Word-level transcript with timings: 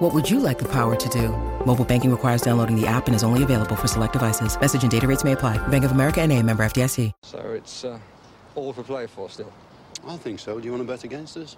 What 0.00 0.14
would 0.14 0.30
you 0.30 0.40
like 0.40 0.58
the 0.58 0.68
power 0.68 0.96
to 0.96 1.08
do? 1.10 1.28
Mobile 1.66 1.84
banking 1.84 2.10
requires 2.10 2.40
downloading 2.40 2.74
the 2.74 2.86
app 2.86 3.06
and 3.06 3.14
is 3.14 3.22
only 3.22 3.42
available 3.42 3.76
for 3.76 3.86
select 3.86 4.14
devices. 4.14 4.58
Message 4.58 4.80
and 4.82 4.90
data 4.90 5.06
rates 5.06 5.24
may 5.24 5.32
apply. 5.32 5.58
Bank 5.68 5.84
of 5.84 5.90
America 5.90 6.22
and 6.22 6.32
a 6.32 6.42
member 6.42 6.64
FDIC. 6.64 7.12
So 7.22 7.38
it's 7.38 7.84
uh, 7.84 7.98
all 8.54 8.72
for 8.72 8.82
play 8.82 9.06
for 9.06 9.28
still. 9.28 9.52
I 10.08 10.16
think 10.16 10.40
so. 10.40 10.58
Do 10.58 10.64
you 10.64 10.72
want 10.72 10.86
to 10.86 10.90
bet 10.90 11.04
against 11.04 11.36
us? 11.36 11.56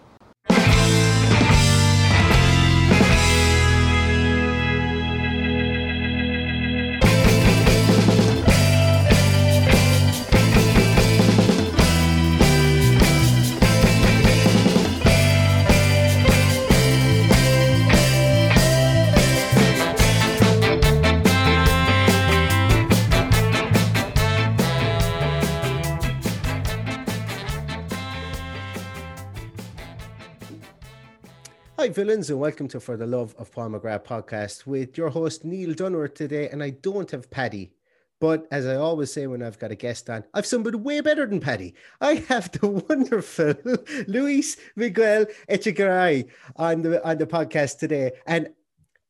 Hi, 31.82 31.88
villains, 31.88 32.30
and 32.30 32.38
welcome 32.38 32.68
to 32.68 32.78
For 32.78 32.96
the 32.96 33.08
Love 33.08 33.34
of 33.38 33.50
Paul 33.50 33.70
McGrath 33.70 34.04
podcast 34.04 34.66
with 34.66 34.96
your 34.96 35.10
host, 35.10 35.44
Neil 35.44 35.74
Dunworth, 35.74 36.14
today. 36.14 36.48
And 36.48 36.62
I 36.62 36.70
don't 36.70 37.10
have 37.10 37.28
Paddy, 37.28 37.72
but 38.20 38.46
as 38.52 38.68
I 38.68 38.76
always 38.76 39.12
say 39.12 39.26
when 39.26 39.42
I've 39.42 39.58
got 39.58 39.72
a 39.72 39.74
guest 39.74 40.08
on, 40.08 40.22
I've 40.32 40.46
somebody 40.46 40.76
way 40.76 41.00
better 41.00 41.26
than 41.26 41.40
Paddy. 41.40 41.74
I 42.00 42.24
have 42.28 42.52
the 42.52 42.68
wonderful 42.88 43.54
Luis 44.06 44.58
Miguel 44.76 45.26
Echegaray 45.50 46.28
on 46.54 46.82
the, 46.82 47.04
on 47.04 47.18
the 47.18 47.26
podcast 47.26 47.80
today. 47.80 48.12
And 48.28 48.50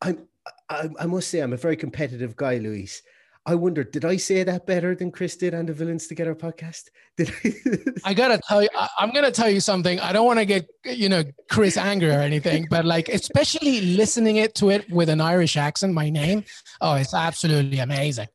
I'm, 0.00 0.26
I, 0.70 0.88
I 0.98 1.04
must 1.04 1.28
say, 1.28 1.40
I'm 1.40 1.52
a 1.52 1.58
very 1.58 1.76
competitive 1.76 2.36
guy, 2.36 2.56
Luis. 2.56 3.02
I 3.44 3.56
wonder, 3.56 3.82
did 3.82 4.04
I 4.04 4.18
say 4.18 4.44
that 4.44 4.66
better 4.66 4.94
than 4.94 5.10
Chris 5.10 5.36
did 5.36 5.52
on 5.52 5.66
the 5.66 5.72
Villains 5.72 6.06
Together 6.06 6.34
podcast? 6.34 6.84
Did 7.16 7.32
I? 7.44 8.10
I 8.10 8.14
gotta 8.14 8.40
tell 8.48 8.62
you, 8.62 8.68
I, 8.74 8.88
I'm 8.98 9.10
gonna 9.10 9.32
tell 9.32 9.50
you 9.50 9.60
something. 9.60 10.00
I 10.00 10.12
don't 10.12 10.24
want 10.24 10.38
to 10.38 10.46
get 10.46 10.66
you 10.84 11.10
know 11.10 11.24
Chris 11.50 11.76
angry 11.76 12.08
or 12.08 12.20
anything, 12.20 12.66
but 12.70 12.86
like 12.86 13.10
especially 13.10 13.82
listening 13.82 14.36
it 14.36 14.54
to 14.56 14.70
it 14.70 14.90
with 14.90 15.10
an 15.10 15.20
Irish 15.20 15.56
accent, 15.58 15.92
my 15.92 16.08
name, 16.08 16.44
oh, 16.80 16.94
it's 16.94 17.12
absolutely 17.12 17.80
amazing. 17.80 18.28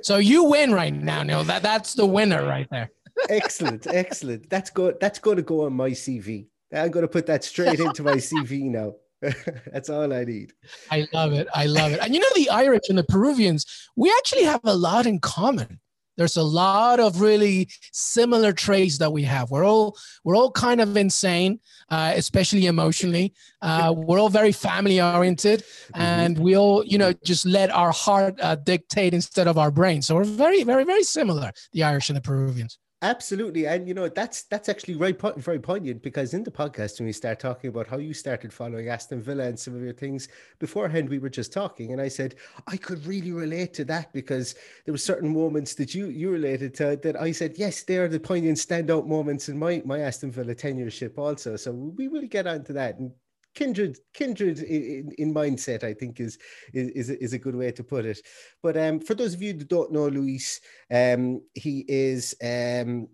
So 0.00 0.16
you 0.16 0.44
win 0.44 0.72
right 0.72 0.94
now, 0.94 1.22
Neil. 1.22 1.44
That 1.44 1.62
that's 1.62 1.94
the 1.94 2.06
winner 2.06 2.46
right 2.46 2.68
there. 2.70 2.90
excellent, 3.28 3.86
excellent. 3.86 4.48
That's 4.48 4.70
good. 4.70 4.96
That's 5.00 5.18
going 5.18 5.36
to 5.36 5.42
go 5.42 5.66
on 5.66 5.74
my 5.74 5.90
CV. 5.90 6.46
I'm 6.72 6.90
going 6.90 7.04
to 7.04 7.08
put 7.08 7.26
that 7.26 7.44
straight 7.44 7.80
into 7.80 8.02
my 8.02 8.14
CV 8.14 8.62
now. 8.62 8.94
That's 9.72 9.88
all 9.88 10.12
I 10.12 10.24
need. 10.24 10.52
I 10.90 11.06
love 11.12 11.32
it. 11.32 11.46
I 11.54 11.66
love 11.66 11.92
it. 11.92 12.00
And 12.02 12.14
you 12.14 12.20
know, 12.20 12.26
the 12.34 12.50
Irish 12.50 12.88
and 12.88 12.98
the 12.98 13.04
Peruvians, 13.04 13.88
we 13.96 14.12
actually 14.18 14.44
have 14.44 14.60
a 14.64 14.74
lot 14.74 15.06
in 15.06 15.20
common. 15.20 15.80
There's 16.16 16.36
a 16.36 16.42
lot 16.42 17.00
of 17.00 17.20
really 17.20 17.68
similar 17.92 18.52
traits 18.52 18.98
that 18.98 19.12
we 19.12 19.22
have. 19.22 19.50
We're 19.50 19.64
all 19.64 19.96
we're 20.24 20.36
all 20.36 20.50
kind 20.50 20.80
of 20.80 20.96
insane, 20.96 21.60
uh, 21.88 22.12
especially 22.14 22.66
emotionally. 22.66 23.32
Uh, 23.62 23.94
we're 23.96 24.20
all 24.20 24.28
very 24.28 24.52
family 24.52 25.00
oriented, 25.00 25.64
and 25.94 26.38
we 26.38 26.56
all, 26.56 26.84
you 26.84 26.98
know, 26.98 27.14
just 27.24 27.46
let 27.46 27.70
our 27.70 27.92
heart 27.92 28.38
uh, 28.42 28.56
dictate 28.56 29.14
instead 29.14 29.48
of 29.48 29.56
our 29.56 29.70
brain. 29.70 30.02
So 30.02 30.16
we're 30.16 30.24
very, 30.24 30.64
very, 30.64 30.84
very 30.84 31.02
similar. 31.02 31.50
The 31.72 31.84
Irish 31.84 32.10
and 32.10 32.16
the 32.16 32.20
Peruvians. 32.20 32.78
Absolutely, 33.04 33.66
and 33.66 33.88
you 33.88 33.94
know 33.94 34.08
that's 34.08 34.44
that's 34.44 34.68
actually 34.68 34.94
right, 34.94 35.20
very 35.36 35.58
poignant 35.58 36.02
because 36.02 36.32
in 36.34 36.44
the 36.44 36.52
podcast 36.52 37.00
when 37.00 37.06
we 37.06 37.12
start 37.12 37.40
talking 37.40 37.68
about 37.68 37.88
how 37.88 37.98
you 37.98 38.14
started 38.14 38.52
following 38.52 38.88
Aston 38.88 39.20
Villa 39.20 39.42
and 39.44 39.58
some 39.58 39.74
of 39.74 39.82
your 39.82 39.92
things 39.92 40.28
beforehand, 40.60 41.08
we 41.08 41.18
were 41.18 41.28
just 41.28 41.52
talking, 41.52 41.90
and 41.92 42.00
I 42.00 42.06
said 42.06 42.36
I 42.68 42.76
could 42.76 43.04
really 43.04 43.32
relate 43.32 43.74
to 43.74 43.84
that 43.86 44.12
because 44.12 44.54
there 44.84 44.94
were 44.94 44.98
certain 44.98 45.28
moments 45.34 45.74
that 45.74 45.94
you 45.96 46.06
you 46.06 46.30
related 46.30 46.74
to 46.76 46.96
that 47.02 47.20
I 47.20 47.32
said 47.32 47.58
yes, 47.58 47.82
they 47.82 47.98
are 47.98 48.06
the 48.08 48.20
poignant 48.20 48.58
standout 48.58 49.06
moments 49.08 49.48
in 49.48 49.58
my 49.58 49.82
my 49.84 49.98
Aston 49.98 50.30
Villa 50.30 50.54
tenureship 50.54 51.18
also. 51.18 51.56
So 51.56 51.72
we 51.72 52.06
will 52.06 52.26
get 52.28 52.46
onto 52.46 52.72
that 52.74 52.98
and 53.00 53.10
kindred 53.54 53.98
kindred 54.14 54.58
in, 54.60 55.12
in 55.18 55.34
mindset 55.34 55.84
i 55.84 55.92
think 55.92 56.20
is, 56.20 56.38
is 56.72 57.10
is 57.10 57.32
a 57.32 57.38
good 57.38 57.54
way 57.54 57.70
to 57.70 57.84
put 57.84 58.04
it. 58.04 58.20
But 58.62 58.76
um 58.76 59.00
for 59.00 59.14
those 59.14 59.34
of 59.34 59.42
you 59.42 59.52
that 59.52 59.68
don't 59.68 59.92
know 59.92 60.08
luis 60.08 60.60
um 60.92 61.42
he 61.54 61.84
is 61.88 62.34
um 62.42 63.08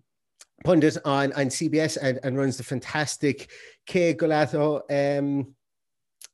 pundit 0.64 0.96
on 1.04 1.32
on 1.32 1.46
cbs 1.46 1.96
and, 2.00 2.20
and 2.22 2.36
runs 2.36 2.56
the 2.56 2.64
fantastic 2.64 3.50
Que 3.86 4.14
Golazo 4.14 4.82
um 4.90 5.54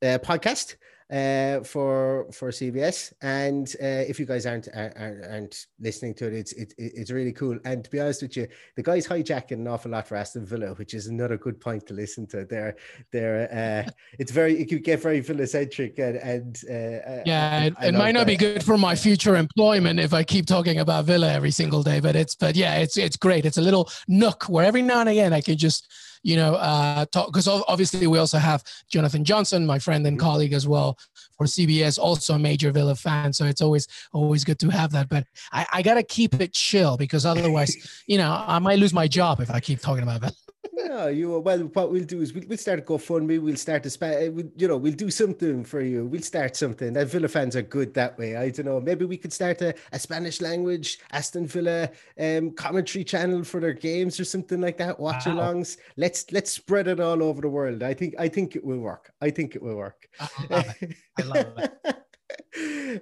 uh, 0.03 0.19
podcast 0.19 0.77
uh, 1.11 1.61
for 1.61 2.27
for 2.33 2.51
CBS. 2.51 3.13
And 3.23 3.69
uh, 3.83 4.05
if 4.09 4.19
you 4.19 4.27
guys 4.27 4.47
aren't, 4.47 4.69
aren't 4.75 4.97
aren't 4.97 5.67
listening 5.81 6.15
to 6.15 6.27
it, 6.27 6.35
it's 6.35 6.53
it, 6.53 6.75
it's 6.79 7.11
really 7.11 7.33
cool. 7.33 7.59
And 7.65 7.85
to 7.85 7.91
be 7.91 8.01
honest 8.01 8.23
with 8.23 8.37
you, 8.37 8.49
the 8.77 8.83
guys 8.83 9.07
hijacking 9.07 9.53
an 9.53 9.69
awful 9.69 9.91
lot 9.91 10.09
for 10.09 10.17
Aston 10.17 10.47
Villa, 10.47 10.75
which 10.75 10.95
is 10.95 11.07
another 11.07 11.37
good 11.37 11.61
point 11.61 11.87
to 11.87 11.95
listen 11.95 12.27
to. 12.29 12.45
There, 12.45 12.77
there, 13.13 13.87
uh, 13.87 13.91
it's 14.19 14.33
very 14.33 14.61
it 14.61 14.69
could 14.69 14.85
get 14.85 15.01
very 15.01 15.21
Villa 15.21 15.47
centric 15.47 15.99
and 15.99 16.17
and 16.17 16.57
uh, 16.69 17.23
yeah, 17.27 17.65
it, 17.65 17.75
it 17.83 17.95
might 17.95 18.13
not 18.13 18.21
that. 18.21 18.27
be 18.27 18.37
good 18.37 18.65
for 18.65 18.79
my 18.79 18.95
future 18.95 19.37
employment 19.37 20.01
if 20.01 20.15
I 20.15 20.25
keep 20.25 20.47
talking 20.47 20.79
about 20.79 21.05
Villa 21.05 21.33
every 21.33 21.51
single 21.51 21.83
day. 21.83 22.01
But 22.01 22.17
it's 22.17 22.35
but 22.35 22.57
yeah, 22.57 22.77
it's 22.77 22.97
it's 22.97 23.17
great. 23.17 23.45
It's 23.45 23.59
a 23.59 23.63
little 23.63 23.91
nook 24.09 24.45
where 24.45 24.65
every 24.65 24.83
now 24.83 25.01
and 25.01 25.09
again 25.09 25.33
I 25.33 25.41
can 25.41 25.57
just 25.57 25.87
you 26.25 26.37
know, 26.37 26.55
uh, 26.55 27.05
talk 27.13 27.27
because 27.29 27.47
obviously 27.47 28.07
we 28.07 28.19
also 28.19 28.39
have 28.39 28.65
Jonathan 28.89 29.25
Johnson, 29.25 29.65
my 29.65 29.79
friend 29.79 30.05
and 30.07 30.19
mm-hmm. 30.19 30.27
colleague 30.27 30.55
as 30.55 30.67
well 30.67 30.99
for 31.37 31.47
CBS, 31.47 31.99
also 31.99 32.35
a 32.35 32.39
major 32.39 32.73
Villa 32.73 32.97
fan. 32.97 33.33
So 33.33 33.45
it's 33.45 33.61
always 33.61 33.87
always 34.13 34.43
good 34.43 34.59
to 34.61 34.71
have 34.71 34.91
that. 34.93 35.09
But 35.09 35.27
I, 35.53 35.67
I 35.73 35.83
gotta 35.83 36.03
keep 36.03 36.41
it 36.41 36.55
chill 36.55 36.97
because 36.97 37.27
otherwise, 37.27 38.03
you 38.09 38.19
know, 38.19 38.43
I 38.47 38.59
might 38.59 38.79
lose 38.79 38.95
my 38.95 39.07
job 39.07 39.41
if 39.41 39.51
I 39.51 39.61
keep 39.61 39.81
talking 39.81 40.03
about 40.03 40.23
that. 40.23 40.35
No, 40.73 41.09
you 41.09 41.39
well. 41.41 41.59
What 41.61 41.93
we'll 41.93 42.05
do 42.05 42.21
is 42.21 42.33
we'll, 42.33 42.45
we'll 42.49 42.59
start 42.59 42.79
a 42.79 42.83
GoFundMe. 42.83 43.41
We'll 43.41 43.57
start 43.57 43.87
a 43.87 43.91
spa. 43.91 44.07
Uh, 44.07 44.31
we, 44.31 44.45
you 44.57 44.69
know, 44.69 44.77
we'll 44.77 44.93
do 44.93 45.11
something 45.11 45.65
for 45.65 45.81
you. 45.81 46.07
We'll 46.07 46.23
start 46.23 46.57
something. 46.57 46.93
That 46.93 47.09
Villa 47.09 47.29
fans 47.29 47.57
are 47.57 47.63
good 47.63 47.95
that 47.95 48.19
way. 48.19 48.37
I 48.37 48.51
don't 48.51 48.67
know. 48.67 48.81
Maybe 48.81 49.05
we 49.05 49.17
could 49.17 49.33
start 49.33 49.61
a, 49.63 49.75
a 49.93 49.99
Spanish 49.99 50.41
language 50.41 50.99
Aston 51.13 51.47
Villa 51.47 51.91
um, 52.19 52.51
commentary 52.53 53.05
channel 53.05 53.45
for 53.45 53.61
their 53.61 53.73
games 53.73 54.19
or 54.19 54.25
something 54.25 54.61
like 54.61 54.79
that. 54.79 54.99
Watch 54.99 55.27
wow. 55.27 55.35
alongs. 55.35 55.77
Let's 55.97 56.31
let's 56.33 56.53
spread 56.53 56.89
it 56.89 57.01
all 57.01 57.23
over 57.23 57.41
the 57.41 57.49
world. 57.49 57.83
I 57.83 57.95
think 57.95 58.15
I 58.19 58.29
think 58.29 58.57
it 58.57 58.65
will 58.65 58.81
work. 58.81 59.13
I 59.21 59.31
think 59.31 59.57
it 59.57 59.63
will 59.63 59.77
work. 59.77 60.09
I 60.21 60.29
love 60.51 60.75
it. 60.81 60.95
I 61.19 61.23
love 61.23 61.59
it. 61.59 61.97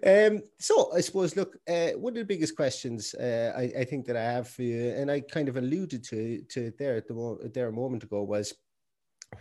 um, 0.07 0.43
so 0.59 0.93
I 0.95 1.01
suppose, 1.01 1.37
look, 1.37 1.57
uh, 1.69 1.91
one 1.91 2.13
of 2.13 2.19
the 2.19 2.25
biggest 2.25 2.57
questions 2.57 3.15
uh, 3.15 3.53
I, 3.57 3.81
I, 3.81 3.85
think 3.85 4.07
that 4.07 4.17
I 4.17 4.23
have 4.23 4.49
for 4.49 4.63
you, 4.63 4.91
and 4.91 5.11
I 5.11 5.21
kind 5.21 5.49
of 5.49 5.57
alluded 5.57 6.03
to 6.05 6.43
to 6.43 6.67
it 6.67 6.79
there 6.79 6.97
at 6.97 7.07
the 7.07 7.15
mo- 7.15 7.39
there 7.55 7.69
a 7.69 7.73
moment 7.73 8.03
ago, 8.03 8.23
was 8.23 8.55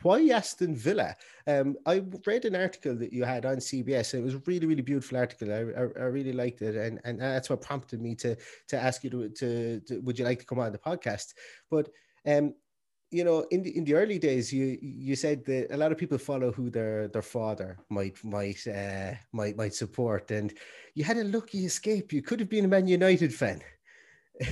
why 0.03 0.27
Aston 0.29 0.75
Villa? 0.75 1.15
Um, 1.47 1.75
I 1.85 2.03
read 2.25 2.45
an 2.45 2.55
article 2.55 2.95
that 2.95 3.13
you 3.13 3.23
had 3.23 3.45
on 3.45 3.57
CBS. 3.57 4.13
It 4.13 4.23
was 4.23 4.35
a 4.35 4.41
really, 4.45 4.67
really 4.67 4.81
beautiful 4.81 5.17
article. 5.17 5.51
I, 5.51 5.79
I, 5.79 6.03
I, 6.03 6.07
really 6.07 6.33
liked 6.33 6.61
it, 6.61 6.75
and 6.75 6.99
and 7.03 7.19
that's 7.19 7.49
what 7.49 7.61
prompted 7.61 8.01
me 8.01 8.15
to 8.15 8.35
to 8.69 8.77
ask 8.77 9.03
you 9.03 9.09
to, 9.09 9.29
to, 9.29 9.79
to 9.81 9.99
would 10.01 10.17
you 10.17 10.25
like 10.25 10.39
to 10.39 10.45
come 10.45 10.59
on 10.59 10.71
the 10.71 10.77
podcast? 10.77 11.33
But 11.69 11.89
um, 12.25 12.53
you 13.11 13.25
know, 13.25 13.45
in 13.51 13.61
the 13.61 13.77
in 13.77 13.83
the 13.83 13.93
early 13.93 14.17
days, 14.17 14.53
you 14.53 14.77
you 14.81 15.15
said 15.15 15.45
that 15.45 15.67
a 15.71 15.77
lot 15.77 15.91
of 15.91 15.97
people 15.97 16.17
follow 16.17 16.51
who 16.51 16.69
their 16.69 17.09
their 17.09 17.21
father 17.21 17.77
might 17.89 18.23
might 18.23 18.65
uh, 18.65 19.11
might 19.33 19.57
might 19.57 19.73
support, 19.73 20.31
and 20.31 20.53
you 20.95 21.03
had 21.03 21.17
a 21.17 21.25
lucky 21.25 21.65
escape. 21.65 22.13
You 22.13 22.21
could 22.21 22.39
have 22.39 22.49
been 22.49 22.65
a 22.65 22.69
Man 22.69 22.87
United 22.87 23.33
fan. 23.33 23.61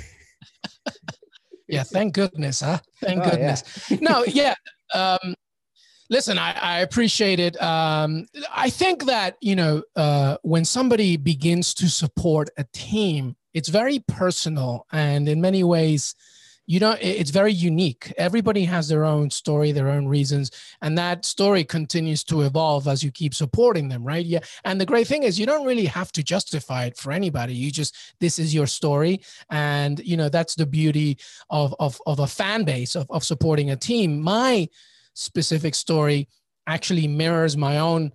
yeah, 1.69 1.83
thank 1.83 2.13
goodness, 2.13 2.59
huh? 2.59 2.79
Thank 3.01 3.25
oh, 3.25 3.29
goodness. 3.29 3.63
Yeah. 3.89 3.97
no, 4.01 4.25
yeah. 4.25 4.56
Um, 4.94 5.35
listen, 6.09 6.38
I, 6.38 6.51
I 6.51 6.79
appreciate 6.79 7.39
it. 7.39 7.59
Um, 7.61 8.25
I 8.53 8.69
think 8.69 9.06
that 9.06 9.38
you 9.39 9.56
know 9.56 9.83
uh, 9.95 10.35
when 10.41 10.65
somebody 10.65 11.15
begins 11.15 11.73
to 11.75 11.88
support 11.88 12.50
a 12.57 12.65
team, 12.73 13.38
it's 13.53 13.69
very 13.69 14.00
personal, 14.00 14.85
and 14.91 15.29
in 15.29 15.39
many 15.39 15.63
ways 15.63 16.13
you 16.69 16.80
know 16.80 16.95
it's 17.01 17.31
very 17.31 17.51
unique. 17.51 18.13
Everybody 18.16 18.63
has 18.66 18.88
their 18.88 19.04
own 19.04 19.31
story 19.31 19.71
their 19.71 19.89
own 19.89 20.07
reasons 20.07 20.51
and 20.83 20.95
that 21.00 21.25
story 21.25 21.63
continues 21.63 22.24
to 22.25 22.42
evolve 22.42 22.88
as 22.88 23.01
you 23.04 23.12
keep 23.12 23.33
supporting 23.33 23.89
them 23.89 24.04
right? 24.04 24.24
Yeah 24.24 24.42
and 24.66 24.80
the 24.80 24.86
great 24.86 25.07
thing 25.07 25.24
is 25.24 25.39
you 25.39 25.48
don't 25.48 25.66
really 25.66 25.88
have 25.88 26.12
to 26.12 26.21
justify 26.21 26.86
it 26.86 26.95
for 26.95 27.12
anybody. 27.12 27.56
You 27.56 27.71
just 27.71 27.95
this 28.19 28.38
is 28.38 28.54
your 28.54 28.68
story. 28.68 29.21
And 29.50 30.00
you 30.06 30.16
know 30.16 30.30
that's 30.30 30.54
the 30.54 30.68
beauty 30.68 31.18
of 31.50 31.74
of, 31.80 32.00
of 32.06 32.19
a 32.19 32.27
fan 32.27 32.66
base 32.66 32.95
of, 32.95 33.07
of 33.10 33.24
supporting 33.24 33.71
a 33.71 33.75
team. 33.75 34.21
My 34.21 34.69
specific 35.16 35.74
story 35.74 36.27
actually 36.68 37.07
mirrors 37.07 37.57
my 37.57 37.80
own 37.80 38.12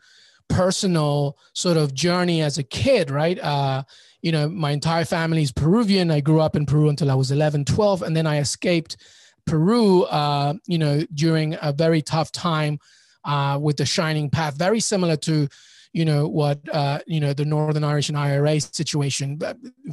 personal 0.48 1.38
sort 1.54 1.76
of 1.76 1.92
journey 1.92 2.40
as 2.40 2.56
a 2.58 2.62
kid 2.62 3.10
right? 3.10 3.40
Uh 3.40 3.82
you 4.24 4.32
know, 4.32 4.48
my 4.48 4.70
entire 4.70 5.04
family 5.04 5.42
is 5.42 5.52
Peruvian. 5.52 6.10
I 6.10 6.20
grew 6.20 6.40
up 6.40 6.56
in 6.56 6.64
Peru 6.64 6.88
until 6.88 7.10
I 7.10 7.14
was 7.14 7.30
11, 7.30 7.66
12, 7.66 8.00
and 8.00 8.16
then 8.16 8.26
I 8.26 8.38
escaped 8.38 8.96
Peru, 9.44 10.04
uh, 10.04 10.54
you 10.66 10.78
know, 10.78 11.02
during 11.12 11.58
a 11.60 11.74
very 11.74 12.00
tough 12.00 12.32
time 12.32 12.78
uh, 13.26 13.58
with 13.60 13.76
the 13.76 13.84
Shining 13.84 14.30
Path, 14.30 14.56
very 14.56 14.80
similar 14.80 15.16
to, 15.16 15.46
you 15.92 16.06
know, 16.06 16.26
what, 16.26 16.58
uh, 16.72 17.00
you 17.06 17.20
know, 17.20 17.34
the 17.34 17.44
Northern 17.44 17.84
Irish 17.84 18.08
and 18.08 18.16
IRA 18.16 18.58
situation 18.62 19.38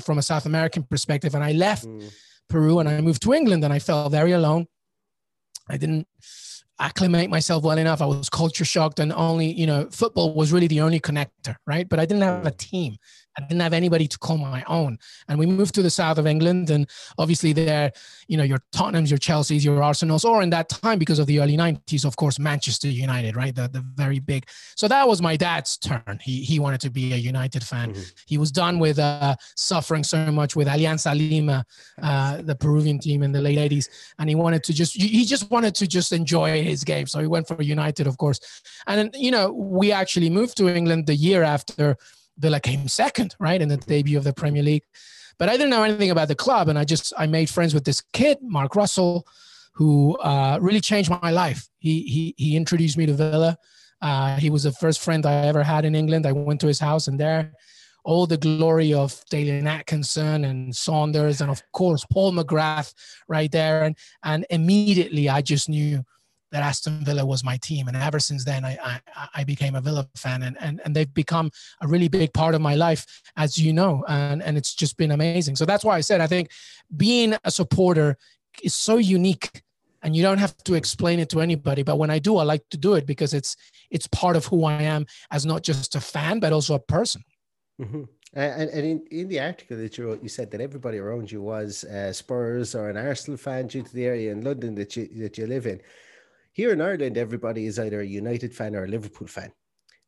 from 0.02 0.18
a 0.18 0.22
South 0.22 0.46
American 0.46 0.84
perspective. 0.84 1.36
And 1.36 1.44
I 1.44 1.52
left 1.52 1.86
mm. 1.86 2.10
Peru 2.48 2.80
and 2.80 2.88
I 2.88 3.02
moved 3.02 3.24
to 3.24 3.34
England 3.34 3.66
and 3.66 3.74
I 3.74 3.80
felt 3.80 4.14
very 4.14 4.32
alone. 4.32 4.66
I 5.68 5.76
didn't 5.76 6.08
acclimate 6.80 7.30
myself 7.30 7.64
well 7.64 7.78
enough. 7.78 8.02
I 8.02 8.06
was 8.06 8.30
culture 8.30 8.66
shocked, 8.66 9.00
and 9.00 9.14
only 9.14 9.52
you 9.52 9.68
know 9.68 9.88
football 9.92 10.34
was 10.34 10.52
really 10.52 10.68
the 10.68 10.82
only 10.82 11.00
connector, 11.00 11.56
right? 11.68 11.88
But 11.88 12.00
I 12.00 12.06
didn't 12.06 12.24
have 12.24 12.46
a 12.46 12.52
team. 12.52 12.98
I 13.38 13.42
didn't 13.42 13.62
have 13.62 13.74
anybody 13.74 14.08
to 14.08 14.18
call 14.18 14.38
my 14.38 14.64
own. 14.68 14.98
And 15.28 15.40
we 15.40 15.46
moved 15.46 15.74
to 15.76 15.82
the 15.82 15.90
south 15.90 16.18
of 16.18 16.28
England, 16.28 16.70
and 16.70 16.90
obviously 17.18 17.54
there, 17.54 17.92
you 18.28 18.38
know, 18.38 18.44
your 18.44 18.60
Tottenhams, 18.74 19.10
your 19.10 19.20
Chelseas, 19.20 19.64
your 19.64 19.82
Arsenals, 19.82 20.26
or 20.26 20.42
in 20.42 20.50
that 20.52 20.70
time 20.70 21.00
because 21.00 21.20
of 21.20 21.28
the 21.28 21.40
early 21.40 21.58
'90s, 21.58 22.06
of 22.06 22.16
course, 22.16 22.40
Manchester 22.40 22.88
United, 22.88 23.36
right? 23.36 23.56
The 23.56 23.70
the 23.70 23.84
very 23.96 24.20
big. 24.20 24.48
So 24.76 24.88
that 24.88 25.08
was 25.08 25.22
my 25.22 25.38
dad's 25.38 25.78
turn. 25.78 26.20
He 26.22 26.42
he 26.42 26.60
wanted 26.60 26.82
to 26.82 26.90
be 26.90 27.14
a 27.14 27.18
United 27.18 27.64
fan. 27.64 27.92
Mm-hmm. 27.92 28.02
He 28.26 28.38
was 28.38 28.52
done 28.52 28.80
with 28.80 29.00
uh, 29.00 29.36
suffering 29.56 30.04
so 30.04 30.32
much 30.32 30.56
with 30.56 30.68
Alianza 30.68 31.16
Lima, 31.16 31.66
uh, 32.02 32.42
the 32.42 32.56
Peruvian 32.56 33.00
team 33.00 33.24
in 33.24 33.32
the 33.32 33.42
late 33.42 33.58
'80s, 33.58 33.88
and 34.20 34.30
he 34.30 34.36
wanted 34.36 34.64
to 34.66 34.74
just 34.74 34.96
he 34.96 35.26
just 35.26 35.50
wanted 35.50 35.76
to 35.76 35.88
just 35.88 36.12
enjoy 36.12 36.64
his 36.64 36.84
game. 36.84 37.08
So 37.08 37.20
he 37.20 37.28
went 37.28 37.48
for 37.48 37.62
United, 37.62 38.08
of 38.08 38.18
course. 38.18 38.40
And 38.88 39.14
you 39.18 39.32
know, 39.32 39.52
we 39.52 39.92
actually 39.92 40.30
moved 40.30 40.58
to 40.58 40.68
England 40.68 41.08
the 41.08 41.16
year 41.16 41.44
after 41.44 41.98
Villa 42.38 42.60
came 42.60 42.88
second, 42.88 43.36
right, 43.40 43.62
in 43.62 43.70
the 43.70 43.78
debut 43.78 44.18
of 44.18 44.24
the 44.24 44.34
Premier 44.34 44.64
League. 44.64 44.84
But 45.38 45.50
I 45.50 45.54
didn't 45.54 45.72
know 45.72 45.84
anything 45.84 46.12
about 46.12 46.28
the 46.28 46.36
club, 46.36 46.70
and 46.70 46.78
I 46.78 46.84
just 46.84 47.14
I 47.18 47.28
made 47.28 47.50
friends 47.50 47.74
with 47.74 47.84
this 47.84 48.02
kid, 48.14 48.38
Mark 48.42 48.76
Russell, 48.76 49.26
who 49.74 50.18
uh, 50.18 50.60
really 50.62 50.82
changed 50.82 51.10
my 51.10 51.32
life. 51.32 51.68
He 51.80 52.04
he 52.04 52.36
he 52.38 52.56
introduced 52.56 52.98
me 52.98 53.06
to 53.06 53.14
Villa. 53.14 53.58
Uh, 54.02 54.36
he 54.38 54.50
was 54.50 54.64
the 54.64 54.72
first 54.72 55.00
friend 55.02 55.26
I 55.26 55.46
ever 55.46 55.64
had 55.64 55.86
in 55.86 55.96
England. 55.96 56.26
I 56.26 56.32
went 56.32 56.62
to 56.62 56.68
his 56.68 56.80
house, 56.80 57.08
and 57.08 57.20
there, 57.20 57.54
all 58.04 58.28
the 58.28 58.38
glory 58.38 58.94
of 58.94 59.14
Dalian 59.32 59.68
Atkinson 59.68 60.46
and 60.46 60.76
Saunders, 60.76 61.42
and 61.42 61.50
of 61.50 61.62
course 61.72 62.06
Paul 62.12 62.34
McGrath, 62.34 62.94
right 63.28 63.52
there, 63.52 63.84
and 63.84 63.98
and 64.24 64.46
immediately 64.50 65.30
I 65.30 65.42
just 65.42 65.70
knew 65.70 66.04
that 66.52 66.64
Aston 66.64 67.04
Villa 67.04 67.26
was 67.26 67.44
my 67.44 67.58
team. 67.58 67.88
And 67.88 67.96
ever 67.96 68.20
since 68.20 68.44
then, 68.44 68.66
I, 68.66 68.78
I, 69.16 69.28
I, 69.36 69.44
became 69.44 69.76
a 69.76 69.82
Villa 69.82 70.08
fan 70.16 70.44
and, 70.44 70.58
and, 70.60 70.82
and 70.84 70.96
they've 70.96 71.14
become 71.14 71.50
a 71.82 71.88
really 71.88 72.08
big 72.08 72.34
part 72.34 72.56
of 72.56 72.62
my 72.62 72.76
life, 72.76 73.06
as 73.38 73.58
you 73.58 73.74
know, 73.74 74.04
and, 74.08 74.44
and 74.44 74.58
it's 74.58 74.76
just 74.76 74.98
been 74.98 75.12
amazing. 75.12 75.56
So 75.56 75.66
that's 75.66 75.84
why 75.84 75.96
I 75.96 76.02
said, 76.02 76.22
I 76.22 76.28
think 76.28 76.50
being 76.96 77.36
a 77.44 77.52
supporter 77.52 78.18
is 78.64 78.74
so 78.74 78.98
unique 78.98 79.62
and 80.04 80.16
you 80.16 80.24
don't 80.24 80.40
have 80.40 80.58
to 80.66 80.74
explain 80.74 81.20
it 81.20 81.30
to 81.30 81.42
anybody. 81.42 81.84
But 81.84 81.98
when 81.98 82.10
I 82.10 82.20
do, 82.20 82.38
I 82.38 82.44
like 82.44 82.68
to 82.72 82.78
do 82.78 82.96
it 82.96 83.06
because 83.06 83.34
it's, 83.34 83.56
it's 83.90 84.08
part 84.08 84.36
of 84.36 84.46
who 84.46 84.66
I 84.66 84.82
am 84.82 85.06
as 85.32 85.46
not 85.46 85.64
just 85.64 85.96
a 85.96 86.02
fan, 86.02 86.40
but 86.40 86.54
also 86.54 86.76
a 86.76 86.80
person. 86.80 87.24
Mm-hmm. 87.80 88.04
And, 88.34 88.70
and 88.70 88.86
in, 88.86 89.06
in 89.12 89.28
the 89.28 89.42
article 89.42 89.78
that 89.78 89.98
you 89.98 90.08
wrote, 90.08 90.24
you 90.24 90.30
said 90.30 90.52
that 90.52 90.62
everybody 90.62 91.00
around 91.00 91.32
you 91.32 91.42
was 91.42 91.84
uh, 91.84 92.14
Spurs 92.14 92.76
or 92.76 92.90
an 92.90 92.96
Arsenal 92.96 93.38
fan 93.38 93.68
due 93.68 93.84
to 93.84 93.94
the 93.94 94.06
area 94.06 94.32
in 94.32 94.42
London 94.42 94.74
that 94.76 94.96
you 94.96 95.10
that 95.18 95.38
you 95.38 95.48
live 95.48 95.66
in. 95.66 95.82
Here 96.54 96.72
in 96.72 96.82
Ireland, 96.82 97.18
everybody 97.18 97.66
is 97.66 97.80
either 97.80 98.02
a 98.02 98.06
United 98.06 98.54
fan 98.54 98.76
or 98.76 98.84
a 98.84 98.88
Liverpool 98.88 99.28
fan. 99.28 99.52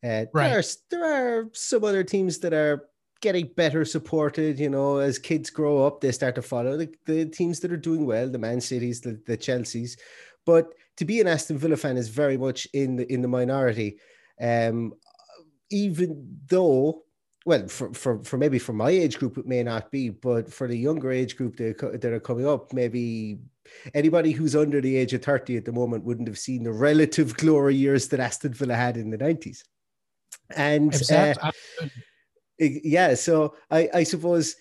Uh, 0.02 0.26
right. 0.34 0.48
There 0.48 0.58
are, 0.58 0.62
there 0.90 1.04
are 1.38 1.50
some 1.52 1.84
other 1.84 2.04
teams 2.04 2.38
that 2.40 2.52
are 2.52 2.88
getting 3.22 3.50
better 3.56 3.84
supported. 3.86 4.58
You 4.58 4.68
know, 4.68 4.98
as 4.98 5.18
kids 5.18 5.48
grow 5.48 5.86
up, 5.86 6.00
they 6.00 6.12
start 6.12 6.34
to 6.34 6.42
follow 6.42 6.76
the, 6.76 6.92
the 7.06 7.26
teams 7.26 7.60
that 7.60 7.72
are 7.72 7.78
doing 7.78 8.04
well, 8.04 8.28
the 8.28 8.38
Man 8.38 8.60
Cities, 8.60 9.00
the, 9.00 9.20
the 9.26 9.38
Chelseas. 9.38 9.96
But 10.44 10.74
to 10.98 11.04
be 11.06 11.20
an 11.20 11.26
Aston 11.26 11.56
Villa 11.56 11.76
fan 11.76 11.96
is 11.96 12.08
very 12.08 12.36
much 12.36 12.68
in 12.74 12.96
the 12.96 13.10
in 13.12 13.22
the 13.22 13.28
minority. 13.28 13.98
Um, 14.40 14.92
even 15.70 16.38
though 16.48 17.04
well, 17.44 17.68
for, 17.68 17.92
for, 17.92 18.22
for 18.22 18.38
maybe 18.38 18.58
for 18.58 18.72
my 18.72 18.90
age 18.90 19.18
group, 19.18 19.36
it 19.36 19.46
may 19.46 19.62
not 19.62 19.90
be, 19.90 20.08
but 20.08 20.50
for 20.52 20.66
the 20.66 20.76
younger 20.76 21.12
age 21.12 21.36
group 21.36 21.56
that, 21.56 21.78
that 22.00 22.12
are 22.12 22.20
coming 22.20 22.46
up, 22.46 22.72
maybe 22.72 23.38
anybody 23.92 24.32
who's 24.32 24.56
under 24.56 24.80
the 24.80 24.96
age 24.96 25.12
of 25.12 25.22
30 25.22 25.58
at 25.58 25.64
the 25.64 25.72
moment 25.72 26.04
wouldn't 26.04 26.28
have 26.28 26.38
seen 26.38 26.62
the 26.62 26.72
relative 26.72 27.36
glory 27.36 27.74
years 27.74 28.08
that 28.08 28.20
Aston 28.20 28.54
Villa 28.54 28.74
had 28.74 28.96
in 28.96 29.10
the 29.10 29.18
90s. 29.18 29.62
And 30.56 30.94
uh, 31.10 31.34
yeah, 32.58 33.14
so 33.14 33.56
I, 33.70 33.88
I 33.92 34.02
suppose 34.04 34.56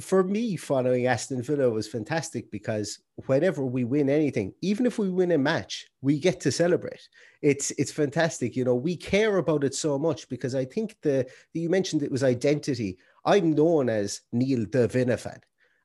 for 0.00 0.24
me, 0.24 0.56
following 0.56 1.06
Aston 1.06 1.42
Villa 1.42 1.68
was 1.68 1.86
fantastic 1.86 2.50
because 2.50 2.98
whenever 3.26 3.64
we 3.64 3.84
win 3.84 4.08
anything, 4.08 4.54
even 4.62 4.86
if 4.86 4.98
we 4.98 5.10
win 5.10 5.32
a 5.32 5.38
match, 5.38 5.86
we 6.00 6.18
get 6.18 6.40
to 6.40 6.52
celebrate. 6.52 7.08
It's 7.42 7.70
it's 7.72 7.92
fantastic. 7.92 8.56
You 8.56 8.64
know, 8.64 8.74
we 8.74 8.96
care 8.96 9.36
about 9.36 9.64
it 9.64 9.74
so 9.74 9.98
much 9.98 10.28
because 10.28 10.54
I 10.54 10.64
think 10.64 10.96
the 11.02 11.26
you 11.52 11.68
mentioned 11.68 12.02
it 12.02 12.10
was 12.10 12.24
identity. 12.24 12.98
I'm 13.24 13.52
known 13.52 13.88
as 13.88 14.22
Neil 14.32 14.66
the 14.70 14.88
fan 14.88 15.40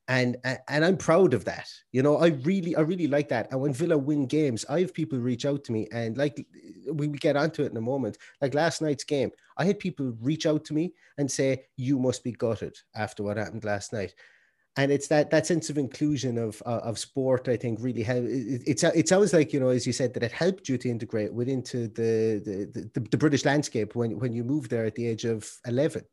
and 0.07 0.37
and 0.67 0.85
I'm 0.85 0.97
proud 0.97 1.33
of 1.33 1.45
that. 1.45 1.67
You 1.91 2.01
know, 2.01 2.17
I 2.17 2.27
really 2.27 2.75
I 2.75 2.81
really 2.81 3.07
like 3.07 3.29
that. 3.29 3.51
And 3.51 3.59
when 3.59 3.73
Villa 3.73 3.97
win 3.97 4.25
games, 4.25 4.65
I 4.69 4.79
have 4.79 4.93
people 4.93 5.19
reach 5.19 5.45
out 5.45 5.63
to 5.65 5.71
me, 5.71 5.87
and 5.91 6.17
like 6.17 6.45
we 6.91 7.07
get 7.07 7.35
onto 7.35 7.63
it 7.63 7.71
in 7.71 7.77
a 7.77 7.81
moment. 7.81 8.17
Like 8.41 8.53
last 8.53 8.81
night's 8.81 9.03
game, 9.03 9.31
I 9.57 9.65
had 9.65 9.79
people 9.79 10.13
reach 10.21 10.45
out 10.45 10.63
to 10.65 10.73
me 10.73 10.93
and 11.17 11.29
say, 11.29 11.65
"You 11.75 11.99
must 11.99 12.23
be 12.23 12.31
gutted 12.31 12.77
after 12.95 13.23
what 13.23 13.37
happened 13.37 13.65
last 13.65 13.91
night." 13.91 14.13
And 14.77 14.91
it's 14.91 15.07
that 15.07 15.31
that 15.31 15.47
sense 15.47 15.69
of 15.69 15.77
inclusion 15.77 16.37
of 16.37 16.61
uh, 16.65 16.79
of 16.83 16.97
sport. 16.99 17.49
I 17.49 17.57
think 17.57 17.79
really 17.81 18.03
help. 18.03 18.25
It, 18.25 18.61
it's 18.65 18.83
it 18.83 19.09
sounds 19.09 19.33
like 19.33 19.51
you 19.51 19.59
know, 19.59 19.69
as 19.69 19.85
you 19.85 19.91
said, 19.91 20.13
that 20.13 20.23
it 20.23 20.31
helped 20.31 20.69
you 20.69 20.77
to 20.77 20.89
integrate 20.89 21.33
within 21.33 21.63
the 21.63 21.89
the, 21.93 22.89
the 22.93 22.99
the 23.01 23.17
British 23.17 23.43
landscape 23.43 23.93
when 23.95 24.17
when 24.19 24.33
you 24.33 24.45
moved 24.45 24.69
there 24.69 24.85
at 24.85 24.95
the 24.95 25.07
age 25.07 25.25
of 25.25 25.51
eleven. 25.65 26.03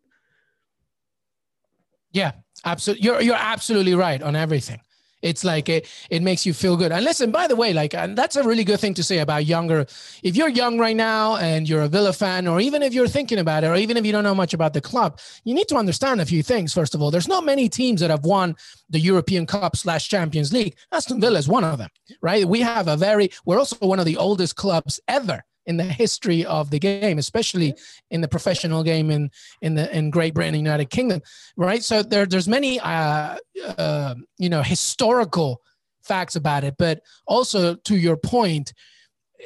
Yeah, 2.14 2.32
absolutely. 2.64 3.04
You're 3.04 3.20
you're 3.20 3.36
absolutely 3.36 3.94
right 3.94 4.22
on 4.22 4.36
everything. 4.36 4.80
It's 5.20 5.42
like 5.42 5.70
it, 5.70 5.88
it 6.10 6.22
makes 6.22 6.44
you 6.44 6.52
feel 6.52 6.76
good. 6.76 6.92
And 6.92 7.02
listen, 7.02 7.30
by 7.30 7.46
the 7.46 7.56
way, 7.56 7.72
like, 7.72 7.94
and 7.94 8.16
that's 8.16 8.36
a 8.36 8.42
really 8.42 8.62
good 8.62 8.78
thing 8.78 8.92
to 8.92 9.02
say 9.02 9.20
about 9.20 9.46
younger. 9.46 9.86
If 10.22 10.36
you're 10.36 10.50
young 10.50 10.78
right 10.78 10.94
now 10.94 11.36
and 11.36 11.66
you're 11.66 11.80
a 11.80 11.88
Villa 11.88 12.12
fan, 12.12 12.46
or 12.46 12.60
even 12.60 12.82
if 12.82 12.92
you're 12.92 13.08
thinking 13.08 13.38
about 13.38 13.64
it, 13.64 13.68
or 13.68 13.74
even 13.76 13.96
if 13.96 14.04
you 14.04 14.12
don't 14.12 14.22
know 14.22 14.34
much 14.34 14.52
about 14.52 14.74
the 14.74 14.82
club, 14.82 15.18
you 15.44 15.54
need 15.54 15.66
to 15.68 15.76
understand 15.76 16.20
a 16.20 16.26
few 16.26 16.42
things. 16.42 16.74
First 16.74 16.94
of 16.94 17.00
all, 17.00 17.10
there's 17.10 17.26
not 17.26 17.42
many 17.42 17.70
teams 17.70 18.02
that 18.02 18.10
have 18.10 18.26
won 18.26 18.54
the 18.90 19.00
European 19.00 19.46
Cup 19.46 19.76
slash 19.76 20.10
Champions 20.10 20.52
League. 20.52 20.76
Aston 20.92 21.22
Villa 21.22 21.38
is 21.38 21.48
one 21.48 21.64
of 21.64 21.78
them, 21.78 21.88
right? 22.20 22.46
We 22.46 22.60
have 22.60 22.86
a 22.86 22.96
very, 22.96 23.30
we're 23.46 23.58
also 23.58 23.76
one 23.80 23.98
of 23.98 24.04
the 24.04 24.18
oldest 24.18 24.56
clubs 24.56 25.00
ever 25.08 25.42
in 25.66 25.76
the 25.76 25.84
history 25.84 26.44
of 26.44 26.70
the 26.70 26.78
game, 26.78 27.18
especially 27.18 27.74
in 28.10 28.20
the 28.20 28.28
professional 28.28 28.82
game 28.82 29.10
in 29.10 29.30
in 29.62 29.74
the 29.74 29.94
in 29.96 30.10
Great 30.10 30.34
Britain, 30.34 30.54
United 30.54 30.90
Kingdom, 30.90 31.22
right? 31.56 31.82
So 31.82 32.02
there 32.02 32.26
there's 32.26 32.48
many 32.48 32.80
uh, 32.80 33.36
uh, 33.78 34.14
you 34.38 34.48
know 34.48 34.62
historical 34.62 35.62
facts 36.02 36.36
about 36.36 36.64
it, 36.64 36.74
but 36.78 37.00
also 37.26 37.74
to 37.74 37.96
your 37.96 38.16
point, 38.16 38.72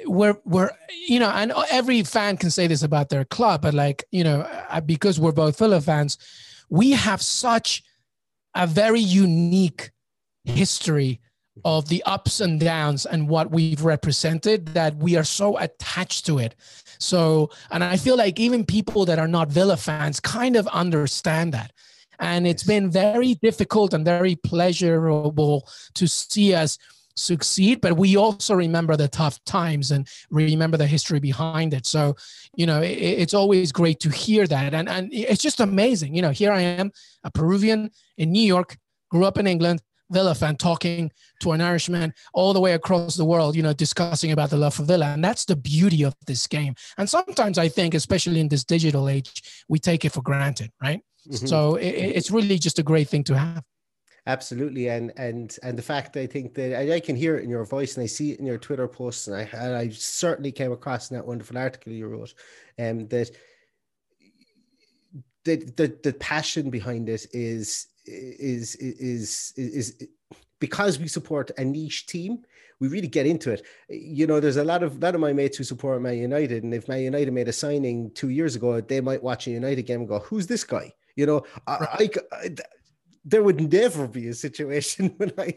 we're 0.04 0.38
we're 0.44 0.70
you 1.06 1.20
know, 1.20 1.30
and 1.30 1.52
every 1.70 2.02
fan 2.02 2.37
can 2.37 2.50
say 2.50 2.66
this 2.66 2.82
about 2.82 3.08
their 3.08 3.25
club, 3.25 3.62
but 3.62 3.75
like 3.75 4.04
you 4.10 4.25
know, 4.25 4.48
because 4.87 5.20
we're 5.20 5.32
both 5.32 5.58
Villa 5.58 5.80
fans, 5.80 6.18
we 6.68 6.92
have 6.92 7.22
such 7.22 7.82
a 8.54 8.66
very 8.66 9.00
unique 9.00 9.92
history 10.44 11.20
of 11.64 11.88
the 11.88 12.02
ups 12.04 12.40
and 12.40 12.60
downs 12.60 13.06
and 13.06 13.28
what 13.28 13.50
we've 13.50 13.82
represented 13.84 14.66
that 14.68 14.96
we 14.96 15.16
are 15.16 15.24
so 15.24 15.58
attached 15.58 16.26
to 16.26 16.38
it. 16.38 16.54
So, 16.98 17.50
and 17.70 17.84
I 17.84 17.96
feel 17.96 18.16
like 18.16 18.40
even 18.40 18.64
people 18.64 19.04
that 19.06 19.18
are 19.18 19.28
not 19.28 19.48
Villa 19.48 19.76
fans 19.76 20.20
kind 20.20 20.56
of 20.56 20.66
understand 20.68 21.54
that. 21.54 21.72
And 22.18 22.46
it's 22.46 22.64
been 22.64 22.90
very 22.90 23.34
difficult 23.36 23.94
and 23.94 24.04
very 24.04 24.34
pleasurable 24.34 25.68
to 25.94 26.08
see 26.08 26.54
us 26.54 26.78
succeed, 27.14 27.80
but 27.80 27.96
we 27.96 28.16
also 28.16 28.54
remember 28.54 28.96
the 28.96 29.08
tough 29.08 29.42
times 29.44 29.90
and 29.90 30.08
remember 30.30 30.76
the 30.76 30.86
history 30.86 31.20
behind 31.20 31.74
it. 31.74 31.86
So, 31.86 32.16
you 32.56 32.66
know, 32.66 32.80
it, 32.80 32.90
it's 32.92 33.34
always 33.34 33.72
great 33.72 34.00
to 34.00 34.08
hear 34.08 34.46
that. 34.46 34.74
And, 34.74 34.88
and 34.88 35.12
it's 35.12 35.42
just 35.42 35.60
amazing. 35.60 36.14
You 36.14 36.22
know, 36.22 36.30
here 36.30 36.52
I 36.52 36.60
am, 36.60 36.92
a 37.24 37.30
Peruvian 37.30 37.90
in 38.16 38.32
New 38.32 38.42
York, 38.42 38.76
grew 39.10 39.24
up 39.24 39.38
in 39.38 39.46
England, 39.46 39.82
Villa 40.10 40.34
fan 40.34 40.56
talking 40.56 41.10
to 41.40 41.52
an 41.52 41.60
Irishman 41.60 42.14
all 42.32 42.52
the 42.52 42.60
way 42.60 42.72
across 42.72 43.16
the 43.16 43.24
world, 43.24 43.54
you 43.56 43.62
know, 43.62 43.72
discussing 43.72 44.32
about 44.32 44.50
the 44.50 44.56
love 44.56 44.74
for 44.74 44.84
Villa. 44.84 45.06
And 45.06 45.22
that's 45.22 45.44
the 45.44 45.56
beauty 45.56 46.02
of 46.04 46.14
this 46.26 46.46
game. 46.46 46.74
And 46.96 47.08
sometimes 47.08 47.58
I 47.58 47.68
think, 47.68 47.94
especially 47.94 48.40
in 48.40 48.48
this 48.48 48.64
digital 48.64 49.08
age, 49.08 49.64
we 49.68 49.78
take 49.78 50.04
it 50.04 50.12
for 50.12 50.22
granted, 50.22 50.70
right? 50.82 51.00
Mm-hmm. 51.28 51.46
So 51.46 51.76
it, 51.76 51.88
it's 51.88 52.30
really 52.30 52.58
just 52.58 52.78
a 52.78 52.82
great 52.82 53.08
thing 53.08 53.24
to 53.24 53.38
have. 53.38 53.62
Absolutely, 54.26 54.88
and 54.88 55.10
and 55.16 55.56
and 55.62 55.78
the 55.78 55.82
fact 55.82 56.14
I 56.18 56.26
think 56.26 56.52
that 56.52 56.78
I, 56.92 57.00
can 57.00 57.16
hear 57.16 57.38
it 57.38 57.44
in 57.44 57.48
your 57.48 57.64
voice 57.64 57.96
and 57.96 58.04
I 58.04 58.06
see 58.06 58.32
it 58.32 58.38
in 58.38 58.44
your 58.44 58.58
Twitter 58.58 58.86
posts, 58.86 59.26
and 59.26 59.34
I 59.34 59.48
and 59.54 59.74
I 59.74 59.88
certainly 59.88 60.52
came 60.52 60.70
across 60.70 61.10
in 61.10 61.16
that 61.16 61.26
wonderful 61.26 61.56
article 61.56 61.94
you 61.94 62.06
wrote, 62.08 62.34
um, 62.78 63.08
that 63.08 63.30
the 65.44 65.56
the 65.78 65.98
the 66.02 66.12
passion 66.12 66.68
behind 66.68 67.08
it 67.08 67.26
is 67.32 67.86
is 68.08 68.74
is 68.76 69.52
is, 69.56 69.72
is 69.72 70.08
because 70.58 70.98
we 70.98 71.08
support 71.08 71.50
a 71.58 71.64
niche 71.64 72.06
team, 72.06 72.38
we 72.80 72.88
really 72.88 73.08
get 73.08 73.26
into 73.26 73.52
it. 73.52 73.62
You 73.88 74.26
know, 74.26 74.40
there's 74.40 74.56
a 74.56 74.64
lot 74.64 74.82
of 74.82 75.02
lot 75.02 75.14
of 75.14 75.20
my 75.20 75.32
mates 75.32 75.56
who 75.56 75.64
support 75.64 76.00
Man 76.02 76.18
United, 76.18 76.64
and 76.64 76.74
if 76.74 76.88
Man 76.88 77.02
United 77.02 77.32
made 77.32 77.48
a 77.48 77.52
signing 77.52 78.10
two 78.12 78.30
years 78.30 78.56
ago, 78.56 78.80
they 78.80 79.00
might 79.00 79.22
watch 79.22 79.46
a 79.46 79.50
United 79.50 79.82
game 79.82 80.00
and 80.00 80.08
go, 80.08 80.20
"Who's 80.20 80.46
this 80.46 80.64
guy?" 80.64 80.92
You 81.16 81.26
know, 81.26 81.44
I, 81.66 82.08
I, 82.32 82.50
there 83.25 83.42
would 83.42 83.72
never 83.72 84.06
be 84.06 84.28
a 84.28 84.34
situation 84.34 85.14
when 85.16 85.32
I, 85.38 85.54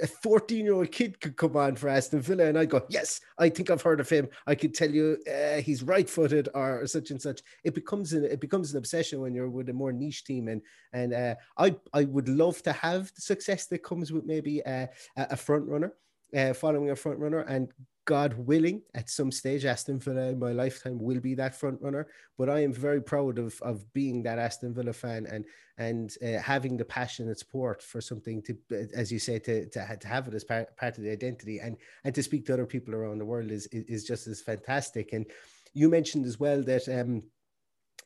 a 0.00 0.06
14 0.06 0.64
year 0.64 0.74
old 0.74 0.92
kid 0.92 1.20
could 1.20 1.36
come 1.36 1.56
on 1.56 1.76
for 1.76 1.88
Aston 1.88 2.20
Villa 2.20 2.44
and 2.46 2.58
I 2.58 2.64
go, 2.64 2.84
yes, 2.88 3.20
I 3.38 3.48
think 3.48 3.70
I've 3.70 3.82
heard 3.82 4.00
of 4.00 4.08
him. 4.08 4.28
I 4.46 4.54
could 4.54 4.74
tell 4.74 4.90
you 4.90 5.18
uh, 5.30 5.60
he's 5.60 5.82
right 5.82 6.08
footed 6.08 6.48
or 6.54 6.86
such 6.86 7.10
and 7.10 7.20
such. 7.20 7.42
It 7.64 7.74
becomes 7.74 8.12
an, 8.12 8.24
it 8.24 8.40
becomes 8.40 8.72
an 8.72 8.78
obsession 8.78 9.20
when 9.20 9.34
you're 9.34 9.50
with 9.50 9.68
a 9.68 9.72
more 9.72 9.92
niche 9.92 10.24
team. 10.24 10.48
And, 10.48 10.62
and 10.92 11.12
uh, 11.14 11.34
I, 11.56 11.76
I 11.92 12.04
would 12.04 12.28
love 12.28 12.62
to 12.62 12.72
have 12.72 13.12
the 13.14 13.20
success 13.20 13.66
that 13.66 13.82
comes 13.82 14.12
with 14.12 14.24
maybe 14.24 14.60
a, 14.60 14.88
a 15.16 15.36
front 15.36 15.66
runner. 15.66 15.94
Uh, 16.36 16.52
following 16.52 16.90
a 16.90 16.94
front 16.94 17.18
runner 17.18 17.40
and 17.40 17.72
God 18.08 18.32
willing, 18.38 18.80
at 18.94 19.10
some 19.10 19.30
stage, 19.30 19.66
Aston 19.66 19.98
Villa 19.98 20.28
in 20.28 20.38
my 20.38 20.52
lifetime 20.52 20.98
will 20.98 21.20
be 21.20 21.34
that 21.34 21.54
front 21.54 21.78
runner. 21.82 22.06
But 22.38 22.48
I 22.48 22.60
am 22.60 22.72
very 22.72 23.02
proud 23.02 23.38
of 23.38 23.60
of 23.60 23.84
being 23.92 24.22
that 24.22 24.38
Aston 24.38 24.72
Villa 24.72 24.94
fan 24.94 25.26
and 25.26 25.44
and 25.76 26.16
uh, 26.24 26.40
having 26.40 26.78
the 26.78 26.86
passionate 26.86 27.38
support 27.38 27.82
for 27.82 28.00
something 28.00 28.40
to, 28.44 28.56
as 28.94 29.12
you 29.12 29.18
say, 29.18 29.38
to 29.40 29.68
to, 29.68 29.96
to 30.00 30.08
have 30.08 30.26
it 30.26 30.32
as 30.32 30.42
part, 30.42 30.74
part 30.78 30.96
of 30.96 31.04
the 31.04 31.10
identity 31.10 31.58
and 31.58 31.76
and 32.04 32.14
to 32.14 32.22
speak 32.22 32.46
to 32.46 32.54
other 32.54 32.64
people 32.64 32.94
around 32.94 33.18
the 33.18 33.26
world 33.26 33.50
is 33.50 33.66
is 33.72 34.04
just 34.04 34.26
as 34.26 34.40
fantastic. 34.40 35.12
And 35.12 35.26
you 35.74 35.90
mentioned 35.90 36.24
as 36.24 36.40
well 36.40 36.62
that. 36.62 36.88
Um, 36.88 37.24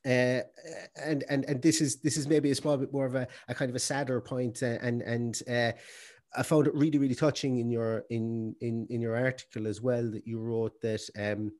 uh, 0.04 0.42
and 0.97 1.23
and 1.30 1.44
and 1.44 1.62
this 1.62 1.80
is 1.80 2.00
this 2.00 2.16
is 2.16 2.26
maybe 2.26 2.50
a 2.50 2.56
small 2.56 2.76
bit 2.76 2.92
more 2.92 3.06
of 3.06 3.14
a, 3.14 3.28
a 3.47 3.54
kind 3.54 3.68
of 3.68 3.76
a 3.76 3.78
sadder 3.78 4.21
point, 4.21 4.61
uh, 4.61 4.78
and 4.82 5.00
and 5.02 5.40
uh, 5.49 5.71
I 6.34 6.42
found 6.42 6.66
it 6.66 6.74
really, 6.74 6.98
really 6.98 7.14
touching 7.14 7.58
in 7.58 7.70
your 7.70 8.04
in 8.10 8.54
in 8.60 8.86
in 8.90 9.00
your 9.00 9.16
article 9.16 9.66
as 9.66 9.80
well 9.80 10.10
that 10.10 10.26
you 10.26 10.38
wrote 10.38 10.80
that 10.80 11.02
um, 11.18 11.52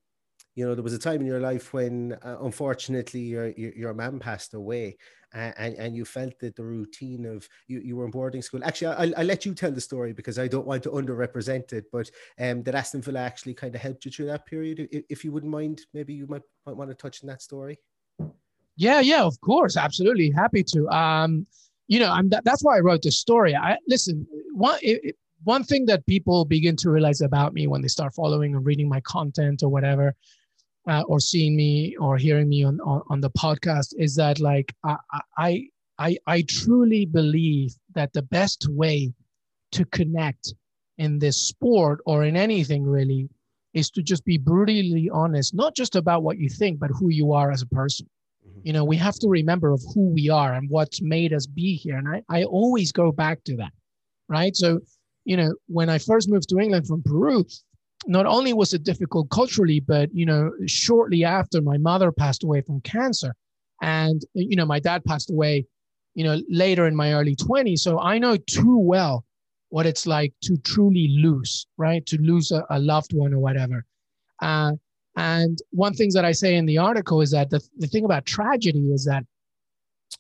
you 0.55 0.67
know 0.67 0.75
there 0.75 0.85
was 0.85 0.95
a 0.95 0.99
time 0.99 1.21
in 1.21 1.27
your 1.27 1.41
life 1.41 1.73
when 1.73 2.17
uh, 2.23 2.37
unfortunately 2.43 3.21
your 3.21 3.49
your, 3.51 3.73
your 3.73 3.95
mom 3.95 4.19
passed 4.19 4.55
away 4.55 4.97
and, 5.35 5.75
and 5.77 5.97
you 5.97 6.05
felt 6.05 6.39
that 6.41 6.57
the 6.57 6.65
routine 6.65 7.25
of 7.25 7.49
you, 7.67 7.81
you 7.81 7.97
were 7.97 8.05
in 8.05 8.11
boarding 8.11 8.43
school. 8.43 8.63
Actually 8.65 8.95
I'll, 8.95 9.19
I'll 9.19 9.27
let 9.27 9.47
you 9.47 9.55
tell 9.55 9.73
the 9.73 9.81
story 9.81 10.13
because 10.13 10.39
I 10.39 10.47
don't 10.47 10.67
want 10.67 10.83
to 10.83 10.91
underrepresent 10.91 11.73
it 11.73 11.87
but 11.91 12.11
um 12.39 12.63
that 12.65 12.75
Aston 12.75 13.03
Villa 13.03 13.21
actually 13.21 13.55
kind 13.55 13.75
of 13.75 13.81
helped 13.81 14.05
you 14.05 14.11
through 14.11 14.27
that 14.27 14.47
period 14.47 14.89
if, 14.93 15.05
if 15.09 15.25
you 15.25 15.33
wouldn't 15.33 15.53
mind 15.53 15.83
maybe 15.95 16.13
you 16.13 16.27
might, 16.27 16.43
might 16.67 16.77
want 16.77 16.91
to 16.91 16.95
touch 16.95 17.23
on 17.23 17.29
that 17.29 17.43
story. 17.43 17.79
Yeah 18.77 19.01
yeah 19.01 19.23
of 19.23 19.41
course. 19.41 19.77
Absolutely. 19.77 20.31
Happy 20.31 20.63
to. 20.65 20.89
Um 20.89 21.47
you 21.89 21.99
know, 21.99 22.11
I'm 22.11 22.29
that, 22.31 22.45
that's 22.45 22.63
why 22.63 22.77
I 22.77 22.81
wrote 22.81 23.03
this 23.03 23.19
story. 23.19 23.55
I 23.55 23.77
listen. 23.87 24.27
One 24.55 24.79
it, 24.83 25.17
one 25.45 25.65
thing 25.65 25.87
that 25.87 26.07
people 26.07 26.45
begin 26.45 26.77
to 26.77 26.91
realize 26.91 27.21
about 27.21 27.53
me 27.53 27.67
when 27.67 27.83
they 27.83 27.89
start 27.89 28.15
following 28.15 28.55
or 28.55 28.61
reading 28.61 28.89
my 28.89 29.01
content 29.01 29.63
or 29.63 29.69
whatever, 29.69 30.15
uh, 30.89 31.03
or 31.03 31.19
seeing 31.21 31.57
me 31.57 31.97
or 31.97 32.17
hearing 32.17 32.49
me 32.49 32.65
on, 32.65 32.81
on 32.81 33.03
on 33.11 33.21
the 33.21 33.31
podcast 33.31 33.95
is 33.99 34.15
that 34.17 34.41
like 34.41 34.75
I 34.85 34.97
I 35.37 35.69
I 35.99 36.17
I 36.27 36.43
truly 36.43 37.07
believe 37.07 37.75
that 37.95 38.13
the 38.13 38.23
best 38.23 38.69
way 38.69 39.13
to 39.73 39.85
connect 39.87 40.55
in 40.99 41.19
this 41.19 41.37
sport 41.37 42.01
or 42.07 42.25
in 42.25 42.37
anything 42.37 42.85
really 42.85 43.29
is 43.75 43.91
to 43.91 44.03
just 44.03 44.25
be 44.25 44.37
brutally 44.37 45.09
honest, 45.11 45.55
not 45.55 45.75
just 45.75 45.97
about 45.97 46.23
what 46.23 46.39
you 46.39 46.49
think, 46.49 46.79
but 46.79 46.91
who 46.91 47.09
you 47.09 47.33
are 47.33 47.51
as 47.51 47.63
a 47.63 47.67
person 47.67 48.07
you 48.63 48.73
know 48.73 48.85
we 48.85 48.97
have 48.97 49.15
to 49.17 49.29
remember 49.29 49.73
of 49.73 49.83
who 49.95 50.09
we 50.09 50.29
are 50.29 50.55
and 50.55 50.69
what's 50.71 51.03
made 51.03 51.33
us 51.33 51.47
be 51.47 51.75
here 51.75 51.97
and 51.97 52.09
i, 52.09 52.23
I 52.29 52.45
always 52.45 52.93
go 52.93 53.13
back 53.13 53.43
to 53.45 53.57
that 53.57 53.73
right? 54.29 54.57
So 54.57 54.81
you 55.25 55.37
know 55.37 55.55
when 55.67 55.89
i 55.89 55.99
first 55.99 56.29
moved 56.29 56.49
to 56.49 56.59
england 56.59 56.87
from 56.87 57.03
peru 57.03 57.45
not 58.07 58.27
only 58.27 58.53
was 58.53 58.73
it 58.73 58.83
difficult 58.83 59.31
culturally 59.31 59.79
but 59.79 60.09
you 60.13 60.27
know 60.27 60.51
shortly 60.67 61.23
after 61.25 61.61
my 61.61 61.79
mother 61.79 62.11
passed 62.11 62.43
away 62.43 62.61
from 62.61 62.81
cancer 62.81 63.33
and 63.83 64.23
you 64.35 64.57
know 64.57 64.67
my 64.67 64.81
dad 64.81 65.05
passed 65.05 65.31
away 65.31 65.65
you 66.15 66.25
know 66.25 66.41
later 66.49 66.87
in 66.87 66.97
my 66.97 67.13
early 67.13 67.37
20s 67.37 67.79
so 67.79 68.01
i 68.01 68.19
know 68.19 68.37
too 68.37 68.79
well 68.79 69.25
what 69.73 69.87
it's 69.87 70.07
like 70.07 70.35
to 70.43 70.57
truly 70.59 71.09
lose 71.09 71.67
right? 71.79 72.05
To 72.07 72.19
lose 72.21 72.53
a, 72.53 72.65
a 72.71 72.79
loved 72.79 73.15
one 73.15 73.33
or 73.33 73.39
whatever. 73.39 73.85
Uh, 74.41 74.73
and 75.23 75.59
one 75.71 75.95
thing 75.95 76.11
that 76.15 76.25
I 76.25 76.33
say 76.33 76.57
in 76.57 76.67
the 76.67 76.79
article 76.79 77.21
is 77.21 77.31
that 77.31 77.49
the, 77.49 77.61
the 77.79 77.87
thing 77.87 78.05
about 78.05 78.27
tragedy 78.27 78.91
is 78.91 79.05
that, 79.05 79.25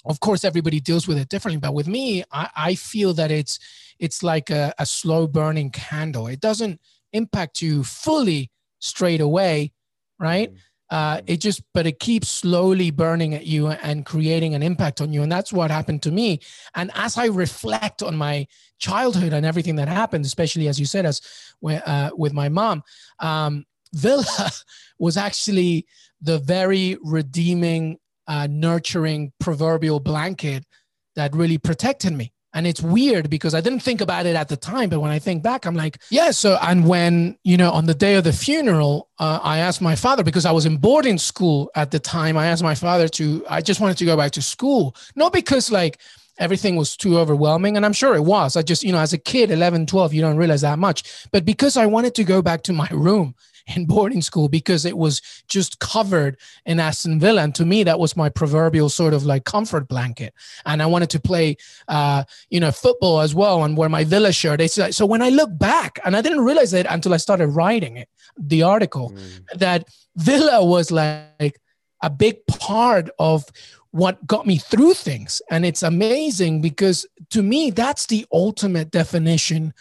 of 0.04 0.20
course, 0.20 0.44
everybody 0.44 0.78
deals 0.78 1.08
with 1.08 1.18
it 1.18 1.28
differently. 1.28 1.58
But 1.58 1.74
with 1.74 1.88
me, 1.88 2.22
I, 2.30 2.48
I 2.54 2.74
feel 2.76 3.12
that 3.14 3.30
it's 3.30 3.58
it's 3.98 4.22
like 4.22 4.48
a, 4.50 4.72
a 4.78 4.86
slow 4.86 5.26
burning 5.26 5.70
candle. 5.70 6.28
It 6.28 6.40
doesn't 6.40 6.80
impact 7.12 7.60
you 7.60 7.82
fully 7.82 8.50
straight 8.78 9.20
away, 9.20 9.72
right? 10.18 10.50
Mm-hmm. 10.50 10.96
Uh, 10.96 11.20
it 11.26 11.38
just, 11.38 11.62
but 11.72 11.86
it 11.86 11.98
keeps 11.98 12.28
slowly 12.28 12.90
burning 12.90 13.34
at 13.34 13.46
you 13.46 13.68
and 13.68 14.04
creating 14.04 14.54
an 14.54 14.62
impact 14.62 15.00
on 15.00 15.10
you. 15.10 15.22
And 15.22 15.32
that's 15.32 15.50
what 15.50 15.70
happened 15.70 16.02
to 16.02 16.10
me. 16.10 16.40
And 16.74 16.90
as 16.94 17.16
I 17.16 17.26
reflect 17.26 18.02
on 18.02 18.14
my 18.14 18.46
childhood 18.78 19.32
and 19.32 19.46
everything 19.46 19.76
that 19.76 19.88
happened, 19.88 20.26
especially 20.26 20.68
as 20.68 20.78
you 20.78 20.84
said, 20.84 21.06
as 21.06 21.22
uh, 21.64 22.10
with 22.14 22.34
my 22.34 22.50
mom, 22.50 22.82
um, 23.20 23.64
Villa 23.92 24.50
was 24.98 25.16
actually 25.16 25.86
the 26.20 26.38
very 26.38 26.96
redeeming, 27.02 27.98
uh, 28.26 28.46
nurturing 28.50 29.32
proverbial 29.40 30.00
blanket 30.00 30.64
that 31.16 31.34
really 31.34 31.58
protected 31.58 32.12
me. 32.12 32.32
And 32.54 32.66
it's 32.66 32.82
weird 32.82 33.30
because 33.30 33.54
I 33.54 33.62
didn't 33.62 33.80
think 33.80 34.02
about 34.02 34.26
it 34.26 34.36
at 34.36 34.48
the 34.48 34.58
time, 34.58 34.90
but 34.90 35.00
when 35.00 35.10
I 35.10 35.18
think 35.18 35.42
back, 35.42 35.64
I'm 35.64 35.74
like, 35.74 36.02
yeah. 36.10 36.32
So, 36.32 36.58
and 36.60 36.86
when, 36.86 37.38
you 37.44 37.56
know, 37.56 37.70
on 37.70 37.86
the 37.86 37.94
day 37.94 38.16
of 38.16 38.24
the 38.24 38.32
funeral, 38.32 39.08
uh, 39.18 39.40
I 39.42 39.58
asked 39.58 39.80
my 39.80 39.96
father, 39.96 40.22
because 40.22 40.44
I 40.44 40.52
was 40.52 40.66
in 40.66 40.76
boarding 40.76 41.16
school 41.16 41.70
at 41.74 41.90
the 41.90 41.98
time, 41.98 42.36
I 42.36 42.48
asked 42.48 42.62
my 42.62 42.74
father 42.74 43.08
to, 43.08 43.42
I 43.48 43.62
just 43.62 43.80
wanted 43.80 43.96
to 43.98 44.04
go 44.04 44.18
back 44.18 44.32
to 44.32 44.42
school. 44.42 44.94
Not 45.16 45.32
because 45.32 45.72
like 45.72 45.98
everything 46.38 46.76
was 46.76 46.94
too 46.94 47.18
overwhelming. 47.18 47.76
And 47.76 47.86
I'm 47.86 47.92
sure 47.94 48.14
it 48.14 48.22
was. 48.22 48.56
I 48.56 48.62
just, 48.62 48.82
you 48.82 48.92
know, 48.92 48.98
as 48.98 49.14
a 49.14 49.18
kid, 49.18 49.50
11, 49.50 49.86
12, 49.86 50.12
you 50.12 50.20
don't 50.20 50.36
realize 50.36 50.60
that 50.60 50.78
much. 50.78 51.26
But 51.32 51.46
because 51.46 51.78
I 51.78 51.86
wanted 51.86 52.14
to 52.16 52.24
go 52.24 52.42
back 52.42 52.62
to 52.64 52.72
my 52.72 52.88
room 52.90 53.34
in 53.74 53.86
boarding 53.86 54.22
school 54.22 54.48
because 54.48 54.84
it 54.84 54.96
was 54.96 55.20
just 55.48 55.78
covered 55.78 56.36
in 56.66 56.80
Aston 56.80 57.20
Villa. 57.20 57.42
And 57.42 57.54
to 57.54 57.64
me, 57.64 57.84
that 57.84 57.98
was 57.98 58.16
my 58.16 58.28
proverbial 58.28 58.88
sort 58.88 59.14
of 59.14 59.24
like 59.24 59.44
comfort 59.44 59.88
blanket. 59.88 60.34
And 60.66 60.82
I 60.82 60.86
wanted 60.86 61.10
to 61.10 61.20
play, 61.20 61.56
uh, 61.88 62.24
you 62.50 62.60
know, 62.60 62.72
football 62.72 63.20
as 63.20 63.34
well 63.34 63.64
and 63.64 63.76
wear 63.76 63.88
my 63.88 64.04
Villa 64.04 64.32
shirt. 64.32 64.60
So 64.70 65.06
when 65.06 65.22
I 65.22 65.28
look 65.28 65.56
back, 65.58 65.98
and 66.04 66.16
I 66.16 66.20
didn't 66.20 66.40
realize 66.40 66.72
it 66.72 66.86
until 66.88 67.14
I 67.14 67.18
started 67.18 67.48
writing 67.48 67.96
it, 67.96 68.08
the 68.36 68.62
article, 68.62 69.10
mm. 69.10 69.58
that 69.58 69.88
Villa 70.16 70.64
was 70.64 70.90
like 70.90 71.60
a 72.02 72.10
big 72.10 72.46
part 72.46 73.10
of 73.18 73.44
what 73.92 74.26
got 74.26 74.46
me 74.46 74.58
through 74.58 74.94
things. 74.94 75.42
And 75.50 75.64
it's 75.64 75.82
amazing 75.82 76.62
because 76.62 77.06
to 77.30 77.42
me, 77.42 77.70
that's 77.70 78.06
the 78.06 78.26
ultimate 78.32 78.90
definition 78.90 79.74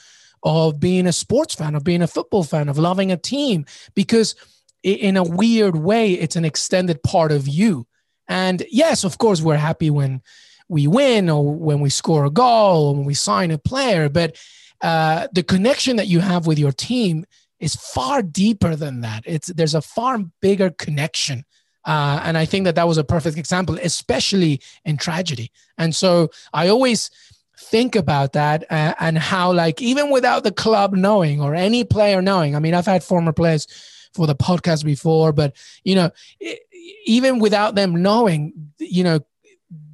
of 0.44 0.80
being 0.80 1.08
a 1.08 1.14
sports 1.14 1.56
fan, 1.56 1.76
of 1.76 1.84
being 1.84 2.02
a 2.02 2.08
football 2.08 2.44
fan, 2.44 2.70
of 2.70 2.78
loving 2.78 3.12
a 3.12 3.18
team, 3.18 3.66
because 3.94 4.36
in 4.84 5.18
a 5.18 5.24
weird 5.24 5.76
way, 5.76 6.14
it's 6.14 6.36
an 6.36 6.46
extended 6.46 7.04
part 7.04 7.32
of 7.32 7.48
you. 7.48 7.86
And 8.28 8.66
yes, 8.72 9.04
of 9.04 9.18
course, 9.18 9.42
we're 9.42 9.58
happy 9.58 9.90
when 9.90 10.22
we 10.68 10.88
win 10.88 11.30
or 11.30 11.54
when 11.54 11.82
we 11.82 11.90
score 11.90 12.26
a 12.26 12.30
goal 12.30 12.88
or 12.88 12.96
when 12.96 13.06
we 13.06 13.14
sign 13.14 13.52
a 13.52 13.58
player, 13.58 14.10
but 14.10 14.38
uh, 14.82 15.28
the 15.34 15.44
connection 15.44 15.98
that 15.98 16.08
you 16.08 16.20
have 16.20 16.48
with 16.48 16.58
your 16.58 16.72
team 16.72 17.26
is 17.60 17.76
far 17.76 18.22
deeper 18.22 18.76
than 18.76 19.02
that. 19.02 19.24
It's 19.26 19.48
there's 19.48 19.76
a 19.76 19.82
far 19.82 20.20
bigger 20.42 20.72
connection. 20.72 21.46
Uh, 21.86 22.22
and 22.24 22.38
I 22.38 22.46
think 22.46 22.66
that 22.66 22.76
that 22.76 22.88
was 22.88 22.98
a 22.98 23.04
perfect 23.04 23.38
example, 23.38 23.78
especially 23.82 24.62
in 24.86 24.98
tragedy. 24.98 25.52
And 25.78 25.96
so 25.96 26.30
I 26.54 26.70
always 26.70 27.12
think 27.72 27.96
about 27.96 28.34
that 28.34 28.64
uh, 28.70 28.94
and 29.00 29.18
how 29.18 29.52
like 29.52 29.82
even 29.82 30.12
without 30.12 30.44
the 30.44 30.52
club 30.52 30.94
knowing 30.94 31.42
or 31.42 31.56
any 31.56 31.84
player 31.84 32.22
knowing 32.22 32.56
i 32.56 32.60
mean 32.60 32.74
i've 32.74 32.86
had 32.86 33.04
former 33.04 33.32
players 33.32 33.66
for 34.14 34.28
the 34.28 34.36
podcast 34.36 34.84
before 34.84 35.32
but 35.32 35.56
you 35.84 35.96
know 35.96 36.12
even 37.06 37.40
without 37.40 37.76
them 37.76 38.02
knowing 38.02 38.54
you 38.78 39.04
know 39.04 39.20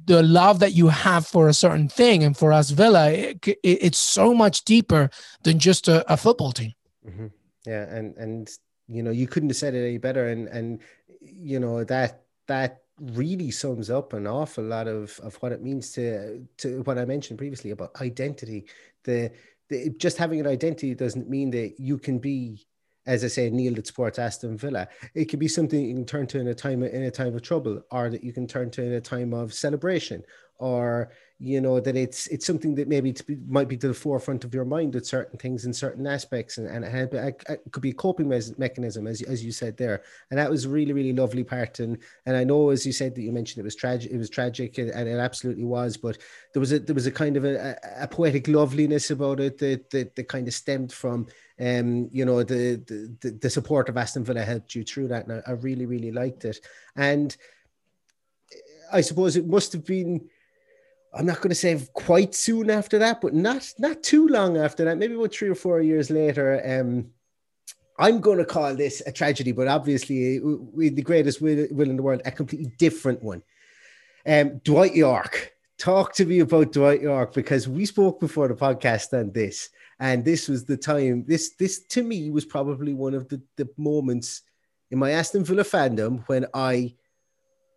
the 0.08 0.22
love 0.22 0.58
that 0.58 0.72
you 0.72 0.88
have 0.88 1.26
for 1.26 1.48
a 1.48 1.54
certain 1.54 1.88
thing 1.88 2.24
and 2.24 2.36
for 2.36 2.50
us 2.50 2.70
Villa, 2.70 3.10
it, 3.10 3.46
it, 3.46 3.58
it's 3.62 3.98
so 3.98 4.34
much 4.34 4.64
deeper 4.64 5.10
than 5.42 5.58
just 5.58 5.86
a, 5.86 6.12
a 6.12 6.16
football 6.16 6.50
team. 6.50 6.72
Mm-hmm. 7.06 7.26
Yeah, 7.66 7.82
and 7.82 8.16
and 8.16 8.50
you 8.88 9.02
know 9.02 9.10
you 9.10 9.26
couldn't 9.26 9.50
have 9.50 9.56
said 9.56 9.74
it 9.74 9.86
any 9.86 9.98
better, 9.98 10.26
and 10.26 10.48
and 10.48 10.80
you 11.20 11.60
know 11.60 11.84
that 11.84 12.22
that 12.46 12.82
really 13.00 13.50
sums 13.50 13.90
up 13.90 14.12
an 14.12 14.26
awful 14.26 14.64
lot 14.64 14.88
of 14.88 15.18
of 15.20 15.36
what 15.36 15.52
it 15.52 15.62
means 15.62 15.92
to 15.92 16.46
to 16.58 16.82
what 16.82 16.98
I 16.98 17.04
mentioned 17.04 17.38
previously 17.38 17.70
about 17.70 18.00
identity. 18.00 18.66
The, 19.04 19.30
the 19.68 19.90
just 19.98 20.16
having 20.16 20.40
an 20.40 20.46
identity 20.46 20.94
doesn't 20.94 21.28
mean 21.28 21.50
that 21.50 21.74
you 21.78 21.98
can 21.98 22.18
be 22.18 22.66
as 23.08 23.24
I 23.24 23.28
say, 23.28 23.48
Neil 23.48 23.74
that 23.74 23.86
supports 23.86 24.18
Aston 24.18 24.58
Villa. 24.58 24.86
It 25.14 25.30
could 25.30 25.38
be 25.38 25.48
something 25.48 25.82
you 25.82 25.94
can 25.94 26.04
turn 26.04 26.26
to 26.26 26.38
in 26.38 26.48
a 26.48 26.54
time 26.54 26.82
in 26.82 27.04
a 27.04 27.10
time 27.10 27.34
of 27.34 27.40
trouble, 27.40 27.82
or 27.90 28.10
that 28.10 28.22
you 28.22 28.34
can 28.34 28.46
turn 28.46 28.70
to 28.72 28.82
in 28.82 28.92
a 28.92 29.00
time 29.00 29.32
of 29.32 29.54
celebration, 29.54 30.22
or 30.58 31.10
you 31.40 31.60
know 31.60 31.78
that 31.78 31.96
it's 31.96 32.26
it's 32.28 32.44
something 32.44 32.74
that 32.74 32.88
maybe 32.88 33.14
be, 33.26 33.36
might 33.46 33.68
be 33.68 33.76
to 33.76 33.86
the 33.86 33.94
forefront 33.94 34.42
of 34.42 34.52
your 34.52 34.64
mind 34.64 34.92
with 34.92 35.06
certain 35.06 35.38
things 35.38 35.66
in 35.66 35.72
certain 35.72 36.04
aspects 36.04 36.58
and, 36.58 36.66
and 36.66 36.84
it, 36.84 37.14
it 37.48 37.60
could 37.70 37.82
be 37.82 37.90
a 37.90 37.94
coping 37.94 38.28
mechanism 38.58 39.06
as, 39.06 39.22
as 39.22 39.44
you 39.44 39.52
said 39.52 39.76
there. 39.76 40.02
And 40.30 40.38
that 40.38 40.50
was 40.50 40.66
really 40.66 40.92
really 40.92 41.12
lovely 41.12 41.44
part 41.44 41.78
and 41.78 41.98
and 42.26 42.36
i 42.36 42.42
know 42.42 42.70
as 42.70 42.84
you 42.84 42.92
said 42.92 43.14
that 43.14 43.22
you 43.22 43.30
mentioned 43.30 43.60
it 43.60 43.64
was 43.64 43.76
tragic 43.76 44.10
it 44.10 44.18
was 44.18 44.30
tragic 44.30 44.78
and, 44.78 44.90
and 44.90 45.08
it 45.08 45.18
absolutely 45.18 45.64
was 45.64 45.96
but 45.96 46.18
there 46.52 46.60
was 46.60 46.72
a 46.72 46.80
there 46.80 46.94
was 46.94 47.06
a 47.06 47.12
kind 47.12 47.36
of 47.36 47.44
a, 47.44 47.78
a 47.98 48.08
poetic 48.08 48.48
loveliness 48.48 49.10
about 49.10 49.38
it 49.38 49.58
that, 49.58 49.88
that 49.90 50.16
that 50.16 50.28
kind 50.28 50.48
of 50.48 50.54
stemmed 50.54 50.92
from 50.92 51.26
um 51.60 52.08
you 52.10 52.24
know 52.24 52.42
the, 52.42 52.82
the 53.20 53.30
the 53.30 53.50
support 53.50 53.88
of 53.88 53.96
aston 53.96 54.24
villa 54.24 54.42
helped 54.42 54.74
you 54.74 54.82
through 54.82 55.06
that 55.08 55.26
and 55.26 55.40
I, 55.46 55.50
I 55.50 55.54
really 55.54 55.86
really 55.86 56.10
liked 56.10 56.44
it. 56.44 56.58
And 56.96 57.36
i 58.92 59.00
suppose 59.00 59.36
it 59.36 59.46
must 59.46 59.72
have 59.72 59.84
been 59.84 60.28
I'm 61.14 61.26
not 61.26 61.38
going 61.38 61.50
to 61.50 61.54
say 61.54 61.80
quite 61.94 62.34
soon 62.34 62.70
after 62.70 62.98
that, 62.98 63.20
but 63.20 63.34
not 63.34 63.72
not 63.78 64.02
too 64.02 64.28
long 64.28 64.56
after 64.56 64.84
that. 64.84 64.98
Maybe 64.98 65.14
about 65.14 65.34
three 65.34 65.48
or 65.48 65.54
four 65.54 65.80
years 65.80 66.10
later. 66.10 66.62
Um, 66.64 67.10
I'm 67.98 68.20
going 68.20 68.38
to 68.38 68.44
call 68.44 68.74
this 68.76 69.02
a 69.06 69.12
tragedy, 69.12 69.52
but 69.52 69.66
obviously, 69.66 70.38
with 70.40 70.94
the 70.94 71.02
greatest 71.02 71.40
will, 71.40 71.66
will 71.70 71.90
in 71.90 71.96
the 71.96 72.02
world, 72.02 72.22
a 72.24 72.30
completely 72.30 72.72
different 72.78 73.22
one. 73.22 73.42
Um, 74.24 74.58
Dwight 74.58 74.94
Yorke. 74.94 75.52
Talk 75.78 76.12
to 76.14 76.24
me 76.24 76.40
about 76.40 76.72
Dwight 76.72 77.02
Yorke 77.02 77.32
because 77.32 77.68
we 77.68 77.86
spoke 77.86 78.20
before 78.20 78.48
the 78.48 78.54
podcast 78.54 79.18
on 79.18 79.32
this, 79.32 79.70
and 80.00 80.24
this 80.24 80.48
was 80.48 80.64
the 80.64 80.76
time. 80.76 81.24
This 81.26 81.50
this 81.50 81.80
to 81.86 82.02
me 82.02 82.30
was 82.30 82.44
probably 82.44 82.94
one 82.94 83.14
of 83.14 83.28
the, 83.28 83.40
the 83.56 83.68
moments 83.76 84.42
in 84.90 84.98
my 84.98 85.12
Aston 85.12 85.44
Villa 85.44 85.64
fandom 85.64 86.24
when 86.28 86.46
I 86.52 86.94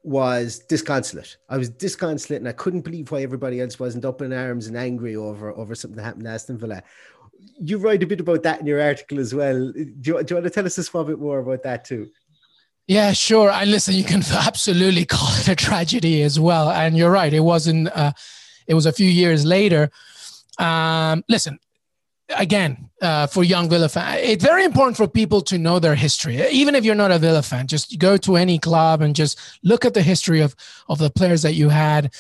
was 0.04 0.60
disconsolate. 0.60 1.38
I 1.50 1.58
was 1.58 1.70
disconsolate 1.70 2.42
and 2.42 2.50
I 2.50 2.54
couldn't 2.54 2.82
believe 2.82 3.12
why 3.12 3.22
everybody 3.22 3.62
else 3.62 3.80
wasn't 3.80 4.06
up 4.06 4.22
in 4.22 4.34
arms 4.34 4.68
and 4.68 4.78
angry 4.78 5.16
over, 5.16 5.52
over 5.52 5.76
something 5.76 5.98
that 5.98 6.04
happened 6.04 6.26
to 6.26 6.32
Aston 6.32 6.58
Villa. 6.58 6.84
You 7.60 7.78
write 7.78 8.04
a 8.04 8.08
bit 8.08 8.20
about 8.20 8.44
that 8.44 8.60
in 8.60 8.68
your 8.68 8.82
article 8.82 9.20
as 9.20 9.34
well. 9.34 9.72
Do 9.72 9.80
you, 9.80 9.94
do 9.96 10.08
you 10.08 10.16
want 10.16 10.28
to 10.28 10.50
tell 10.50 10.66
us 10.66 10.78
a 10.78 10.84
small 10.84 11.04
bit 11.04 11.20
more 11.20 11.40
about 11.40 11.64
that 11.64 11.86
too? 11.86 12.10
Yeah, 12.88 13.14
sure. 13.14 13.52
And 13.52 13.72
listen, 13.72 13.94
you 13.96 14.04
can 14.04 14.24
absolutely 14.32 15.06
call 15.06 15.34
it 15.40 15.48
a 15.48 15.56
tragedy 15.56 16.24
as 16.24 16.40
well. 16.40 16.70
And 16.70 16.98
you're 16.98 17.12
right. 17.12 17.34
It 17.34 17.42
wasn't, 17.42 17.90
uh, 17.96 18.14
it 18.68 18.74
was 18.74 18.86
a 18.86 18.92
few 18.92 19.10
years 19.10 19.46
later. 19.46 19.92
Um, 20.58 21.24
listen, 21.30 21.60
again, 22.36 22.90
uh, 23.02 23.28
for 23.28 23.44
young 23.44 23.70
Villa 23.70 23.90
fans, 23.90 24.20
it's 24.24 24.44
very 24.44 24.64
important 24.64 24.98
for 24.98 25.08
people 25.08 25.42
to 25.42 25.58
know 25.58 25.80
their 25.80 25.96
history. 25.96 26.42
Even 26.50 26.76
if 26.76 26.86
you're 26.86 26.96
not 26.96 27.12
a 27.12 27.20
Villa 27.20 27.42
fan, 27.42 27.68
just 27.68 27.98
go 28.00 28.18
to 28.18 28.36
any 28.36 28.60
club 28.60 29.02
and 29.02 29.16
just 29.16 29.40
look 29.64 29.86
at 29.86 29.94
the 29.94 30.02
history 30.02 30.42
of 30.42 30.56
of 30.90 31.00
the 31.00 31.10
players 31.10 31.42
that 31.42 31.54
you 31.54 31.70
had. 31.70 32.14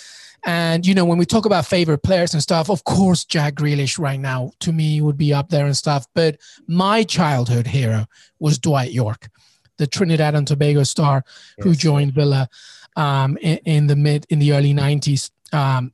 And 0.44 0.86
you 0.86 0.96
know, 0.96 1.06
when 1.06 1.18
we 1.18 1.25
talk 1.25 1.46
about 1.46 1.65
favorite 1.65 2.00
players 2.00 2.34
and 2.34 2.41
stuff, 2.41 2.70
of 2.70 2.84
course, 2.84 3.25
Jack 3.25 3.56
Grealish 3.56 4.00
right 4.00 4.20
now 4.20 4.51
to 4.62 4.72
me 4.72 5.01
would 5.01 5.18
be 5.18 5.34
up 5.34 5.50
there 5.50 5.65
and 5.65 5.77
stuff. 5.77 6.08
But 6.15 6.38
my 6.68 7.03
childhood 7.03 7.68
hero 7.68 8.08
was 8.39 8.58
Dwight 8.58 8.91
Yorke, 8.91 9.30
the 9.77 9.88
Trinidad 9.88 10.34
and 10.34 10.48
Tobago 10.48 10.84
star 10.84 11.24
yes. 11.58 11.65
who 11.65 11.75
joined 11.75 12.13
Villa 12.13 12.50
um, 12.96 13.38
in, 13.38 13.58
in, 13.65 13.88
the 13.88 13.96
mid 13.96 14.25
in 14.30 14.39
the 14.39 14.53
early 14.53 14.74
'90s. 14.74 15.30
Um, 15.53 15.91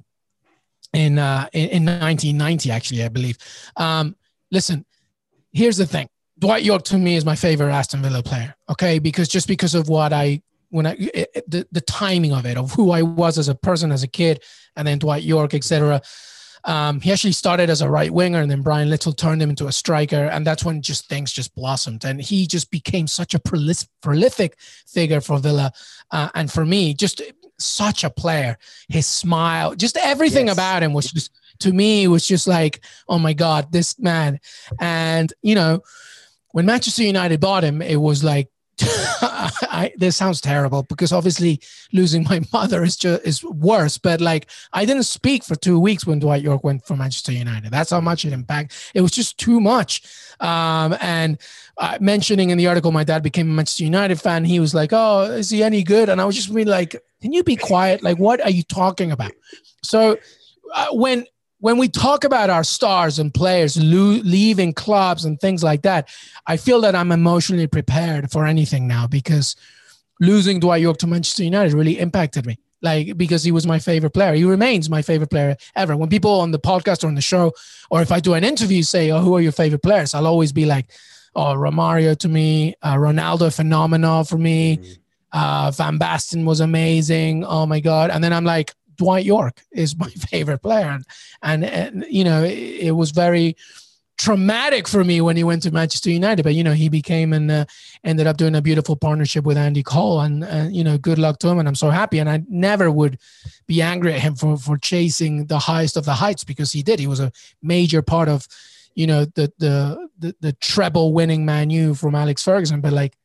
in 0.98 1.20
uh, 1.20 1.48
in, 1.54 1.70
in 1.70 1.86
1990, 1.86 2.72
actually, 2.72 3.04
I 3.04 3.10
believe. 3.10 3.38
Um, 3.77 4.16
listen, 4.51 4.86
here's 5.51 5.77
the 5.77 5.86
thing: 5.86 6.10
Dwight 6.39 6.63
Yorke 6.63 6.84
to 6.86 6.98
me 6.98 7.16
is 7.16 7.24
my 7.24 7.36
favorite 7.36 7.72
Aston 7.72 8.01
Villa 8.01 8.24
player. 8.24 8.55
Okay, 8.70 9.00
because 9.00 9.27
just 9.27 9.48
because 9.48 9.75
of 9.75 9.90
what 9.90 10.12
I 10.12 10.42
when 10.70 10.88
I 10.88 10.96
it, 10.98 11.44
the 11.48 11.68
the 11.72 11.81
timing 11.81 12.33
of 12.33 12.46
it, 12.46 12.57
of 12.57 12.72
who 12.74 12.92
I 12.92 13.03
was 13.03 13.38
as 13.38 13.48
a 13.48 13.55
person, 13.55 13.92
as 13.92 14.03
a 14.03 14.07
kid, 14.07 14.44
and 14.75 14.88
then 14.88 14.98
Dwight 14.98 15.24
Yorke, 15.24 15.53
etc. 15.53 16.01
Um, 16.64 17.00
he 17.00 17.12
actually 17.14 17.31
started 17.31 17.70
as 17.70 17.81
a 17.81 17.90
right 17.90 18.12
winger, 18.12 18.42
and 18.42 18.50
then 18.50 18.64
Brian 18.64 18.90
Little 18.90 19.14
turned 19.14 19.42
him 19.42 19.51
into 19.51 19.68
a 19.68 19.72
striker, 19.72 20.25
and 20.25 20.46
that's 20.46 20.66
when 20.66 20.81
just 20.81 21.07
things 21.07 21.31
just 21.31 21.55
blossomed, 21.55 22.03
and 22.03 22.20
he 22.20 22.48
just 22.48 22.72
became 22.72 23.07
such 23.07 23.36
a 23.36 23.40
prolific 23.40 24.60
figure 24.88 25.22
for 25.22 25.38
Villa, 25.38 25.72
uh, 26.12 26.29
and 26.33 26.51
for 26.51 26.66
me, 26.66 26.94
just 26.94 27.22
such 27.59 28.03
a 28.03 28.09
player. 28.09 28.57
His 28.89 29.07
smile, 29.07 29.75
just 29.75 29.98
everything 29.98 30.48
yes. 30.48 30.55
about 30.55 30.83
him 30.83 30.93
was 30.93 31.11
just 31.11 31.31
to 31.59 31.74
me 31.74 32.07
was 32.07 32.27
just 32.27 32.48
like, 32.48 32.81
oh 33.07 33.20
my 33.20 33.33
god, 33.33 33.72
this 33.72 34.00
man. 34.00 34.39
And 34.79 35.31
you 35.41 35.55
know, 35.55 35.81
when 36.51 36.65
Manchester 36.65 37.03
United 37.03 37.39
bought 37.39 37.63
him, 37.63 37.81
it 37.81 37.98
was 37.98 38.24
like 38.24 38.50
I, 38.81 39.92
this 39.98 40.16
sounds 40.16 40.40
terrible 40.40 40.83
because 40.83 41.11
obviously 41.11 41.59
losing 41.94 42.24
my 42.24 42.42
mother 42.53 42.83
is 42.83 42.96
just 42.96 43.25
is 43.25 43.44
worse. 43.44 43.98
But 43.98 44.22
like 44.22 44.48
I 44.74 44.85
didn't 44.85 45.03
speak 45.03 45.44
for 45.44 45.55
two 45.55 45.79
weeks 45.79 46.05
when 46.05 46.20
Dwight 46.20 46.44
Yorke 46.44 46.63
went 46.63 46.85
for 46.85 46.96
Manchester 46.96 47.31
United. 47.31 47.72
That's 47.72 47.90
how 47.90 48.01
much 48.01 48.25
it 48.25 48.33
impacted. 48.33 48.77
It 48.94 49.01
was 49.01 49.11
just 49.11 49.37
too 49.37 49.59
much. 49.59 50.03
Um, 50.40 50.96
and 51.01 51.40
uh, 51.77 51.98
mentioning 52.00 52.51
in 52.51 52.57
the 52.57 52.68
article, 52.68 52.92
my 52.92 53.03
dad 53.03 53.24
became 53.24 53.50
a 53.50 53.53
Manchester 53.53 53.83
United 53.83 54.22
fan. 54.22 54.46
He 54.46 54.59
was 54.59 54.75
like, 54.75 54.92
"Oh, 54.94 55.24
is 55.24 55.50
he 55.50 55.63
any 55.63 55.83
good?" 55.83 56.09
And 56.09 56.22
I 56.22 56.25
was 56.25 56.35
just 56.35 56.50
really 56.50 56.72
like, 56.72 56.96
"Can 57.22 57.33
you 57.33 57.44
be 57.44 57.55
quiet? 57.55 58.03
Like, 58.03 58.20
what 58.20 58.42
are 58.42 58.51
you 58.51 58.63
talking 58.63 59.11
about?" 59.11 59.31
So 59.83 60.18
uh, 60.75 60.87
when 60.92 61.25
when 61.59 61.77
we 61.77 61.87
talk 61.87 62.24
about 62.24 62.50
our 62.50 62.63
stars 62.63 63.20
and 63.20 63.33
players 63.33 63.77
lo- 63.77 64.22
leaving 64.24 64.74
clubs 64.74 65.25
and 65.25 65.39
things 65.39 65.63
like 65.63 65.81
that, 65.83 66.09
I 66.46 66.57
feel 66.57 66.81
that 66.81 66.96
I'm 66.96 67.11
emotionally 67.11 67.67
prepared 67.67 68.31
for 68.31 68.46
anything 68.46 68.87
now 68.87 69.07
because 69.07 69.55
losing 70.20 70.59
Dwight 70.59 70.81
Yorke 70.81 70.98
to 71.00 71.07
Manchester 71.07 71.43
United 71.43 71.74
really 71.74 72.00
impacted 72.00 72.46
me. 72.46 72.57
Like 72.81 73.17
because 73.17 73.43
he 73.43 73.51
was 73.51 73.65
my 73.65 73.79
favorite 73.79 74.11
player, 74.11 74.33
he 74.35 74.43
remains 74.43 74.87
my 74.87 75.01
favorite 75.01 75.31
player 75.31 75.57
ever. 75.75 75.98
When 75.98 76.09
people 76.09 76.39
on 76.41 76.51
the 76.51 76.59
podcast 76.59 77.03
or 77.03 77.07
on 77.07 77.15
the 77.15 77.22
show, 77.22 77.53
or 77.89 78.03
if 78.03 78.11
I 78.11 78.20
do 78.20 78.35
an 78.35 78.43
interview, 78.43 78.83
say, 78.83 79.09
"Oh, 79.09 79.20
who 79.20 79.35
are 79.35 79.41
your 79.41 79.51
favorite 79.51 79.81
players?" 79.81 80.13
I'll 80.13 80.27
always 80.27 80.51
be 80.51 80.65
like, 80.65 80.91
"Oh, 81.35 81.55
Romario 81.55 82.15
to 82.20 82.27
me, 82.27 82.75
uh, 82.83 82.93
Ronaldo 82.93 83.51
phenomenal 83.51 84.25
for 84.25 84.37
me, 84.37 84.77
mm. 84.77 84.98
uh, 85.31 85.72
Van 85.72 85.98
Basten 85.98 86.46
was 86.46 86.59
amazing. 86.59 87.43
Oh 87.43 87.65
my 87.65 87.79
god!" 87.79 88.11
And 88.11 88.24
then 88.24 88.31
I'm 88.31 88.46
like, 88.46 88.75
Dwight 88.98 89.25
Yorke 89.25 89.64
is 89.72 89.98
my 89.98 90.10
favorite 90.29 90.60
player, 90.60 90.88
and 90.88 91.05
and, 91.42 91.64
and 91.64 92.05
you 92.10 92.24
know 92.24 92.44
it, 92.44 92.57
it, 92.57 92.92
was 92.92 93.12
very 93.12 93.55
traumatic 94.18 94.88
for 94.88 95.03
me 95.03 95.22
when 95.22 95.38
he 95.38 95.44
went 95.44 95.62
to 95.64 95.72
Manchester 95.72 96.10
United. 96.10 96.44
But 96.44 96.55
you 96.55 96.64
know 96.64 96.74
he 96.74 96.90
became 96.90 97.33
and 97.33 97.50
uh, 97.50 97.66
ended 98.03 98.27
up 98.27 98.38
doing 98.38 98.55
a 98.55 98.62
beautiful 98.62 98.96
partnership 98.96 99.46
with 99.46 99.57
Andy 99.57 99.83
Cole, 99.83 100.22
and 100.22 100.75
you 100.75 100.83
know 100.83 100.98
good 100.98 101.20
luck 101.20 101.40
to 101.40 101.48
him, 101.48 101.60
and 101.60 101.68
I'm 101.68 101.75
so 101.75 101.90
happy. 101.90 102.20
And 102.20 102.29
I 102.29 102.44
never 102.50 102.92
would 102.92 103.20
be 103.68 103.81
angry 103.81 104.14
at 104.14 104.22
him 104.22 104.36
for 104.36 104.57
for 104.57 104.77
chasing 104.77 105.46
the 105.46 105.60
highest 105.60 105.98
of 105.98 106.05
the 106.05 106.14
heights 106.14 106.44
because 106.44 106.72
he 106.72 106.83
did. 106.83 107.00
He 107.00 107.07
was 107.07 107.20
a 107.20 107.31
major 107.62 108.01
part 108.01 108.27
of 108.27 108.48
you 108.96 109.07
know 109.07 109.25
the 109.25 109.53
the 109.60 110.10
the, 110.20 110.36
the 110.42 110.53
treble 110.53 111.14
winning 111.14 111.46
Man 111.46 111.70
U 111.70 111.94
from 111.94 112.16
Alex 112.16 112.44
Ferguson, 112.44 112.81
but 112.81 112.94
like 112.94 113.16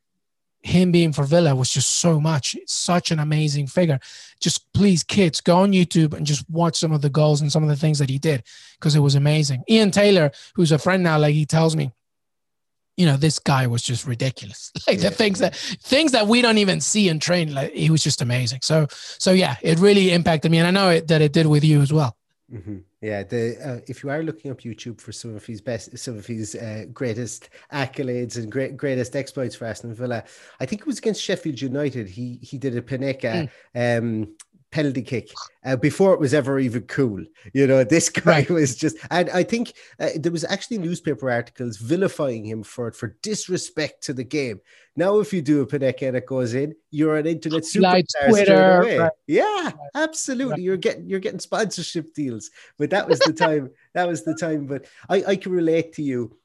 him 0.62 0.92
being 0.92 1.12
for 1.12 1.24
Villa 1.24 1.54
was 1.54 1.70
just 1.70 1.98
so 2.00 2.20
much. 2.20 2.54
It's 2.54 2.72
such 2.72 3.10
an 3.10 3.18
amazing 3.18 3.66
figure. 3.66 3.98
Just 4.40 4.72
please, 4.72 5.02
kids, 5.02 5.40
go 5.40 5.58
on 5.58 5.72
YouTube 5.72 6.14
and 6.14 6.24
just 6.24 6.48
watch 6.48 6.76
some 6.76 6.92
of 6.92 7.02
the 7.02 7.10
goals 7.10 7.40
and 7.40 7.50
some 7.50 7.62
of 7.62 7.68
the 7.68 7.76
things 7.76 7.98
that 7.98 8.08
he 8.08 8.18
did 8.18 8.44
because 8.78 8.94
it 8.94 9.00
was 9.00 9.14
amazing. 9.14 9.64
Ian 9.68 9.90
Taylor, 9.90 10.30
who's 10.54 10.72
a 10.72 10.78
friend 10.78 11.02
now, 11.02 11.18
like 11.18 11.34
he 11.34 11.46
tells 11.46 11.74
me, 11.74 11.90
you 12.96 13.06
know, 13.06 13.16
this 13.16 13.38
guy 13.38 13.66
was 13.66 13.82
just 13.82 14.06
ridiculous. 14.06 14.70
Like 14.86 15.00
yeah. 15.00 15.08
the 15.08 15.14
things 15.14 15.38
that 15.38 15.54
things 15.56 16.12
that 16.12 16.26
we 16.26 16.42
don't 16.42 16.58
even 16.58 16.80
see 16.80 17.08
in 17.08 17.18
train, 17.18 17.54
like 17.54 17.72
he 17.72 17.90
was 17.90 18.02
just 18.02 18.20
amazing. 18.20 18.60
So, 18.62 18.86
so 18.90 19.32
yeah, 19.32 19.56
it 19.62 19.78
really 19.78 20.10
impacted 20.10 20.50
me, 20.50 20.58
and 20.58 20.66
I 20.66 20.70
know 20.70 20.90
it, 20.90 21.08
that 21.08 21.22
it 21.22 21.32
did 21.32 21.46
with 21.46 21.64
you 21.64 21.80
as 21.80 21.92
well. 21.92 22.16
Mm-hmm. 22.52 22.78
Yeah, 23.00 23.22
the 23.22 23.56
uh, 23.64 23.80
if 23.88 24.02
you 24.02 24.10
are 24.10 24.22
looking 24.22 24.50
up 24.50 24.60
YouTube 24.60 25.00
for 25.00 25.10
some 25.10 25.34
of 25.34 25.44
his 25.44 25.60
best, 25.60 25.96
some 25.98 26.18
of 26.18 26.26
his 26.26 26.54
uh, 26.54 26.84
greatest 26.92 27.48
accolades 27.72 28.36
and 28.36 28.52
great 28.52 28.76
greatest 28.76 29.16
exploits 29.16 29.54
for 29.54 29.64
Aston 29.64 29.94
Villa, 29.94 30.22
I 30.60 30.66
think 30.66 30.82
it 30.82 30.86
was 30.86 30.98
against 30.98 31.22
Sheffield 31.22 31.60
United. 31.60 32.08
He 32.08 32.38
he 32.42 32.58
did 32.58 32.76
a 32.76 32.82
Panenka 32.82 33.48
mm. 33.74 33.98
um, 33.98 34.28
penalty 34.72 35.02
kick 35.02 35.30
uh, 35.64 35.76
before 35.76 36.14
it 36.14 36.18
was 36.18 36.34
ever 36.34 36.58
even 36.58 36.82
cool. 36.82 37.24
You 37.52 37.66
know, 37.66 37.84
this 37.84 38.08
guy 38.08 38.40
right. 38.40 38.50
was 38.50 38.74
just, 38.74 38.96
and 39.10 39.30
I 39.30 39.44
think 39.44 39.74
uh, 40.00 40.08
there 40.16 40.32
was 40.32 40.44
actually 40.44 40.78
newspaper 40.78 41.30
articles 41.30 41.76
vilifying 41.76 42.44
him 42.44 42.64
for 42.64 42.88
it 42.88 42.96
for 42.96 43.16
disrespect 43.22 44.02
to 44.04 44.12
the 44.12 44.24
game. 44.24 44.60
Now, 44.96 45.20
if 45.20 45.32
you 45.32 45.40
do 45.40 45.60
a 45.60 45.66
Panenka 45.66 46.08
and 46.08 46.16
it 46.16 46.26
goes 46.26 46.54
in, 46.54 46.74
you're 46.90 47.16
an 47.16 47.26
internet 47.26 47.62
superstar 47.62 48.04
Twitter, 48.28 48.44
straight 48.44 48.48
away. 48.48 48.98
Right. 48.98 49.12
Yeah, 49.26 49.70
absolutely. 49.94 50.54
Right. 50.54 50.60
You're 50.60 50.76
getting 50.76 51.08
you're 51.08 51.20
getting 51.20 51.38
sponsorship 51.38 52.12
deals. 52.12 52.50
But 52.76 52.90
that 52.90 53.08
was 53.08 53.20
the 53.20 53.32
time. 53.32 53.70
that 53.94 54.08
was 54.08 54.24
the 54.24 54.34
time. 54.34 54.66
But 54.66 54.86
I 55.08 55.24
I 55.28 55.36
can 55.36 55.52
relate 55.52 55.94
to 55.94 56.02
you. 56.02 56.36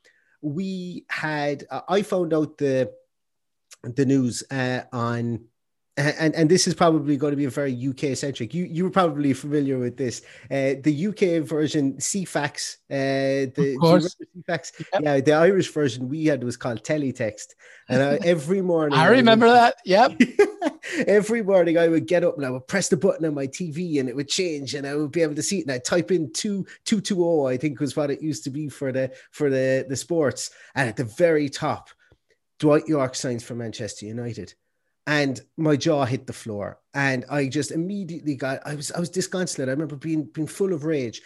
We 0.41 1.05
had 1.09 1.65
uh, 1.69 1.81
I 1.89 2.03
found 2.03 2.33
out 2.33 2.57
the 2.57 2.93
the 3.83 4.05
news 4.05 4.43
uh, 4.49 4.83
on 4.93 5.45
and 5.97 6.35
and 6.35 6.49
this 6.49 6.67
is 6.67 6.75
probably 6.75 7.17
going 7.17 7.31
to 7.31 7.37
be 7.37 7.45
a 7.45 7.49
very 7.49 7.87
UK 7.87 8.15
centric. 8.15 8.53
You 8.53 8.65
you 8.65 8.83
were 8.83 8.91
probably 8.91 9.33
familiar 9.33 9.79
with 9.79 9.97
this. 9.97 10.21
Uh, 10.45 10.75
the 10.83 11.07
UK 11.07 11.43
version, 11.43 11.93
Ceefax. 11.93 12.77
Uh, 12.89 13.51
the, 13.55 13.73
of 13.73 13.81
course. 13.81 14.15
Ceefax? 14.37 14.73
Yep. 14.93 15.01
Yeah, 15.01 15.19
the 15.21 15.33
Irish 15.33 15.71
version 15.73 16.07
we 16.07 16.25
had 16.25 16.43
was 16.43 16.55
called 16.55 16.83
Teletext, 16.83 17.55
and 17.89 18.03
I, 18.03 18.19
every 18.23 18.61
morning 18.61 18.97
I 18.97 19.07
remember 19.07 19.47
I 19.47 19.49
would, 19.49 19.57
that. 19.57 19.75
Yep. 19.85 20.21
every 21.07 21.41
morning 21.41 21.77
I 21.79 21.87
would 21.87 22.05
get 22.05 22.23
up 22.23 22.37
and 22.37 22.45
I 22.45 22.51
would 22.51 22.67
press 22.67 22.89
the 22.89 22.97
button 22.97 23.25
on 23.25 23.33
my 23.33 23.47
TV 23.47 23.99
and 23.99 24.07
it 24.07 24.15
would 24.15 24.29
change, 24.29 24.75
and 24.75 24.85
I 24.85 24.95
would 24.95 25.11
be 25.11 25.23
able 25.23 25.35
to 25.35 25.43
see 25.43 25.59
it. 25.59 25.63
And 25.63 25.71
I 25.71 25.79
type 25.79 26.11
in 26.11 26.31
two 26.31 26.65
two 26.85 27.01
two 27.01 27.15
zero. 27.15 27.47
I 27.47 27.57
think 27.57 27.79
was 27.79 27.95
what 27.95 28.11
it 28.11 28.21
used 28.21 28.43
to 28.43 28.51
be 28.51 28.69
for 28.69 28.91
the 28.91 29.11
for 29.31 29.49
the 29.49 29.85
the 29.89 29.95
sports, 29.95 30.51
and 30.75 30.87
at 30.87 30.95
the 30.95 31.05
very 31.05 31.49
top, 31.49 31.89
Dwight 32.59 32.87
Yorke 32.87 33.15
signs 33.15 33.43
for 33.43 33.55
Manchester 33.55 34.05
United 34.05 34.53
and 35.07 35.41
my 35.55 35.75
jaw 35.75 36.05
hit 36.05 36.27
the 36.27 36.33
floor 36.33 36.79
and 36.93 37.25
i 37.29 37.47
just 37.47 37.71
immediately 37.71 38.35
got 38.35 38.59
i 38.65 38.75
was 38.75 38.91
i 38.91 38.99
was 38.99 39.09
disconsolate 39.09 39.69
i 39.69 39.71
remember 39.71 39.95
being 39.95 40.25
being 40.25 40.45
full 40.45 40.73
of 40.73 40.83
rage 40.83 41.21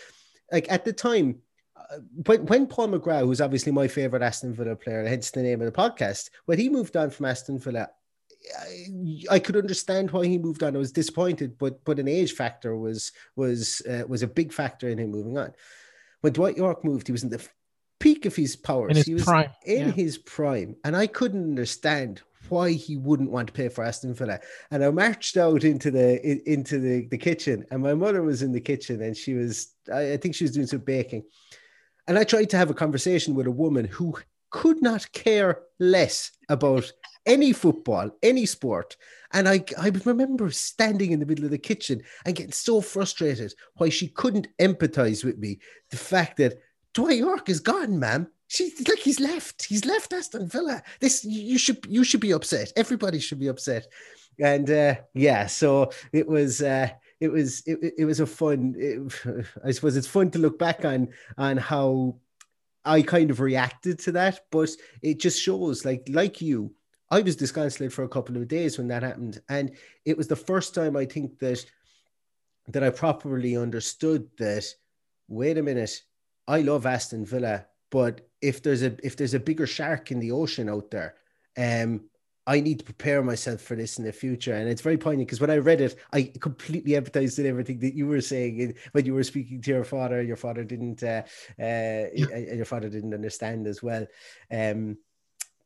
like 0.51 0.71
at 0.71 0.85
the 0.85 0.93
time 0.93 1.39
uh, 1.75 1.97
when, 2.27 2.45
when 2.45 2.67
paul 2.67 2.87
mcgrath 2.87 3.25
who's 3.25 3.41
obviously 3.41 3.71
my 3.71 3.87
favorite 3.87 4.21
aston 4.21 4.53
villa 4.53 4.75
player 4.75 5.05
hence 5.05 5.31
the 5.31 5.41
name 5.41 5.61
of 5.61 5.65
the 5.65 5.77
podcast 5.77 6.29
when 6.45 6.57
he 6.57 6.69
moved 6.69 6.95
on 6.95 7.09
from 7.09 7.25
aston 7.25 7.59
villa 7.59 7.89
I, 8.59 9.35
I 9.35 9.39
could 9.39 9.55
understand 9.55 10.09
why 10.09 10.25
he 10.25 10.39
moved 10.39 10.63
on. 10.63 10.75
I 10.75 10.79
was 10.79 10.91
disappointed, 10.91 11.59
but 11.59 11.83
but 11.85 11.99
an 11.99 12.07
age 12.07 12.33
factor 12.33 12.75
was 12.75 13.11
was 13.35 13.83
uh, 13.87 14.03
was 14.07 14.23
a 14.23 14.27
big 14.27 14.51
factor 14.51 14.89
in 14.89 14.97
him 14.97 15.11
moving 15.11 15.37
on. 15.37 15.53
When 16.21 16.33
Dwight 16.33 16.57
Yorke 16.57 16.83
moved, 16.83 17.07
he 17.07 17.11
was 17.11 17.21
in 17.21 17.29
the 17.29 17.47
peak 17.99 18.25
of 18.25 18.35
his 18.35 18.55
powers. 18.55 18.97
His 18.97 19.05
he 19.05 19.13
was 19.13 19.25
prime. 19.25 19.51
in 19.63 19.87
yeah. 19.87 19.91
his 19.91 20.17
prime, 20.17 20.75
and 20.83 20.95
I 20.95 21.05
couldn't 21.05 21.43
understand 21.43 22.23
why 22.49 22.71
he 22.71 22.97
wouldn't 22.97 23.31
want 23.31 23.47
to 23.47 23.53
pay 23.53 23.69
for 23.69 23.83
Aston 23.83 24.13
Villa. 24.13 24.39
And 24.71 24.83
I 24.83 24.89
marched 24.89 25.37
out 25.37 25.63
into 25.63 25.91
the 25.91 26.21
into 26.51 26.79
the, 26.79 27.07
the 27.07 27.17
kitchen, 27.17 27.65
and 27.71 27.81
my 27.81 27.93
mother 27.93 28.23
was 28.23 28.41
in 28.41 28.51
the 28.51 28.61
kitchen, 28.61 29.01
and 29.01 29.15
she 29.15 29.33
was 29.33 29.73
I, 29.91 30.17
think 30.17 30.35
she 30.35 30.43
was 30.43 30.53
doing 30.53 30.67
some 30.67 30.79
baking. 30.79 31.23
And 32.07 32.17
I 32.17 32.23
tried 32.23 32.49
to 32.51 32.57
have 32.57 32.69
a 32.69 32.75
conversation 32.75 33.35
with 33.35 33.47
a 33.47 33.51
woman 33.51 33.85
who 33.85 34.17
could 34.49 34.81
not 34.81 35.11
care 35.13 35.61
less 35.79 36.31
about 36.49 36.91
any 37.25 37.53
football, 37.53 38.11
any 38.21 38.45
sport. 38.45 38.97
And 39.33 39.47
I, 39.47 39.63
I 39.79 39.89
remember 40.03 40.51
standing 40.51 41.11
in 41.11 41.19
the 41.19 41.25
middle 41.25 41.45
of 41.45 41.51
the 41.51 41.57
kitchen 41.57 42.01
and 42.25 42.35
getting 42.35 42.51
so 42.51 42.81
frustrated 42.81 43.53
why 43.75 43.89
she 43.89 44.09
couldn't 44.09 44.47
empathize 44.59 45.23
with 45.23 45.37
me. 45.37 45.59
The 45.89 45.97
fact 45.97 46.37
that 46.37 46.59
Dwight 46.93 47.19
Yorke 47.19 47.49
is 47.49 47.61
gone, 47.61 47.97
ma'am. 47.99 48.27
She's 48.51 48.85
like 48.85 48.99
he's 48.99 49.21
left. 49.21 49.63
He's 49.63 49.85
left 49.85 50.11
Aston 50.11 50.45
Villa. 50.45 50.83
This 50.99 51.23
you 51.23 51.57
should 51.57 51.85
you 51.87 52.03
should 52.03 52.19
be 52.19 52.33
upset. 52.33 52.73
Everybody 52.75 53.17
should 53.17 53.39
be 53.39 53.47
upset. 53.47 53.87
And 54.41 54.69
uh, 54.69 54.95
yeah, 55.13 55.45
so 55.45 55.91
it 56.11 56.27
was 56.27 56.61
uh, 56.61 56.89
it 57.21 57.31
was 57.31 57.63
it, 57.65 57.93
it 57.97 58.03
was 58.03 58.19
a 58.19 58.25
fun. 58.25 58.75
It, 58.77 59.47
I 59.65 59.71
suppose 59.71 59.95
it's 59.95 60.05
fun 60.05 60.31
to 60.31 60.39
look 60.39 60.59
back 60.59 60.83
on 60.83 61.07
on 61.37 61.55
how 61.55 62.17
I 62.83 63.03
kind 63.03 63.31
of 63.31 63.39
reacted 63.39 63.99
to 63.99 64.11
that, 64.13 64.41
but 64.51 64.69
it 65.01 65.21
just 65.21 65.41
shows 65.41 65.85
like 65.85 66.09
like 66.09 66.41
you. 66.41 66.73
I 67.09 67.21
was 67.21 67.37
disconsolate 67.37 67.93
for 67.93 68.03
a 68.03 68.09
couple 68.09 68.35
of 68.35 68.49
days 68.49 68.77
when 68.77 68.89
that 68.89 69.03
happened, 69.03 69.41
and 69.47 69.71
it 70.03 70.17
was 70.17 70.27
the 70.27 70.35
first 70.35 70.75
time 70.75 70.97
I 70.97 71.05
think 71.05 71.39
that 71.39 71.63
that 72.67 72.83
I 72.83 72.89
properly 72.89 73.55
understood 73.55 74.27
that. 74.39 74.65
Wait 75.29 75.57
a 75.57 75.63
minute, 75.63 76.01
I 76.49 76.59
love 76.59 76.85
Aston 76.85 77.25
Villa, 77.25 77.65
but 77.89 78.27
if 78.41 78.63
there's 78.63 78.83
a 78.83 78.95
if 79.03 79.15
there's 79.15 79.33
a 79.33 79.39
bigger 79.39 79.67
shark 79.67 80.11
in 80.11 80.19
the 80.19 80.31
ocean 80.31 80.69
out 80.69 80.91
there, 80.91 81.15
um, 81.57 82.01
I 82.47 82.59
need 82.59 82.79
to 82.79 82.85
prepare 82.85 83.21
myself 83.21 83.61
for 83.61 83.75
this 83.75 83.99
in 83.99 84.05
the 84.05 84.11
future. 84.11 84.53
And 84.53 84.67
it's 84.67 84.81
very 84.81 84.97
poignant 84.97 85.27
because 85.27 85.39
when 85.39 85.51
I 85.51 85.57
read 85.57 85.79
it, 85.79 85.95
I 86.11 86.31
completely 86.39 86.93
empathized 86.93 87.37
with 87.37 87.45
everything 87.45 87.79
that 87.79 87.93
you 87.93 88.07
were 88.07 88.21
saying 88.21 88.75
when 88.93 89.05
you 89.05 89.13
were 89.13 89.23
speaking 89.23 89.61
to 89.61 89.69
your 89.71 89.83
father. 89.83 90.21
Your 90.21 90.37
father 90.37 90.63
didn't, 90.63 91.03
uh, 91.03 91.23
uh, 91.59 92.09
yeah. 92.13 92.37
your 92.53 92.65
father 92.65 92.89
didn't 92.89 93.13
understand 93.13 93.67
as 93.67 93.83
well. 93.83 94.07
Um, 94.51 94.97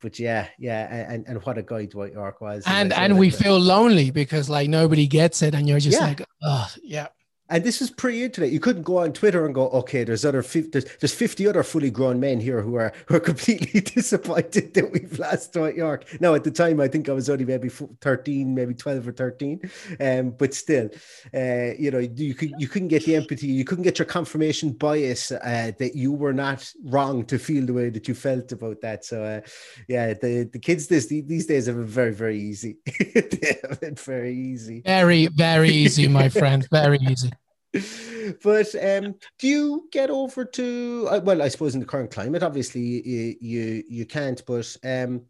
but 0.01 0.19
yeah, 0.19 0.49
yeah, 0.59 1.07
and, 1.09 1.25
and 1.27 1.43
what 1.45 1.57
a 1.57 1.63
guy 1.63 1.85
Dwight 1.85 2.13
Yorke 2.13 2.41
was. 2.41 2.63
And 2.67 2.93
and 2.93 3.17
we 3.17 3.29
feel 3.29 3.57
lonely 3.57 4.11
because 4.11 4.49
like 4.49 4.69
nobody 4.69 5.07
gets 5.07 5.41
it, 5.41 5.55
and 5.55 5.67
you're 5.67 5.79
just 5.79 5.99
yeah. 5.99 6.07
like, 6.07 6.21
oh 6.43 6.69
yeah, 6.83 7.07
and 7.49 7.63
this 7.63 7.79
is 7.81 7.91
pre-internet. 7.91 8.51
You 8.51 8.59
couldn't 8.59 8.83
go 8.83 8.97
on 8.97 9.13
Twitter 9.13 9.45
and 9.45 9.53
go, 9.53 9.69
"Okay, 9.69 10.03
there's 10.03 10.25
other 10.25 10.41
there's, 10.41 10.85
there's 10.99 11.13
50 11.13 11.47
other 11.47 11.61
fully 11.61 11.91
grown 11.91 12.19
men 12.19 12.39
here 12.39 12.61
who 12.61 12.75
are 12.75 12.91
who 13.05 13.15
are 13.15 13.19
completely 13.19 13.81
disappointed 13.95 14.73
that 14.73 14.91
we've 14.91 15.19
lost 15.19 15.53
Dwight 15.53 15.75
Yorke." 15.75 16.05
Now, 16.19 16.33
at 16.33 16.43
the 16.43 16.51
time, 16.51 16.79
I 16.79 16.87
think 16.87 17.07
I 17.07 17.13
was 17.13 17.29
only 17.29 17.45
maybe 17.45 17.69
13, 17.69 18.55
maybe 18.55 18.73
12 18.73 19.07
or 19.07 19.11
13, 19.11 19.61
um, 19.99 20.31
but 20.31 20.55
still, 20.55 20.89
uh, 21.33 21.73
you 21.77 21.91
know, 21.91 21.99
you 21.99 22.33
could 22.33 22.53
you 22.57 22.67
couldn't 22.67 22.87
get 22.87 23.05
the 23.05 23.15
empathy, 23.15 23.47
you 23.47 23.63
couldn't 23.63 23.83
get 23.83 23.99
your 23.99 24.07
confirmation 24.07 24.71
bias 24.71 25.31
uh, 25.31 25.71
that 25.77 25.95
you 25.95 26.11
were 26.11 26.33
not 26.33 26.71
wrong 26.85 27.25
to 27.25 27.37
feel 27.37 27.65
the 27.65 27.73
way 27.73 27.89
that 27.89 28.07
you 28.07 28.15
felt 28.15 28.51
about 28.51 28.81
that. 28.81 29.05
So, 29.05 29.23
uh, 29.23 29.41
yeah, 29.87 30.13
the 30.13 30.49
the 30.51 30.59
kids 30.59 30.87
this 30.87 31.05
these 31.05 31.45
days 31.45 31.67
have 31.67 31.75
very 31.75 32.13
very 32.13 32.39
easy. 32.39 32.77
they 33.13 33.59
have 33.61 33.99
very 33.99 34.35
easy. 34.35 34.81
Very 34.81 35.27
very 35.27 35.69
easy, 35.69 36.07
my 36.07 36.29
friend. 36.29 36.67
Very 36.71 36.97
easy 36.97 37.31
but 38.43 38.73
um, 38.81 39.15
do 39.39 39.47
you 39.47 39.87
get 39.91 40.09
over 40.09 40.45
to 40.45 41.07
uh, 41.11 41.19
well 41.23 41.41
i 41.41 41.47
suppose 41.47 41.73
in 41.73 41.79
the 41.79 41.85
current 41.85 42.11
climate 42.11 42.43
obviously 42.43 42.81
you 42.81 43.35
you, 43.41 43.83
you 43.87 44.05
can't 44.05 44.43
but 44.45 44.75
um, 44.83 45.21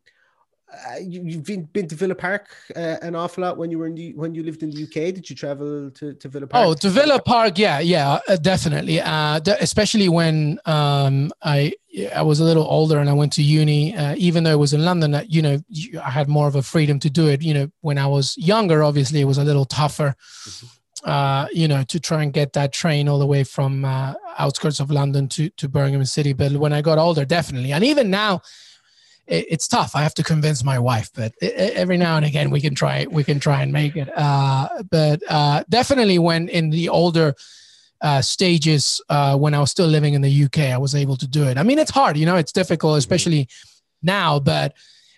uh, 0.73 0.97
you, 0.99 1.35
have 1.35 1.43
been, 1.43 1.63
been 1.63 1.87
to 1.87 1.95
Villa 1.95 2.15
Park 2.15 2.49
uh, 2.75 2.97
an 3.01 3.15
awful 3.15 3.43
lot 3.43 3.57
when 3.57 3.71
you 3.71 3.77
were 3.77 3.85
in 3.85 3.95
the, 3.95 4.13
when 4.13 4.33
you 4.33 4.43
lived 4.43 4.63
in 4.63 4.71
the 4.71 4.83
UK. 4.83 5.13
Did 5.13 5.29
you 5.29 5.35
travel 5.35 5.91
to, 5.91 6.13
to 6.15 6.27
Villa 6.27 6.47
Park? 6.47 6.65
Oh, 6.65 6.73
to 6.73 6.89
Villa 6.89 7.21
Park, 7.21 7.57
yeah, 7.57 7.79
yeah, 7.79 8.19
uh, 8.27 8.35
definitely. 8.35 8.99
Uh, 8.99 9.39
de- 9.39 9.61
especially 9.61 10.09
when 10.09 10.59
um, 10.65 11.31
I 11.43 11.73
I 12.13 12.23
was 12.23 12.39
a 12.39 12.43
little 12.43 12.65
older 12.65 12.97
and 12.97 13.09
I 13.09 13.13
went 13.13 13.31
to 13.33 13.43
uni. 13.43 13.95
Uh, 13.95 14.15
even 14.17 14.43
though 14.43 14.51
it 14.51 14.59
was 14.59 14.73
in 14.73 14.83
London, 14.83 15.23
you 15.29 15.41
know, 15.41 15.59
I 16.03 16.09
had 16.09 16.27
more 16.27 16.47
of 16.47 16.55
a 16.55 16.63
freedom 16.63 16.99
to 16.99 17.09
do 17.09 17.27
it. 17.27 17.41
You 17.41 17.53
know, 17.53 17.71
when 17.81 17.97
I 17.97 18.07
was 18.07 18.35
younger, 18.37 18.83
obviously 18.83 19.21
it 19.21 19.25
was 19.25 19.37
a 19.37 19.43
little 19.43 19.65
tougher. 19.65 20.15
Mm-hmm 20.47 20.67
uh, 21.05 21.47
you 21.53 21.67
know, 21.67 21.83
to 21.83 21.99
try 21.99 22.23
and 22.23 22.33
get 22.33 22.53
that 22.53 22.73
train 22.73 23.07
all 23.07 23.19
the 23.19 23.27
way 23.27 23.43
from 23.43 23.85
uh, 23.85 24.15
outskirts 24.39 24.79
of 24.79 24.89
London 24.89 25.27
to, 25.29 25.49
to 25.51 25.69
Birmingham 25.69 26.03
City. 26.05 26.33
But 26.33 26.53
when 26.53 26.73
I 26.73 26.81
got 26.81 26.97
older, 26.97 27.25
definitely. 27.25 27.71
And 27.71 27.83
even 27.83 28.09
now, 28.09 28.41
it, 29.27 29.45
it's 29.49 29.67
tough. 29.67 29.95
I 29.95 30.01
have 30.01 30.15
to 30.15 30.23
convince 30.23 30.63
my 30.63 30.79
wife, 30.79 31.11
but 31.13 31.33
it, 31.41 31.53
every 31.75 31.97
now 31.97 32.17
and 32.17 32.25
again 32.25 32.49
we 32.49 32.59
can 32.59 32.73
try, 32.73 33.05
we 33.09 33.23
can 33.23 33.39
try 33.39 33.61
and 33.61 33.71
make 33.71 33.95
it. 33.95 34.09
Uh, 34.17 34.67
but 34.89 35.21
uh, 35.29 35.63
definitely 35.69 36.17
when 36.17 36.49
in 36.49 36.71
the 36.71 36.89
older 36.89 37.35
uh, 38.01 38.21
stages, 38.21 38.99
uh, 39.09 39.37
when 39.37 39.53
I 39.53 39.59
was 39.59 39.69
still 39.69 39.87
living 39.87 40.15
in 40.15 40.21
the 40.21 40.43
UK, 40.45 40.59
I 40.71 40.77
was 40.77 40.95
able 40.95 41.17
to 41.17 41.27
do 41.27 41.43
it. 41.43 41.59
I 41.59 41.63
mean, 41.63 41.77
it's 41.77 41.91
hard, 41.91 42.17
you 42.17 42.25
know, 42.25 42.35
it's 42.35 42.51
difficult, 42.51 42.97
especially 42.97 43.47
now, 44.01 44.39
but 44.39 44.73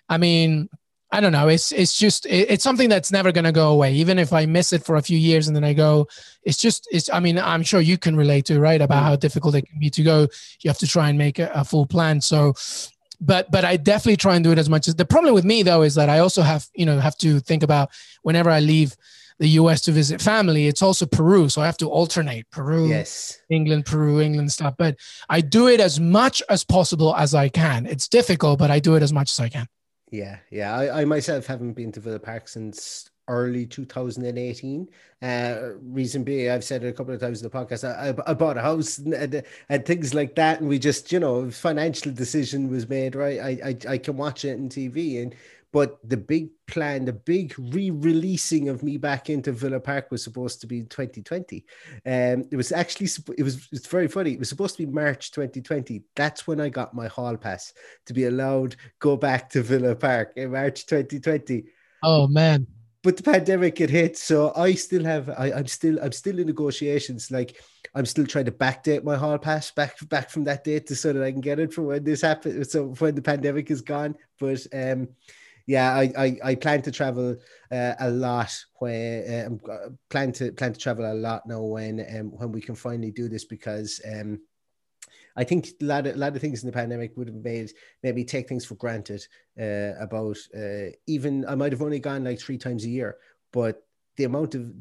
I 0.06 0.18
mean, 0.18 0.68
I 1.10 1.20
don't 1.20 1.32
know. 1.32 1.48
It's 1.48 1.72
it's 1.72 1.98
just 1.98 2.26
it's 2.26 2.62
something 2.62 2.90
that's 2.90 3.10
never 3.10 3.32
going 3.32 3.44
to 3.44 3.52
go 3.52 3.70
away. 3.70 3.94
Even 3.94 4.18
if 4.18 4.32
I 4.32 4.44
miss 4.44 4.74
it 4.74 4.84
for 4.84 4.96
a 4.96 5.02
few 5.02 5.16
years 5.16 5.46
and 5.46 5.56
then 5.56 5.64
I 5.64 5.72
go, 5.72 6.06
it's 6.42 6.58
just 6.58 6.86
it's. 6.92 7.08
I 7.10 7.18
mean, 7.18 7.38
I'm 7.38 7.62
sure 7.62 7.80
you 7.80 7.96
can 7.96 8.14
relate 8.14 8.44
to 8.46 8.60
right 8.60 8.80
about 8.80 9.02
mm. 9.02 9.06
how 9.06 9.16
difficult 9.16 9.54
it 9.54 9.62
can 9.62 9.80
be 9.80 9.88
to 9.90 10.02
go. 10.02 10.28
You 10.60 10.68
have 10.68 10.78
to 10.78 10.86
try 10.86 11.08
and 11.08 11.16
make 11.16 11.38
a, 11.38 11.50
a 11.54 11.64
full 11.64 11.86
plan. 11.86 12.20
So, 12.20 12.54
but 13.22 13.50
but 13.50 13.64
I 13.64 13.78
definitely 13.78 14.18
try 14.18 14.34
and 14.34 14.44
do 14.44 14.52
it 14.52 14.58
as 14.58 14.68
much 14.68 14.86
as. 14.86 14.96
The 14.96 15.06
problem 15.06 15.32
with 15.32 15.46
me 15.46 15.62
though 15.62 15.80
is 15.80 15.94
that 15.94 16.10
I 16.10 16.18
also 16.18 16.42
have 16.42 16.66
you 16.74 16.84
know 16.84 17.00
have 17.00 17.16
to 17.18 17.40
think 17.40 17.62
about 17.62 17.88
whenever 18.22 18.50
I 18.50 18.60
leave 18.60 18.94
the 19.38 19.48
US 19.50 19.80
to 19.82 19.92
visit 19.92 20.20
family, 20.20 20.66
it's 20.66 20.82
also 20.82 21.06
Peru. 21.06 21.48
So 21.48 21.62
I 21.62 21.66
have 21.66 21.76
to 21.78 21.88
alternate 21.88 22.50
Peru, 22.50 22.86
yes, 22.88 23.38
England, 23.48 23.86
Peru, 23.86 24.20
England 24.20 24.52
stuff. 24.52 24.74
But 24.76 24.96
I 25.30 25.40
do 25.40 25.68
it 25.68 25.80
as 25.80 25.98
much 25.98 26.42
as 26.50 26.64
possible 26.64 27.14
as 27.16 27.34
I 27.34 27.48
can. 27.48 27.86
It's 27.86 28.08
difficult, 28.08 28.58
but 28.58 28.70
I 28.70 28.78
do 28.78 28.94
it 28.96 29.02
as 29.02 29.12
much 29.12 29.30
as 29.30 29.40
I 29.40 29.48
can. 29.48 29.68
Yeah, 30.10 30.38
yeah. 30.50 30.74
I, 30.74 31.02
I 31.02 31.04
myself 31.04 31.46
haven't 31.46 31.74
been 31.74 31.92
to 31.92 32.00
Villa 32.00 32.18
Park 32.18 32.48
since 32.48 33.10
early 33.28 33.66
2018. 33.66 34.88
Uh, 35.20 35.58
reason 35.82 36.24
being, 36.24 36.50
I've 36.50 36.64
said 36.64 36.82
it 36.82 36.88
a 36.88 36.92
couple 36.92 37.14
of 37.14 37.20
times 37.20 37.42
in 37.42 37.48
the 37.48 37.56
podcast. 37.56 37.84
I, 37.84 38.08
I, 38.08 38.30
I 38.30 38.34
bought 38.34 38.56
a 38.56 38.62
house 38.62 38.98
and, 38.98 39.12
and, 39.12 39.42
and, 39.68 39.84
things 39.84 40.14
like 40.14 40.34
that, 40.36 40.60
and 40.60 40.68
we 40.68 40.78
just, 40.78 41.12
you 41.12 41.20
know, 41.20 41.50
financial 41.50 42.10
decision 42.12 42.70
was 42.70 42.88
made. 42.88 43.14
Right, 43.14 43.38
I, 43.38 43.68
I 43.68 43.92
I 43.92 43.98
can 43.98 44.16
watch 44.16 44.44
it 44.44 44.58
on 44.58 44.68
TV, 44.68 45.22
and 45.22 45.34
But 45.70 45.98
the 46.08 46.16
big 46.16 46.48
plan, 46.66 47.04
the 47.04 47.12
big 47.12 47.54
re-releasing 47.58 48.70
of 48.70 48.82
me 48.82 48.96
back 48.96 49.28
into 49.28 49.52
Villa 49.52 49.80
Park 49.80 50.10
was 50.10 50.24
supposed 50.24 50.62
to 50.62 50.66
be 50.66 50.82
2020. 50.82 51.64
Um, 52.06 52.44
it 52.50 52.56
was 52.56 52.72
actually 52.72 53.08
it 53.36 53.42
was 53.42 53.68
it's 53.70 53.86
very 53.86 54.08
funny. 54.08 54.32
It 54.32 54.38
was 54.38 54.48
supposed 54.48 54.76
to 54.76 54.86
be 54.86 54.92
March 54.92 55.30
2020. 55.30 56.02
That's 56.16 56.46
when 56.46 56.60
I 56.60 56.70
got 56.70 56.94
my 56.94 57.06
hall 57.06 57.36
pass 57.36 57.74
to 58.06 58.14
be 58.14 58.24
allowed 58.24 58.76
go 58.98 59.16
back 59.16 59.50
to 59.50 59.62
Villa 59.62 59.94
Park 59.94 60.32
in 60.36 60.52
March 60.52 60.86
2020. 60.86 61.64
Oh 62.02 62.26
man! 62.26 62.66
But 63.02 63.16
the 63.16 63.22
pandemic 63.22 63.78
had 63.78 63.90
hit, 63.90 64.16
so 64.16 64.52
I 64.56 64.72
still 64.72 65.04
have. 65.04 65.28
I, 65.30 65.52
I'm 65.52 65.66
still. 65.66 65.98
I'm 66.02 66.12
still 66.12 66.38
in 66.38 66.46
negotiations. 66.46 67.30
Like 67.30 67.60
I'm 67.94 68.06
still 68.06 68.26
trying 68.26 68.46
to 68.46 68.52
backdate 68.52 69.04
my 69.04 69.16
hall 69.16 69.38
pass 69.38 69.70
back 69.70 69.96
back 70.08 70.30
from 70.30 70.44
that 70.44 70.64
date 70.64 70.86
to 70.86 70.96
so 70.96 71.12
that 71.12 71.22
I 71.22 71.30
can 71.30 71.40
get 71.40 71.58
it 71.58 71.72
for 71.72 71.82
when 71.82 72.04
this 72.04 72.22
happens. 72.22 72.72
So 72.72 72.94
when 72.98 73.14
the 73.14 73.22
pandemic 73.22 73.70
is 73.70 73.82
gone. 73.82 74.14
But 74.40 74.66
um, 74.72 75.08
yeah, 75.68 75.92
I, 75.94 76.12
I, 76.16 76.38
I 76.42 76.54
plan 76.54 76.80
to 76.80 76.90
travel 76.90 77.36
uh, 77.70 77.92
a 78.00 78.10
lot. 78.10 78.58
When 78.78 79.60
um, 79.68 79.98
plan 80.08 80.32
to 80.32 80.50
plan 80.52 80.72
to 80.72 80.78
travel 80.78 81.12
a 81.12 81.12
lot 81.12 81.46
now 81.46 81.62
when 81.62 82.00
um, 82.18 82.30
when 82.38 82.52
we 82.52 82.62
can 82.62 82.74
finally 82.74 83.10
do 83.10 83.28
this 83.28 83.44
because 83.44 84.00
um, 84.10 84.40
I 85.36 85.44
think 85.44 85.68
a 85.82 85.84
lot 85.84 86.06
of 86.06 86.14
a 86.14 86.18
lot 86.18 86.34
of 86.34 86.40
things 86.40 86.62
in 86.62 86.66
the 86.68 86.72
pandemic 86.72 87.14
would 87.16 87.28
have 87.28 87.36
made 87.36 87.70
maybe 88.02 88.24
take 88.24 88.48
things 88.48 88.64
for 88.64 88.76
granted 88.76 89.22
uh, 89.60 89.92
about 90.00 90.38
uh, 90.56 90.90
even 91.06 91.44
I 91.46 91.54
might 91.54 91.72
have 91.72 91.82
only 91.82 92.00
gone 92.00 92.24
like 92.24 92.40
three 92.40 92.58
times 92.58 92.86
a 92.86 92.90
year, 92.90 93.18
but 93.52 93.82
the 94.16 94.24
amount 94.24 94.54
of 94.54 94.72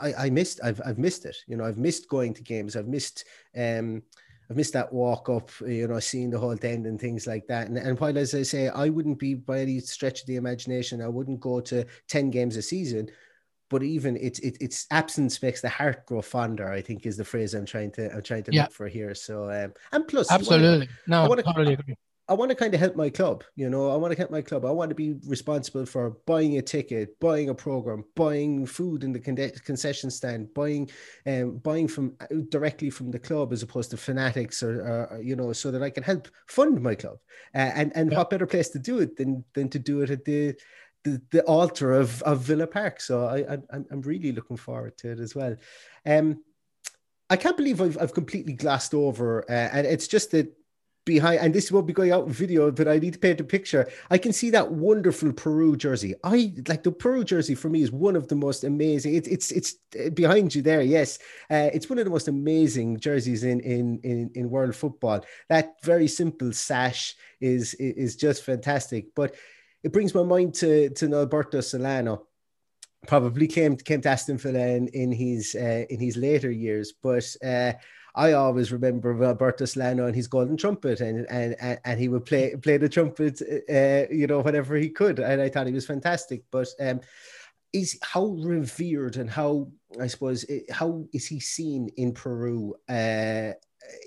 I, 0.00 0.14
I 0.26 0.30
missed 0.30 0.60
I've 0.62 0.80
I've 0.86 0.98
missed 0.98 1.24
it. 1.24 1.36
You 1.48 1.56
know, 1.56 1.64
I've 1.64 1.76
missed 1.76 2.08
going 2.08 2.34
to 2.34 2.42
games. 2.44 2.76
I've 2.76 2.86
missed 2.86 3.24
um 3.56 4.02
I've 4.48 4.56
missed 4.56 4.74
that 4.74 4.92
walk 4.92 5.28
up, 5.28 5.50
you 5.66 5.88
know, 5.88 5.98
seeing 5.98 6.30
the 6.30 6.38
whole 6.38 6.54
den 6.54 6.86
and 6.86 7.00
things 7.00 7.26
like 7.26 7.46
that. 7.48 7.68
And, 7.68 7.76
and 7.76 7.98
while, 7.98 8.16
as 8.16 8.34
I 8.34 8.42
say, 8.42 8.68
I 8.68 8.88
wouldn't 8.88 9.18
be 9.18 9.34
by 9.34 9.60
any 9.60 9.80
stretch 9.80 10.20
of 10.20 10.26
the 10.26 10.36
imagination, 10.36 11.02
I 11.02 11.08
wouldn't 11.08 11.40
go 11.40 11.60
to 11.62 11.84
10 12.08 12.30
games 12.30 12.56
a 12.56 12.62
season, 12.62 13.10
but 13.68 13.82
even 13.82 14.16
it's 14.16 14.38
it, 14.40 14.56
it's 14.60 14.86
absence 14.90 15.42
makes 15.42 15.60
the 15.60 15.68
heart 15.68 16.06
grow 16.06 16.22
fonder. 16.22 16.70
I 16.70 16.80
think 16.80 17.06
is 17.06 17.16
the 17.16 17.24
phrase 17.24 17.54
I'm 17.54 17.66
trying 17.66 17.90
to 17.92 18.14
I'm 18.14 18.22
trying 18.22 18.44
to 18.44 18.52
yeah. 18.52 18.62
look 18.62 18.72
for 18.72 18.86
here. 18.86 19.14
So 19.14 19.50
um, 19.50 19.72
and 19.92 20.06
plus, 20.06 20.30
absolutely, 20.30 20.88
no, 21.06 21.24
I 21.24 21.28
wanna, 21.28 21.42
totally 21.42 21.72
agree. 21.74 21.96
I 22.28 22.34
want 22.34 22.50
to 22.50 22.56
kind 22.56 22.74
of 22.74 22.80
help 22.80 22.96
my 22.96 23.08
club, 23.08 23.44
you 23.54 23.70
know. 23.70 23.90
I 23.90 23.96
want 23.96 24.12
to 24.12 24.18
help 24.18 24.32
my 24.32 24.42
club. 24.42 24.64
I 24.64 24.70
want 24.72 24.88
to 24.88 24.96
be 24.96 25.14
responsible 25.26 25.86
for 25.86 26.10
buying 26.26 26.58
a 26.58 26.62
ticket, 26.62 27.18
buying 27.20 27.50
a 27.50 27.54
program, 27.54 28.04
buying 28.16 28.66
food 28.66 29.04
in 29.04 29.12
the 29.12 29.20
concession 29.20 30.10
stand, 30.10 30.52
buying, 30.52 30.90
um, 31.26 31.58
buying 31.58 31.86
from 31.86 32.16
uh, 32.20 32.26
directly 32.48 32.90
from 32.90 33.12
the 33.12 33.18
club 33.18 33.52
as 33.52 33.62
opposed 33.62 33.92
to 33.92 33.96
fanatics, 33.96 34.60
or, 34.60 34.82
or 34.82 35.20
you 35.22 35.36
know, 35.36 35.52
so 35.52 35.70
that 35.70 35.84
I 35.84 35.90
can 35.90 36.02
help 36.02 36.26
fund 36.48 36.82
my 36.82 36.96
club. 36.96 37.18
Uh, 37.54 37.70
and 37.74 37.92
and 37.94 38.10
yeah. 38.10 38.18
what 38.18 38.30
better 38.30 38.46
place 38.46 38.70
to 38.70 38.80
do 38.80 38.98
it 38.98 39.16
than 39.16 39.44
than 39.54 39.68
to 39.68 39.78
do 39.78 40.02
it 40.02 40.10
at 40.10 40.24
the 40.24 40.54
the, 41.04 41.22
the 41.30 41.42
altar 41.44 41.92
of, 41.92 42.20
of 42.24 42.40
Villa 42.40 42.66
Park. 42.66 43.00
So 43.00 43.24
I, 43.24 43.54
I 43.54 43.58
I'm 43.70 44.00
really 44.00 44.32
looking 44.32 44.56
forward 44.56 44.98
to 44.98 45.12
it 45.12 45.20
as 45.20 45.36
well. 45.36 45.54
Um, 46.04 46.42
I 47.30 47.36
can't 47.36 47.56
believe 47.56 47.80
I've, 47.80 47.98
I've 48.00 48.14
completely 48.14 48.52
glassed 48.52 48.94
over, 48.94 49.48
uh, 49.48 49.68
and 49.72 49.86
it's 49.86 50.08
just 50.08 50.32
that 50.32 50.52
behind, 51.06 51.40
and 51.40 51.54
this 51.54 51.72
won't 51.72 51.86
be 51.86 51.94
going 51.94 52.12
out 52.12 52.26
in 52.26 52.32
video, 52.32 52.70
but 52.70 52.88
I 52.88 52.98
need 52.98 53.14
to 53.14 53.18
paint 53.18 53.40
a 53.40 53.44
picture. 53.44 53.88
I 54.10 54.18
can 54.18 54.32
see 54.32 54.50
that 54.50 54.72
wonderful 54.72 55.32
Peru 55.32 55.76
jersey. 55.76 56.14
I 56.22 56.52
like 56.68 56.82
the 56.82 56.92
Peru 56.92 57.24
jersey 57.24 57.54
for 57.54 57.70
me 57.70 57.80
is 57.80 57.90
one 57.90 58.16
of 58.16 58.28
the 58.28 58.34
most 58.34 58.64
amazing. 58.64 59.14
It's 59.14 59.28
it's 59.28 59.50
it's 59.50 60.10
behind 60.10 60.54
you 60.54 60.60
there. 60.60 60.82
Yes, 60.82 61.18
uh, 61.50 61.70
it's 61.72 61.88
one 61.88 61.98
of 61.98 62.04
the 62.04 62.10
most 62.10 62.28
amazing 62.28 62.98
jerseys 62.98 63.44
in 63.44 63.60
in 63.60 64.00
in 64.02 64.30
in 64.34 64.50
world 64.50 64.74
football. 64.74 65.24
That 65.48 65.76
very 65.82 66.08
simple 66.08 66.52
sash 66.52 67.14
is 67.40 67.72
is 67.74 68.16
just 68.16 68.42
fantastic. 68.42 69.14
But 69.14 69.36
it 69.82 69.92
brings 69.92 70.14
my 70.14 70.24
mind 70.24 70.54
to 70.54 70.90
to 70.90 71.14
Alberto 71.14 71.62
Solano. 71.62 72.26
Probably 73.06 73.46
came 73.46 73.76
came 73.76 74.00
to 74.00 74.08
Aston 74.08 74.38
Villa 74.38 74.66
in, 74.66 74.88
in 74.88 75.12
his 75.12 75.54
uh, 75.54 75.84
in 75.88 76.00
his 76.00 76.16
later 76.18 76.50
years, 76.50 76.92
but. 77.00 77.24
Uh, 77.42 77.72
I 78.16 78.32
always 78.32 78.72
remember 78.72 79.22
Alberto 79.22 79.66
Solano 79.66 80.06
and 80.06 80.16
his 80.16 80.26
golden 80.26 80.56
trumpet, 80.56 81.00
and 81.00 81.26
and 81.30 81.78
and 81.84 82.00
he 82.00 82.08
would 82.08 82.24
play 82.24 82.56
play 82.56 82.78
the 82.78 82.88
trumpet, 82.88 83.42
uh, 83.42 84.12
you 84.12 84.26
know, 84.26 84.40
whenever 84.40 84.74
he 84.76 84.88
could, 84.88 85.18
and 85.18 85.40
I 85.40 85.50
thought 85.50 85.66
he 85.66 85.72
was 85.74 85.86
fantastic. 85.86 86.42
But 86.50 86.68
um, 86.80 87.00
is 87.74 87.98
how 88.02 88.24
revered 88.40 89.16
and 89.16 89.28
how 89.28 89.68
I 90.00 90.06
suppose 90.06 90.46
how 90.70 91.04
is 91.12 91.26
he 91.26 91.40
seen 91.40 91.90
in 91.98 92.12
Peru, 92.12 92.74
uh, 92.88 93.52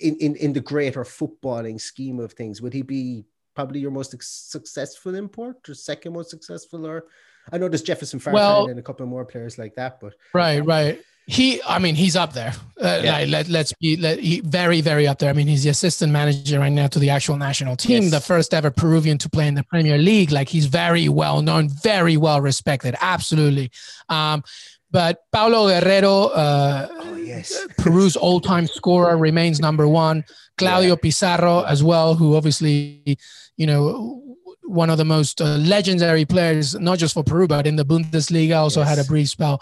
in 0.01 0.15
in 0.17 0.35
in 0.37 0.53
the 0.53 0.61
greater 0.61 1.03
footballing 1.03 1.79
scheme 1.79 2.19
of 2.19 2.33
things? 2.33 2.63
Would 2.63 2.73
he 2.73 2.81
be 2.81 3.25
probably 3.53 3.79
your 3.79 3.91
most 3.91 4.15
successful 4.21 5.13
import 5.13 5.69
or 5.69 5.75
second 5.75 6.13
most 6.13 6.31
successful 6.31 6.87
or 6.87 7.05
I 7.51 7.57
know 7.57 7.67
there's 7.67 7.81
Jefferson 7.81 8.19
Farfan 8.19 8.33
well, 8.33 8.67
and 8.67 8.79
a 8.79 8.81
couple 8.81 9.05
more 9.05 9.25
players 9.25 9.57
like 9.57 9.75
that, 9.75 9.99
but 9.99 10.15
right, 10.33 10.63
right. 10.65 11.01
He, 11.31 11.61
I 11.61 11.77
mean, 11.77 11.93
he's 11.93 12.15
up 12.15 12.33
there. 12.33 12.53
Uh, 12.81 13.01
yeah. 13.03 13.11
like, 13.11 13.29
let, 13.29 13.49
let's 13.49 13.71
be 13.73 13.95
let, 13.97 14.17
he, 14.19 14.39
very, 14.39 14.81
very 14.81 15.07
up 15.07 15.19
there. 15.19 15.29
I 15.29 15.33
mean, 15.33 15.47
he's 15.47 15.63
the 15.63 15.69
assistant 15.69 16.11
manager 16.11 16.57
right 16.57 16.71
now 16.71 16.87
to 16.87 16.97
the 16.97 17.11
actual 17.11 17.37
national 17.37 17.75
team, 17.75 18.03
yes. 18.03 18.11
the 18.11 18.19
first 18.19 18.51
ever 18.51 18.71
Peruvian 18.71 19.19
to 19.19 19.29
play 19.29 19.47
in 19.47 19.53
the 19.53 19.61
Premier 19.63 19.99
League. 19.99 20.31
Like, 20.31 20.49
he's 20.49 20.65
very 20.65 21.07
well 21.07 21.43
known, 21.43 21.69
very 21.69 22.17
well 22.17 22.41
respected. 22.41 22.95
Absolutely. 22.99 23.69
Um, 24.09 24.43
but 24.89 25.19
Paolo 25.31 25.67
Guerrero, 25.67 26.29
uh, 26.29 26.87
oh, 26.89 27.15
yes. 27.17 27.55
Peru's 27.77 28.15
all-time 28.15 28.65
scorer, 28.65 29.15
remains 29.15 29.59
number 29.59 29.87
one. 29.87 30.25
Claudio 30.57 30.89
yeah. 30.89 30.95
Pizarro 30.95 31.61
as 31.61 31.83
well, 31.83 32.15
who 32.15 32.35
obviously, 32.35 33.19
you 33.55 33.67
know, 33.67 34.23
one 34.63 34.89
of 34.89 34.97
the 34.97 35.05
most 35.05 35.41
uh, 35.41 35.57
legendary 35.57 36.25
players, 36.25 36.73
not 36.79 36.97
just 36.97 37.13
for 37.13 37.23
Peru, 37.23 37.47
but 37.47 37.67
in 37.67 37.75
the 37.75 37.85
Bundesliga. 37.85 38.57
Also 38.57 38.79
yes. 38.79 38.89
had 38.89 38.97
a 38.97 39.03
brief 39.03 39.29
spell 39.29 39.61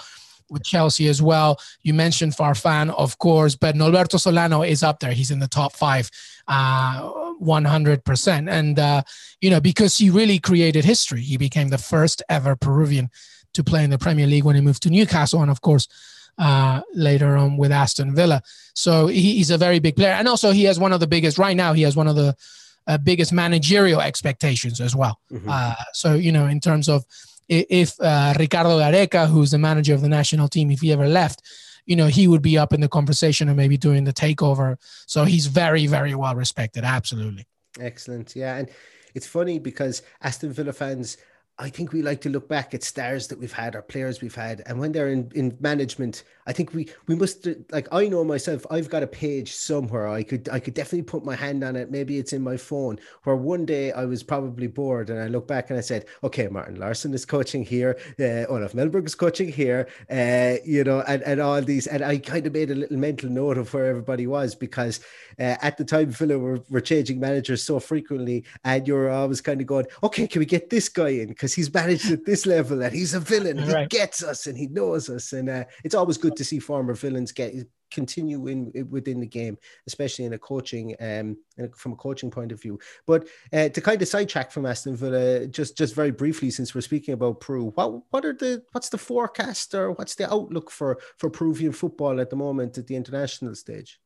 with 0.49 0.63
Chelsea 0.63 1.07
as 1.07 1.21
well. 1.21 1.60
You 1.81 1.93
mentioned 1.93 2.33
Farfan, 2.33 2.93
of 2.95 3.17
course, 3.17 3.55
but 3.55 3.75
Nolberto 3.75 4.19
Solano 4.19 4.63
is 4.63 4.83
up 4.83 4.99
there. 4.99 5.12
He's 5.12 5.31
in 5.31 5.39
the 5.39 5.47
top 5.47 5.73
five, 5.73 6.10
uh, 6.47 7.12
100%. 7.41 8.49
And, 8.49 8.79
uh, 8.79 9.03
you 9.41 9.49
know, 9.49 9.60
because 9.60 9.97
he 9.97 10.10
really 10.10 10.39
created 10.39 10.86
history. 10.86 11.21
He 11.21 11.38
became 11.38 11.69
the 11.69 11.77
first 11.77 12.23
ever 12.29 12.55
Peruvian 12.55 13.10
to 13.53 13.63
play 13.63 13.83
in 13.83 13.89
the 13.89 13.97
Premier 13.97 14.27
League 14.27 14.43
when 14.43 14.55
he 14.55 14.62
moved 14.62 14.83
to 14.83 14.89
Newcastle. 14.89 15.41
And, 15.41 15.51
of 15.51 15.62
course, 15.62 15.88
uh, 16.38 16.81
later 16.93 17.36
on 17.36 17.57
with 17.57 17.71
Aston 17.71 18.13
Villa. 18.13 18.41
So 18.73 19.07
he, 19.07 19.36
he's 19.36 19.49
a 19.49 19.57
very 19.57 19.79
big 19.79 19.95
player. 19.95 20.12
And 20.12 20.27
also, 20.27 20.51
he 20.51 20.65
has 20.65 20.79
one 20.79 20.93
of 20.93 20.99
the 20.99 21.07
biggest, 21.07 21.38
right 21.38 21.57
now, 21.57 21.73
he 21.73 21.81
has 21.81 21.95
one 21.95 22.07
of 22.07 22.15
the 22.15 22.36
uh, 22.86 22.97
biggest 22.97 23.33
managerial 23.33 24.01
expectations 24.01 24.79
as 24.79 24.95
well. 24.95 25.19
Mm-hmm. 25.31 25.49
Uh, 25.51 25.75
so, 25.93 26.13
you 26.13 26.31
know, 26.31 26.45
in 26.45 26.60
terms 26.60 26.88
of 26.88 27.05
if 27.47 27.99
uh, 27.99 28.33
Ricardo 28.38 28.77
Gareca, 28.79 29.27
who's 29.27 29.51
the 29.51 29.57
manager 29.57 29.93
of 29.93 30.01
the 30.01 30.10
national 30.10 30.47
team, 30.47 30.71
if 30.71 30.81
he 30.81 30.91
ever 30.91 31.07
left, 31.07 31.41
you 31.86 31.95
know, 31.95 32.07
he 32.07 32.27
would 32.27 32.41
be 32.41 32.57
up 32.57 32.73
in 32.73 32.81
the 32.81 32.89
conversation 32.89 33.47
and 33.47 33.55
maybe 33.55 33.77
doing 33.77 34.03
the 34.03 34.13
takeover. 34.13 34.75
So 35.05 35.23
he's 35.23 35.47
very, 35.47 35.88
very 35.88 36.13
well 36.13 36.36
respected. 36.36 36.83
Absolutely. 36.83 37.47
Excellent. 37.79 38.36
Yeah. 38.36 38.57
And 38.57 38.69
it's 39.15 39.27
funny 39.27 39.57
because 39.57 40.01
Aston 40.21 40.51
Villa 40.51 40.73
fans 40.73 41.17
I 41.59 41.69
think 41.69 41.91
we 41.91 42.03
like 42.03 42.21
to 42.21 42.29
look 42.29 42.47
back 42.47 42.75
at 42.75 42.83
stars 42.83 43.27
that 43.27 43.39
we've 43.39 43.51
had 43.51 43.75
or 43.75 43.81
players 43.81 44.21
we've 44.21 44.35
had, 44.35 44.61
and 44.67 44.79
when 44.79 44.91
they're 44.91 45.09
in, 45.09 45.31
in 45.33 45.57
management, 45.59 46.23
I 46.45 46.53
think 46.53 46.73
we 46.73 46.87
we 47.07 47.15
must 47.15 47.47
like 47.71 47.87
I 47.91 48.07
know 48.07 48.23
myself. 48.23 48.63
I've 48.69 48.89
got 48.89 49.01
a 49.01 49.07
page 49.07 49.53
somewhere. 49.53 50.07
I 50.07 50.21
could 50.21 50.47
I 50.49 50.59
could 50.59 50.75
definitely 50.75 51.01
put 51.01 51.25
my 51.25 51.35
hand 51.35 51.63
on 51.63 51.75
it. 51.75 51.89
Maybe 51.89 52.19
it's 52.19 52.31
in 52.31 52.43
my 52.43 52.57
phone. 52.57 52.99
Where 53.23 53.35
one 53.35 53.65
day 53.65 53.91
I 53.91 54.05
was 54.05 54.21
probably 54.21 54.67
bored, 54.67 55.09
and 55.09 55.19
I 55.19 55.27
look 55.27 55.47
back 55.47 55.71
and 55.71 55.79
I 55.79 55.81
said, 55.81 56.05
"Okay, 56.23 56.47
Martin 56.47 56.77
Laursen 56.77 57.13
is 57.15 57.25
coaching 57.25 57.63
here. 57.63 57.97
Uh, 58.19 58.45
Olof 58.53 58.73
Mellberg 58.73 59.07
is 59.07 59.15
coaching 59.15 59.51
here. 59.51 59.87
Uh, 60.11 60.57
you 60.63 60.83
know, 60.83 61.01
and 61.07 61.23
and 61.23 61.41
all 61.41 61.61
these." 61.61 61.87
And 61.87 62.03
I 62.03 62.19
kind 62.19 62.45
of 62.45 62.53
made 62.53 62.69
a 62.69 62.75
little 62.75 62.97
mental 62.97 63.29
note 63.31 63.57
of 63.57 63.73
where 63.73 63.87
everybody 63.87 64.27
was 64.27 64.53
because 64.53 64.99
uh, 65.39 65.57
at 65.61 65.77
the 65.77 65.83
time 65.83 66.11
Villa 66.11 66.37
were, 66.37 66.59
were 66.69 66.81
changing 66.81 67.19
managers 67.19 67.63
so 67.63 67.79
frequently, 67.79 68.45
and 68.63 68.87
you're 68.87 69.09
always 69.09 69.41
kind 69.41 69.59
of 69.59 69.65
going, 69.65 69.87
"Okay, 70.03 70.27
can 70.27 70.39
we 70.39 70.45
get 70.45 70.69
this 70.69 70.87
guy 70.87 71.09
in?" 71.09 71.33
Because 71.47 71.55
he's 71.55 71.73
managed 71.73 72.12
at 72.12 72.25
this 72.25 72.45
level 72.45 72.81
and 72.81 72.93
he's 72.93 73.13
a 73.13 73.21
villain. 73.21 73.57
He 73.57 73.71
right. 73.71 73.89
gets 73.89 74.21
us 74.21 74.47
and 74.47 74.57
he 74.57 74.67
knows 74.67 75.10
us, 75.10 75.31
and 75.31 75.49
uh, 75.49 75.63
it's 75.86 75.95
always 75.95 76.17
good 76.17 76.36
to 76.36 76.43
see 76.43 76.60
former 76.60 76.93
villains 76.93 77.31
get 77.31 77.53
continue 77.89 78.47
in 78.47 78.86
within 78.89 79.21
the 79.21 79.25
game, 79.25 79.57
especially 79.88 80.25
in 80.25 80.33
a 80.33 80.38
coaching 80.38 80.93
um 80.99 81.38
from 81.73 81.93
a 81.93 81.95
coaching 81.95 82.29
point 82.29 82.51
of 82.51 82.62
view. 82.62 82.77
But 83.05 83.29
uh, 83.53 83.69
to 83.69 83.79
kind 83.79 84.01
of 84.01 84.10
sidetrack 84.10 84.51
from 84.51 84.65
Aston 84.65 84.97
Villa, 84.97 85.47
just 85.47 85.77
just 85.77 85.95
very 85.95 86.12
briefly, 86.12 86.51
since 86.51 86.75
we're 86.75 86.81
speaking 86.81 87.13
about 87.13 87.39
Peru, 87.39 87.71
what 87.75 88.01
what 88.10 88.25
are 88.25 88.33
the 88.33 88.63
what's 88.73 88.89
the 88.89 88.97
forecast 88.97 89.73
or 89.73 89.93
what's 89.93 90.15
the 90.15 90.31
outlook 90.31 90.69
for 90.69 90.99
for 91.17 91.29
Peruvian 91.29 91.71
football 91.71 92.19
at 92.19 92.29
the 92.29 92.36
moment 92.36 92.77
at 92.77 92.88
the 92.88 92.95
international 92.97 93.55
stage? 93.55 94.01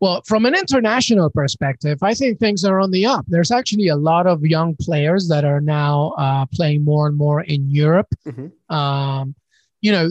Well, 0.00 0.20
from 0.26 0.44
an 0.44 0.54
international 0.54 1.30
perspective, 1.30 2.02
I 2.02 2.12
think 2.12 2.38
things 2.38 2.64
are 2.64 2.80
on 2.80 2.90
the 2.90 3.06
up. 3.06 3.24
There's 3.28 3.50
actually 3.50 3.88
a 3.88 3.96
lot 3.96 4.26
of 4.26 4.44
young 4.44 4.76
players 4.76 5.26
that 5.28 5.44
are 5.44 5.60
now 5.60 6.12
uh, 6.18 6.44
playing 6.52 6.84
more 6.84 7.06
and 7.06 7.16
more 7.16 7.42
in 7.42 7.70
Europe. 7.70 8.08
Mm-hmm. 8.26 8.74
Um, 8.74 9.34
you 9.80 9.92
know, 9.92 10.10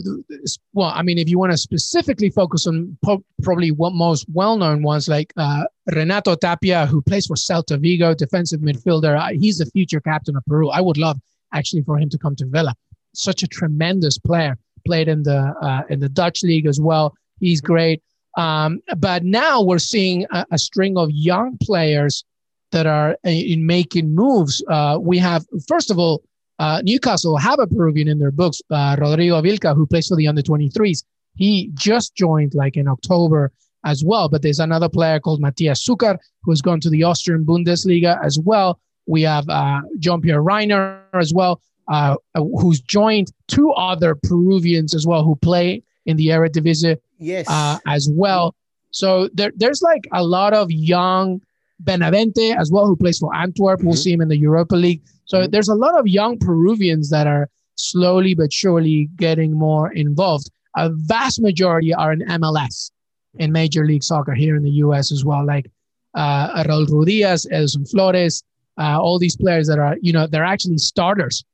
well, 0.72 0.90
I 0.94 1.02
mean, 1.02 1.18
if 1.18 1.28
you 1.28 1.38
want 1.38 1.52
to 1.52 1.58
specifically 1.58 2.30
focus 2.30 2.66
on 2.66 2.96
po- 3.04 3.24
probably 3.42 3.70
what 3.70 3.92
most 3.92 4.26
well-known 4.32 4.82
ones 4.82 5.06
like 5.06 5.32
uh, 5.36 5.64
Renato 5.94 6.34
Tapia, 6.34 6.86
who 6.86 7.02
plays 7.02 7.26
for 7.26 7.36
Celta 7.36 7.78
Vigo, 7.78 8.14
defensive 8.14 8.60
midfielder. 8.60 9.18
Uh, 9.18 9.38
he's 9.38 9.58
the 9.58 9.66
future 9.66 10.00
captain 10.00 10.36
of 10.36 10.44
Peru. 10.46 10.70
I 10.70 10.80
would 10.80 10.96
love 10.96 11.18
actually 11.52 11.82
for 11.82 11.98
him 11.98 12.08
to 12.10 12.18
come 12.18 12.34
to 12.36 12.46
Villa. 12.46 12.74
Such 13.14 13.42
a 13.42 13.46
tremendous 13.46 14.18
player. 14.18 14.56
Played 14.86 15.08
in 15.08 15.24
the 15.24 15.54
uh, 15.60 15.82
in 15.90 16.00
the 16.00 16.08
Dutch 16.08 16.42
league 16.42 16.66
as 16.66 16.80
well. 16.80 17.14
He's 17.40 17.60
great. 17.60 18.02
Um, 18.36 18.80
but 18.98 19.24
now 19.24 19.62
we're 19.62 19.78
seeing 19.78 20.26
a, 20.30 20.44
a, 20.50 20.58
string 20.58 20.98
of 20.98 21.10
young 21.10 21.56
players 21.62 22.24
that 22.70 22.86
are 22.86 23.12
uh, 23.24 23.30
in 23.30 23.64
making 23.64 24.14
moves. 24.14 24.62
Uh, 24.68 24.98
we 25.00 25.16
have, 25.18 25.46
first 25.66 25.90
of 25.90 25.98
all, 25.98 26.22
uh, 26.58 26.82
Newcastle 26.84 27.38
have 27.38 27.58
a 27.58 27.66
Peruvian 27.66 28.08
in 28.08 28.18
their 28.18 28.30
books, 28.30 28.60
uh, 28.70 28.96
Rodrigo 28.98 29.40
Vilca, 29.40 29.74
who 29.74 29.86
plays 29.86 30.08
for 30.08 30.16
the 30.16 30.28
under 30.28 30.42
23s. 30.42 31.04
He 31.34 31.70
just 31.74 32.14
joined 32.14 32.54
like 32.54 32.76
in 32.76 32.88
October 32.88 33.52
as 33.84 34.04
well. 34.04 34.28
But 34.28 34.42
there's 34.42 34.58
another 34.58 34.88
player 34.88 35.20
called 35.20 35.40
Matías 35.40 35.86
Succar 35.86 36.18
who 36.42 36.50
has 36.50 36.60
gone 36.60 36.80
to 36.80 36.90
the 36.90 37.04
Austrian 37.04 37.44
Bundesliga 37.44 38.22
as 38.22 38.38
well. 38.38 38.80
We 39.06 39.22
have 39.22 39.48
uh, 39.48 39.80
Jean 39.98 40.20
Pierre 40.20 40.42
Rhyner 40.42 41.00
as 41.14 41.32
well, 41.32 41.62
uh, 41.88 42.16
who's 42.34 42.80
joined 42.80 43.32
two 43.48 43.70
other 43.72 44.14
Peruvians 44.14 44.94
as 44.94 45.06
well 45.06 45.24
who 45.24 45.36
play 45.36 45.82
in 46.06 46.16
the 46.16 46.28
Eredivisie 46.28 46.98
yes. 47.18 47.46
uh, 47.48 47.78
as 47.86 48.08
well. 48.10 48.54
So 48.90 49.28
there, 49.34 49.52
there's 49.56 49.82
like 49.82 50.06
a 50.12 50.24
lot 50.24 50.54
of 50.54 50.70
young 50.70 51.40
Benavente 51.82 52.56
as 52.58 52.70
well, 52.70 52.86
who 52.86 52.96
plays 52.96 53.18
for 53.18 53.34
Antwerp. 53.34 53.80
Mm-hmm. 53.80 53.88
We'll 53.88 53.96
see 53.96 54.12
him 54.12 54.20
in 54.20 54.28
the 54.28 54.38
Europa 54.38 54.76
League. 54.76 55.02
So 55.26 55.38
mm-hmm. 55.38 55.50
there's 55.50 55.68
a 55.68 55.74
lot 55.74 55.98
of 55.98 56.06
young 56.06 56.38
Peruvians 56.38 57.10
that 57.10 57.26
are 57.26 57.48
slowly 57.76 58.34
but 58.34 58.52
surely 58.52 59.10
getting 59.16 59.52
more 59.52 59.92
involved. 59.92 60.50
A 60.76 60.90
vast 60.90 61.40
majority 61.40 61.92
are 61.94 62.12
in 62.12 62.20
MLS, 62.20 62.90
in 63.38 63.52
Major 63.52 63.84
League 63.86 64.02
Soccer 64.02 64.34
here 64.34 64.56
in 64.56 64.62
the 64.62 64.70
US 64.70 65.12
as 65.12 65.24
well, 65.24 65.44
like 65.44 65.70
uh, 66.14 66.62
Raul 66.64 66.86
Ruidíaz, 66.86 67.46
Edison 67.50 67.84
Flores, 67.84 68.42
uh, 68.78 68.98
all 69.00 69.18
these 69.18 69.36
players 69.36 69.66
that 69.68 69.78
are, 69.78 69.96
you 70.00 70.12
know, 70.12 70.26
they're 70.26 70.44
actually 70.44 70.78
starters 70.78 71.44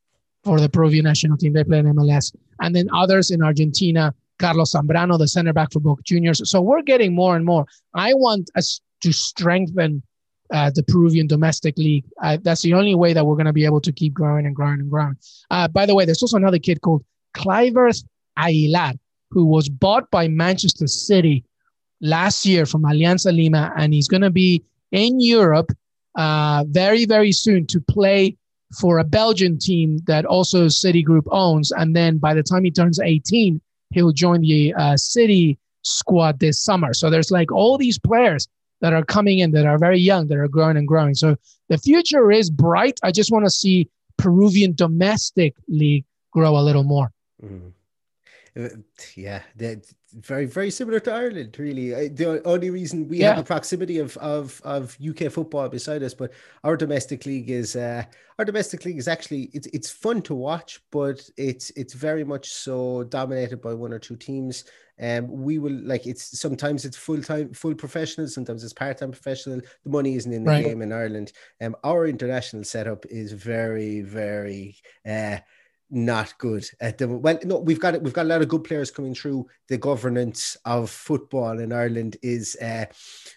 for 0.44 0.60
the 0.60 0.68
Peruvian 0.68 1.04
national 1.04 1.36
team. 1.36 1.52
They 1.52 1.64
play 1.64 1.78
in 1.78 1.86
MLS. 1.86 2.34
And 2.60 2.74
then 2.74 2.88
others 2.92 3.30
in 3.30 3.42
Argentina, 3.42 4.14
Carlos 4.42 4.72
Zambrano, 4.74 5.16
the 5.16 5.28
center 5.28 5.52
back 5.52 5.72
for 5.72 5.78
Boca 5.78 6.02
Juniors. 6.04 6.50
So 6.50 6.60
we're 6.60 6.82
getting 6.82 7.14
more 7.14 7.36
and 7.36 7.44
more. 7.44 7.64
I 7.94 8.12
want 8.14 8.50
us 8.56 8.80
to 9.02 9.12
strengthen 9.12 10.02
uh, 10.52 10.70
the 10.74 10.82
Peruvian 10.82 11.28
domestic 11.28 11.78
league. 11.78 12.04
Uh, 12.20 12.38
that's 12.42 12.62
the 12.62 12.74
only 12.74 12.96
way 12.96 13.12
that 13.12 13.24
we're 13.24 13.36
going 13.36 13.46
to 13.46 13.52
be 13.52 13.64
able 13.64 13.80
to 13.80 13.92
keep 13.92 14.12
growing 14.12 14.44
and 14.46 14.56
growing 14.56 14.80
and 14.80 14.90
growing. 14.90 15.16
Uh, 15.50 15.68
by 15.68 15.86
the 15.86 15.94
way, 15.94 16.04
there's 16.04 16.22
also 16.22 16.36
another 16.36 16.58
kid 16.58 16.80
called 16.80 17.04
Kluiverth 17.34 18.04
Aguilar, 18.36 18.94
who 19.30 19.46
was 19.46 19.68
bought 19.68 20.10
by 20.10 20.26
Manchester 20.26 20.88
City 20.88 21.44
last 22.00 22.44
year 22.44 22.66
from 22.66 22.82
Alianza 22.82 23.32
Lima, 23.34 23.72
and 23.76 23.94
he's 23.94 24.08
going 24.08 24.22
to 24.22 24.30
be 24.30 24.64
in 24.90 25.20
Europe 25.20 25.70
uh, 26.16 26.64
very, 26.68 27.04
very 27.04 27.30
soon 27.32 27.64
to 27.68 27.80
play 27.80 28.36
for 28.78 28.98
a 28.98 29.04
Belgian 29.04 29.56
team 29.56 29.98
that 30.06 30.24
also 30.24 30.66
City 30.66 31.02
Group 31.02 31.26
owns. 31.30 31.70
And 31.70 31.94
then 31.94 32.18
by 32.18 32.34
the 32.34 32.42
time 32.42 32.64
he 32.64 32.70
turns 32.70 32.98
18, 32.98 33.60
he'll 33.92 34.12
join 34.12 34.40
the 34.40 34.74
uh, 34.74 34.96
City 34.96 35.58
squad 35.82 36.38
this 36.38 36.60
summer. 36.60 36.94
So 36.94 37.10
there's 37.10 37.30
like 37.30 37.50
all 37.52 37.78
these 37.78 37.98
players 37.98 38.48
that 38.80 38.92
are 38.92 39.04
coming 39.04 39.38
in 39.38 39.52
that 39.52 39.66
are 39.66 39.78
very 39.78 39.98
young, 39.98 40.26
that 40.28 40.38
are 40.38 40.48
growing 40.48 40.76
and 40.76 40.88
growing. 40.88 41.14
So 41.14 41.36
the 41.68 41.78
future 41.78 42.30
is 42.30 42.50
bright. 42.50 42.98
I 43.02 43.12
just 43.12 43.30
want 43.30 43.44
to 43.44 43.50
see 43.50 43.88
Peruvian 44.16 44.74
domestic 44.74 45.54
league 45.68 46.04
grow 46.32 46.56
a 46.56 46.62
little 46.62 46.84
more. 46.84 47.12
Mm-hmm. 47.42 47.68
Uh, 48.54 48.68
yeah, 49.16 49.42
very 50.14 50.44
very 50.44 50.70
similar 50.70 51.00
to 51.00 51.12
Ireland. 51.12 51.56
Really, 51.58 52.08
the 52.08 52.42
only 52.46 52.68
reason 52.68 53.08
we 53.08 53.18
yeah. 53.18 53.28
have 53.28 53.38
the 53.38 53.44
proximity 53.44 53.98
of, 53.98 54.16
of 54.18 54.60
of 54.62 54.96
UK 55.00 55.32
football 55.32 55.70
beside 55.70 56.02
us, 56.02 56.12
but 56.12 56.32
our 56.62 56.76
domestic 56.76 57.24
league 57.24 57.48
is 57.48 57.76
uh, 57.76 58.04
our 58.38 58.44
domestic 58.44 58.84
league 58.84 58.98
is 58.98 59.08
actually 59.08 59.44
it's 59.54 59.66
it's 59.68 59.90
fun 59.90 60.20
to 60.22 60.34
watch, 60.34 60.80
but 60.90 61.26
it's 61.38 61.70
it's 61.70 61.94
very 61.94 62.24
much 62.24 62.52
so 62.52 63.04
dominated 63.04 63.62
by 63.62 63.72
one 63.72 63.92
or 63.92 63.98
two 63.98 64.16
teams. 64.16 64.64
Um, 65.00 65.28
we 65.28 65.58
will 65.58 65.80
like 65.84 66.06
it's 66.06 66.38
sometimes 66.38 66.84
it's 66.84 66.96
full 66.96 67.22
time, 67.22 67.54
full 67.54 67.74
professional, 67.74 68.28
sometimes 68.28 68.62
it's 68.64 68.74
part 68.74 68.98
time 68.98 69.12
professional. 69.12 69.62
The 69.84 69.90
money 69.90 70.14
isn't 70.16 70.32
in 70.32 70.44
the 70.44 70.50
right. 70.50 70.64
game 70.64 70.82
in 70.82 70.92
Ireland. 70.92 71.32
Um, 71.62 71.74
our 71.84 72.06
international 72.06 72.64
setup 72.64 73.06
is 73.06 73.32
very, 73.32 74.02
very 74.02 74.76
uh 75.08 75.38
not 75.94 76.36
good 76.38 76.64
at 76.80 76.96
the 76.96 77.06
well 77.06 77.38
no 77.44 77.58
we've 77.58 77.78
got 77.78 78.00
we've 78.00 78.14
got 78.14 78.24
a 78.24 78.28
lot 78.28 78.40
of 78.40 78.48
good 78.48 78.64
players 78.64 78.90
coming 78.90 79.14
through 79.14 79.46
the 79.68 79.76
governance 79.76 80.56
of 80.64 80.88
football 80.88 81.58
in 81.58 81.70
ireland 81.70 82.16
is 82.22 82.56
uh 82.62 82.86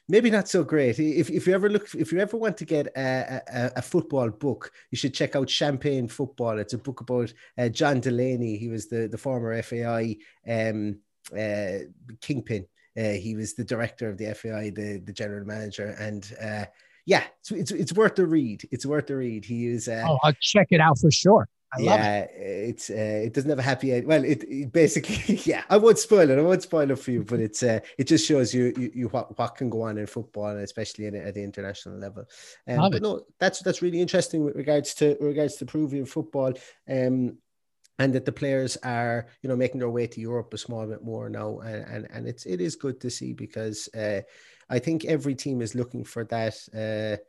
maybe 0.07 0.29
not 0.29 0.47
so 0.47 0.63
great 0.63 0.97
if, 0.97 1.29
if 1.29 1.45
you 1.45 1.53
ever 1.53 1.69
look 1.69 1.93
if 1.95 2.13
you 2.13 2.19
ever 2.19 2.37
want 2.37 2.55
to 2.55 2.63
get 2.63 2.87
a, 2.95 3.41
a, 3.53 3.71
a 3.75 3.81
football 3.81 4.29
book 4.29 4.71
you 4.89 4.97
should 4.97 5.13
check 5.13 5.35
out 5.35 5.49
champagne 5.49 6.07
football 6.07 6.57
it's 6.57 6.71
a 6.71 6.77
book 6.77 7.01
about 7.01 7.33
uh, 7.57 7.67
john 7.67 7.99
delaney 7.99 8.55
he 8.55 8.69
was 8.69 8.87
the 8.87 9.07
the 9.09 9.17
former 9.17 9.61
fai 9.61 10.15
um 10.47 10.97
uh 11.37 11.79
kingpin 12.21 12.65
uh, 12.97 13.09
he 13.09 13.35
was 13.35 13.53
the 13.55 13.65
director 13.65 14.07
of 14.07 14.17
the 14.17 14.33
fai 14.33 14.69
the 14.69 15.01
the 15.05 15.13
general 15.13 15.45
manager 15.45 15.93
and 15.99 16.33
uh 16.41 16.63
yeah, 17.07 17.21
it's, 17.39 17.51
it's, 17.51 17.71
it's 17.71 17.93
worth 17.93 18.15
the 18.15 18.25
read. 18.25 18.67
It's 18.71 18.83
worth 18.83 19.05
the 19.05 19.15
read. 19.15 19.45
He 19.45 19.67
is. 19.67 19.87
Uh, 19.87 20.03
oh, 20.07 20.17
I'll 20.23 20.33
check 20.41 20.69
it 20.71 20.81
out 20.81 20.97
for 20.97 21.11
sure. 21.11 21.47
I 21.77 21.81
yeah, 21.81 22.17
it. 22.19 22.31
it's 22.69 22.89
uh, 22.89 23.21
it 23.25 23.33
doesn't 23.33 23.49
have 23.49 23.59
a 23.59 23.63
happy 23.63 23.93
end. 23.93 24.07
Well, 24.07 24.23
it, 24.23 24.43
it, 24.43 24.71
basically, 24.71 25.35
yeah, 25.45 25.63
I 25.69 25.77
won't 25.77 25.99
spoil 25.99 26.29
it. 26.29 26.37
I 26.37 26.41
won't 26.41 26.63
spoil 26.63 26.89
it 26.91 26.99
for 26.99 27.11
you, 27.11 27.23
but 27.23 27.39
it's 27.39 27.63
uh, 27.63 27.79
it 27.97 28.05
just 28.05 28.25
shows 28.25 28.53
you 28.53 28.73
you, 28.77 28.91
you 28.93 29.07
what, 29.09 29.37
what 29.37 29.55
can 29.55 29.69
go 29.69 29.83
on 29.83 29.97
in 29.97 30.07
football, 30.07 30.57
especially 30.57 31.05
in, 31.05 31.15
at 31.15 31.33
the 31.33 31.43
international 31.43 31.97
level. 31.97 32.25
Um, 32.67 32.77
but 32.77 32.95
it. 32.95 33.01
no, 33.01 33.21
that's 33.39 33.61
that's 33.61 33.81
really 33.81 34.01
interesting 34.01 34.43
with 34.43 34.55
regards 34.55 34.93
to 34.95 35.17
regards 35.19 35.55
to 35.57 35.65
Peruvian 35.65 36.05
football. 36.05 36.53
Um, 36.89 37.37
and 37.97 38.11
that 38.13 38.25
the 38.25 38.31
players 38.31 38.75
are, 38.83 39.27
you 39.41 39.47
know, 39.47 39.55
making 39.55 39.79
their 39.79 39.89
way 39.89 40.05
to 40.05 40.19
Europe 40.19 40.53
a 40.53 40.57
small 40.57 40.85
bit 40.85 41.01
more 41.03 41.29
now, 41.29 41.59
and 41.59 41.85
and, 41.85 42.07
and 42.11 42.27
it's 42.27 42.45
it 42.45 42.59
is 42.59 42.75
good 42.75 42.99
to 43.01 43.09
see 43.09 43.31
because 43.31 43.87
uh, 43.95 44.21
I 44.69 44.79
think 44.79 45.05
every 45.05 45.35
team 45.35 45.61
is 45.61 45.75
looking 45.75 46.03
for 46.03 46.25
that. 46.25 46.57
Uh, 46.73 47.21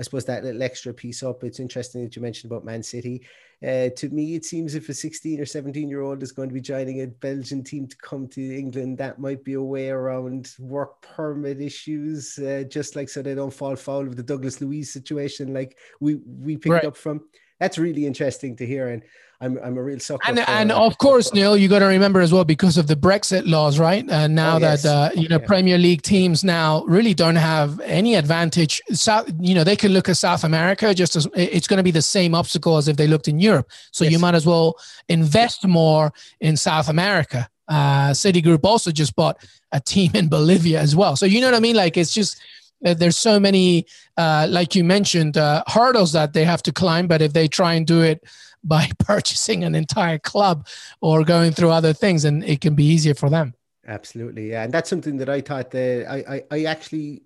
I 0.00 0.02
suppose 0.02 0.24
that 0.24 0.42
little 0.42 0.62
extra 0.62 0.94
piece 0.94 1.22
up. 1.22 1.44
It's 1.44 1.60
interesting 1.60 2.02
that 2.02 2.16
you 2.16 2.22
mentioned 2.22 2.50
about 2.50 2.64
Man 2.64 2.82
City. 2.82 3.20
Uh, 3.62 3.90
to 3.90 4.08
me, 4.08 4.34
it 4.34 4.46
seems 4.46 4.74
if 4.74 4.88
a 4.88 4.94
16 4.94 5.38
or 5.38 5.44
17 5.44 5.90
year 5.90 6.00
old 6.00 6.22
is 6.22 6.32
going 6.32 6.48
to 6.48 6.54
be 6.54 6.60
joining 6.62 7.02
a 7.02 7.06
Belgian 7.06 7.62
team 7.62 7.86
to 7.86 7.96
come 7.98 8.26
to 8.28 8.58
England, 8.58 8.96
that 8.96 9.18
might 9.18 9.44
be 9.44 9.52
a 9.52 9.62
way 9.62 9.90
around 9.90 10.54
work 10.58 11.02
permit 11.02 11.60
issues, 11.60 12.38
uh, 12.38 12.64
just 12.66 12.96
like 12.96 13.10
so 13.10 13.20
they 13.20 13.34
don't 13.34 13.52
fall 13.52 13.76
foul 13.76 14.06
of 14.06 14.16
the 14.16 14.22
Douglas 14.22 14.62
Luiz 14.62 14.90
situation, 14.90 15.52
like 15.52 15.76
we 16.00 16.14
we 16.14 16.56
picked 16.56 16.72
right. 16.72 16.84
up 16.86 16.96
from. 16.96 17.20
That's 17.60 17.78
really 17.78 18.06
interesting 18.06 18.56
to 18.56 18.66
hear, 18.66 18.88
and 18.88 19.02
I'm, 19.42 19.58
I'm 19.62 19.78
a 19.78 19.82
real 19.82 20.00
sucker. 20.00 20.20
And, 20.26 20.38
for, 20.38 20.50
and 20.50 20.72
of 20.72 20.98
course, 20.98 21.32
Neil, 21.32 21.56
you 21.56 21.68
got 21.68 21.78
to 21.78 21.86
remember 21.86 22.20
as 22.20 22.32
well 22.32 22.44
because 22.44 22.76
of 22.76 22.86
the 22.86 22.94
Brexit 22.96 23.46
laws, 23.46 23.78
right? 23.78 24.02
And 24.02 24.10
uh, 24.10 24.26
now 24.26 24.56
oh, 24.56 24.58
yes. 24.58 24.82
that 24.82 24.88
uh, 24.88 25.10
you 25.14 25.28
know 25.28 25.38
yeah. 25.38 25.46
Premier 25.46 25.78
League 25.78 26.02
teams 26.02 26.44
now 26.44 26.84
really 26.84 27.14
don't 27.14 27.36
have 27.36 27.80
any 27.80 28.16
advantage. 28.16 28.82
South, 28.92 29.30
you 29.40 29.54
know, 29.54 29.64
they 29.64 29.76
can 29.76 29.92
look 29.92 30.08
at 30.08 30.16
South 30.16 30.44
America 30.44 30.94
just 30.94 31.16
as 31.16 31.26
it's 31.34 31.66
going 31.66 31.78
to 31.78 31.82
be 31.82 31.90
the 31.90 32.02
same 32.02 32.34
obstacle 32.34 32.76
as 32.76 32.88
if 32.88 32.96
they 32.96 33.06
looked 33.06 33.28
in 33.28 33.40
Europe. 33.40 33.70
So 33.92 34.04
yes. 34.04 34.12
you 34.12 34.18
might 34.18 34.34
as 34.34 34.46
well 34.46 34.76
invest 35.08 35.66
more 35.66 36.12
in 36.40 36.56
South 36.56 36.88
America. 36.88 37.48
Uh, 37.66 38.12
City 38.12 38.42
Group 38.42 38.64
also 38.64 38.90
just 38.90 39.14
bought 39.14 39.36
a 39.72 39.80
team 39.80 40.10
in 40.14 40.28
Bolivia 40.28 40.80
as 40.80 40.96
well. 40.96 41.16
So 41.16 41.24
you 41.24 41.40
know 41.40 41.46
what 41.46 41.54
I 41.54 41.60
mean? 41.60 41.76
Like 41.76 41.96
it's 41.96 42.12
just 42.12 42.40
there's 42.80 43.16
so 43.16 43.38
many, 43.38 43.86
uh, 44.16 44.46
like 44.48 44.74
you 44.74 44.84
mentioned, 44.84 45.36
uh, 45.36 45.62
hurdles 45.66 46.12
that 46.12 46.32
they 46.32 46.44
have 46.44 46.62
to 46.64 46.72
climb. 46.72 47.06
But 47.06 47.22
if 47.22 47.32
they 47.32 47.48
try 47.48 47.74
and 47.74 47.86
do 47.86 48.02
it 48.02 48.24
by 48.64 48.90
purchasing 48.98 49.64
an 49.64 49.74
entire 49.74 50.18
club 50.18 50.66
or 51.00 51.24
going 51.24 51.52
through 51.52 51.70
other 51.70 51.92
things, 51.92 52.24
and 52.24 52.44
it 52.44 52.60
can 52.60 52.74
be 52.74 52.84
easier 52.84 53.14
for 53.14 53.30
them. 53.30 53.54
Absolutely, 53.86 54.50
yeah, 54.50 54.62
and 54.62 54.72
that's 54.72 54.90
something 54.90 55.16
that 55.16 55.28
I 55.28 55.40
thought 55.40 55.70
that 55.70 56.06
I, 56.08 56.34
I, 56.36 56.42
I 56.50 56.64
actually 56.64 57.22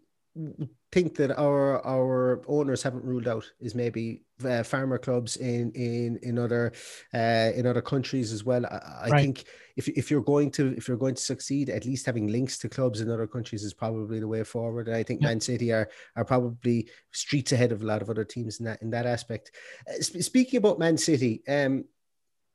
think 0.92 1.16
that 1.16 1.36
our 1.38 1.84
our 1.84 2.42
owners 2.46 2.82
haven't 2.82 3.04
ruled 3.04 3.28
out 3.28 3.44
is 3.60 3.74
maybe 3.74 4.22
uh, 4.44 4.62
farmer 4.62 4.98
clubs 4.98 5.36
in 5.36 5.70
in 5.72 6.18
in 6.22 6.38
other 6.38 6.72
uh, 7.12 7.52
in 7.54 7.66
other 7.66 7.82
countries 7.82 8.32
as 8.32 8.44
well. 8.44 8.66
I, 8.66 9.04
I 9.04 9.08
right. 9.10 9.20
think 9.20 9.44
if 9.76 9.88
if 9.88 10.10
you're 10.10 10.22
going 10.22 10.50
to 10.52 10.74
if 10.76 10.88
you're 10.88 10.96
going 10.96 11.14
to 11.14 11.22
succeed, 11.22 11.70
at 11.70 11.84
least 11.84 12.06
having 12.06 12.28
links 12.28 12.58
to 12.58 12.68
clubs 12.68 13.00
in 13.00 13.10
other 13.10 13.26
countries 13.26 13.64
is 13.64 13.74
probably 13.74 14.20
the 14.20 14.28
way 14.28 14.44
forward. 14.44 14.88
And 14.88 14.96
I 14.96 15.02
think 15.02 15.20
Man 15.20 15.40
City 15.40 15.72
are 15.72 15.88
are 16.16 16.24
probably 16.24 16.88
streets 17.12 17.52
ahead 17.52 17.72
of 17.72 17.82
a 17.82 17.86
lot 17.86 18.02
of 18.02 18.10
other 18.10 18.24
teams 18.24 18.58
in 18.58 18.66
that 18.66 18.82
in 18.82 18.90
that 18.90 19.06
aspect. 19.06 19.52
Uh, 19.88 20.00
speaking 20.00 20.58
about 20.58 20.78
Man 20.78 20.96
City, 20.96 21.42
um, 21.48 21.84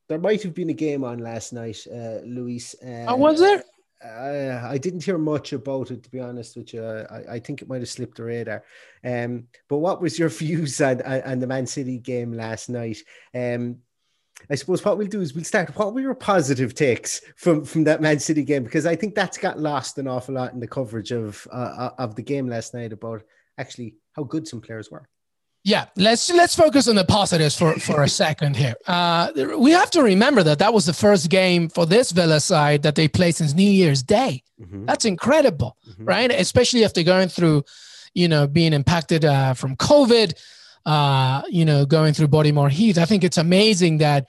there 0.10 0.20
might 0.20 0.44
have 0.44 0.54
been 0.54 0.72
a 0.72 0.74
game 0.74 1.04
on 1.04 1.20
last 1.20 1.54
night, 1.54 1.86
uh, 1.92 2.20
Luis. 2.26 2.76
Uh, 2.84 3.06
oh, 3.08 3.16
was 3.16 3.40
there? 3.40 3.64
Uh, 4.04 4.62
I 4.64 4.78
didn't 4.78 5.04
hear 5.04 5.18
much 5.18 5.54
about 5.54 5.92
it 5.92 6.04
to 6.04 6.10
be 6.10 6.20
honest 6.20 6.56
with 6.56 6.74
you. 6.74 6.86
I, 6.86 7.34
I 7.34 7.40
think 7.40 7.62
it 7.62 7.68
might 7.68 7.82
have 7.82 7.90
slipped 7.90 8.18
the 8.18 8.24
radar. 8.24 8.64
Um, 9.04 9.48
but 9.68 9.78
what 9.78 10.02
was 10.02 10.18
your 10.18 10.30
views 10.42 10.80
on, 10.82 11.02
on 11.02 11.40
the 11.40 11.48
Man 11.48 11.68
City 11.68 11.98
game 11.98 12.34
last 12.34 12.70
night? 12.70 13.00
Um, 13.34 13.78
I 14.50 14.56
suppose 14.56 14.84
what 14.86 14.98
we'll 14.98 15.08
do 15.08 15.22
is 15.22 15.34
we'll 15.34 15.44
start. 15.44 15.76
What 15.76 15.94
were 15.94 16.02
your 16.02 16.16
positive 16.16 16.74
takes 16.74 17.22
from 17.36 17.66
from 17.66 17.84
that 17.86 18.02
Man 18.02 18.20
City 18.20 18.44
game? 18.44 18.64
Because 18.64 18.86
I 18.86 18.96
think 18.96 19.14
that's 19.16 19.38
got 19.38 19.60
lost 19.60 19.98
an 19.98 20.08
awful 20.08 20.36
lot 20.36 20.54
in 20.54 20.60
the 20.60 20.68
coverage 20.68 21.12
of 21.12 21.46
uh, 21.52 21.90
of 21.98 22.16
the 22.16 22.22
game 22.22 22.48
last 22.48 22.74
night 22.74 22.94
about 22.94 23.24
actually 23.58 23.96
how 24.14 24.24
good 24.24 24.48
some 24.48 24.62
players 24.62 24.90
were. 24.90 25.10
Yeah, 25.70 25.86
let's 25.96 26.32
let's 26.32 26.56
focus 26.56 26.88
on 26.88 26.96
the 26.96 27.06
positives 27.06 27.56
for 27.56 27.76
for 27.76 28.02
a 28.02 28.10
second 28.10 28.56
here. 28.56 28.74
Uh, 28.88 29.30
we 29.56 29.70
have 29.70 29.92
to 29.92 30.02
remember 30.02 30.42
that 30.42 30.58
that 30.58 30.74
was 30.74 30.88
the 30.88 30.94
first 30.94 31.30
game 31.30 31.70
for 31.70 31.86
this 31.86 32.12
Villa 32.12 32.40
side 32.40 32.82
that 32.82 32.96
they 32.96 33.08
played 33.08 33.36
since 33.36 33.54
New 33.54 33.70
Year's 33.70 34.02
Day. 34.02 34.42
Mm-hmm. 34.60 34.86
That's 34.86 35.06
incredible, 35.06 35.78
mm-hmm. 35.88 36.06
right? 36.06 36.32
Especially 36.32 36.84
after 36.84 37.04
going 37.04 37.30
through, 37.30 37.66
you 38.16 38.28
know, 38.28 38.48
being 38.48 38.74
impacted 38.74 39.24
uh, 39.24 39.54
from 39.54 39.76
COVID, 39.76 40.34
uh, 40.88 41.44
you 41.50 41.66
know, 41.66 41.86
going 41.86 42.16
through 42.16 42.30
Bodymoor 42.30 42.72
Heath. 42.72 42.98
I 42.98 43.06
think 43.06 43.24
it's 43.24 43.38
amazing 43.38 44.00
that 44.00 44.28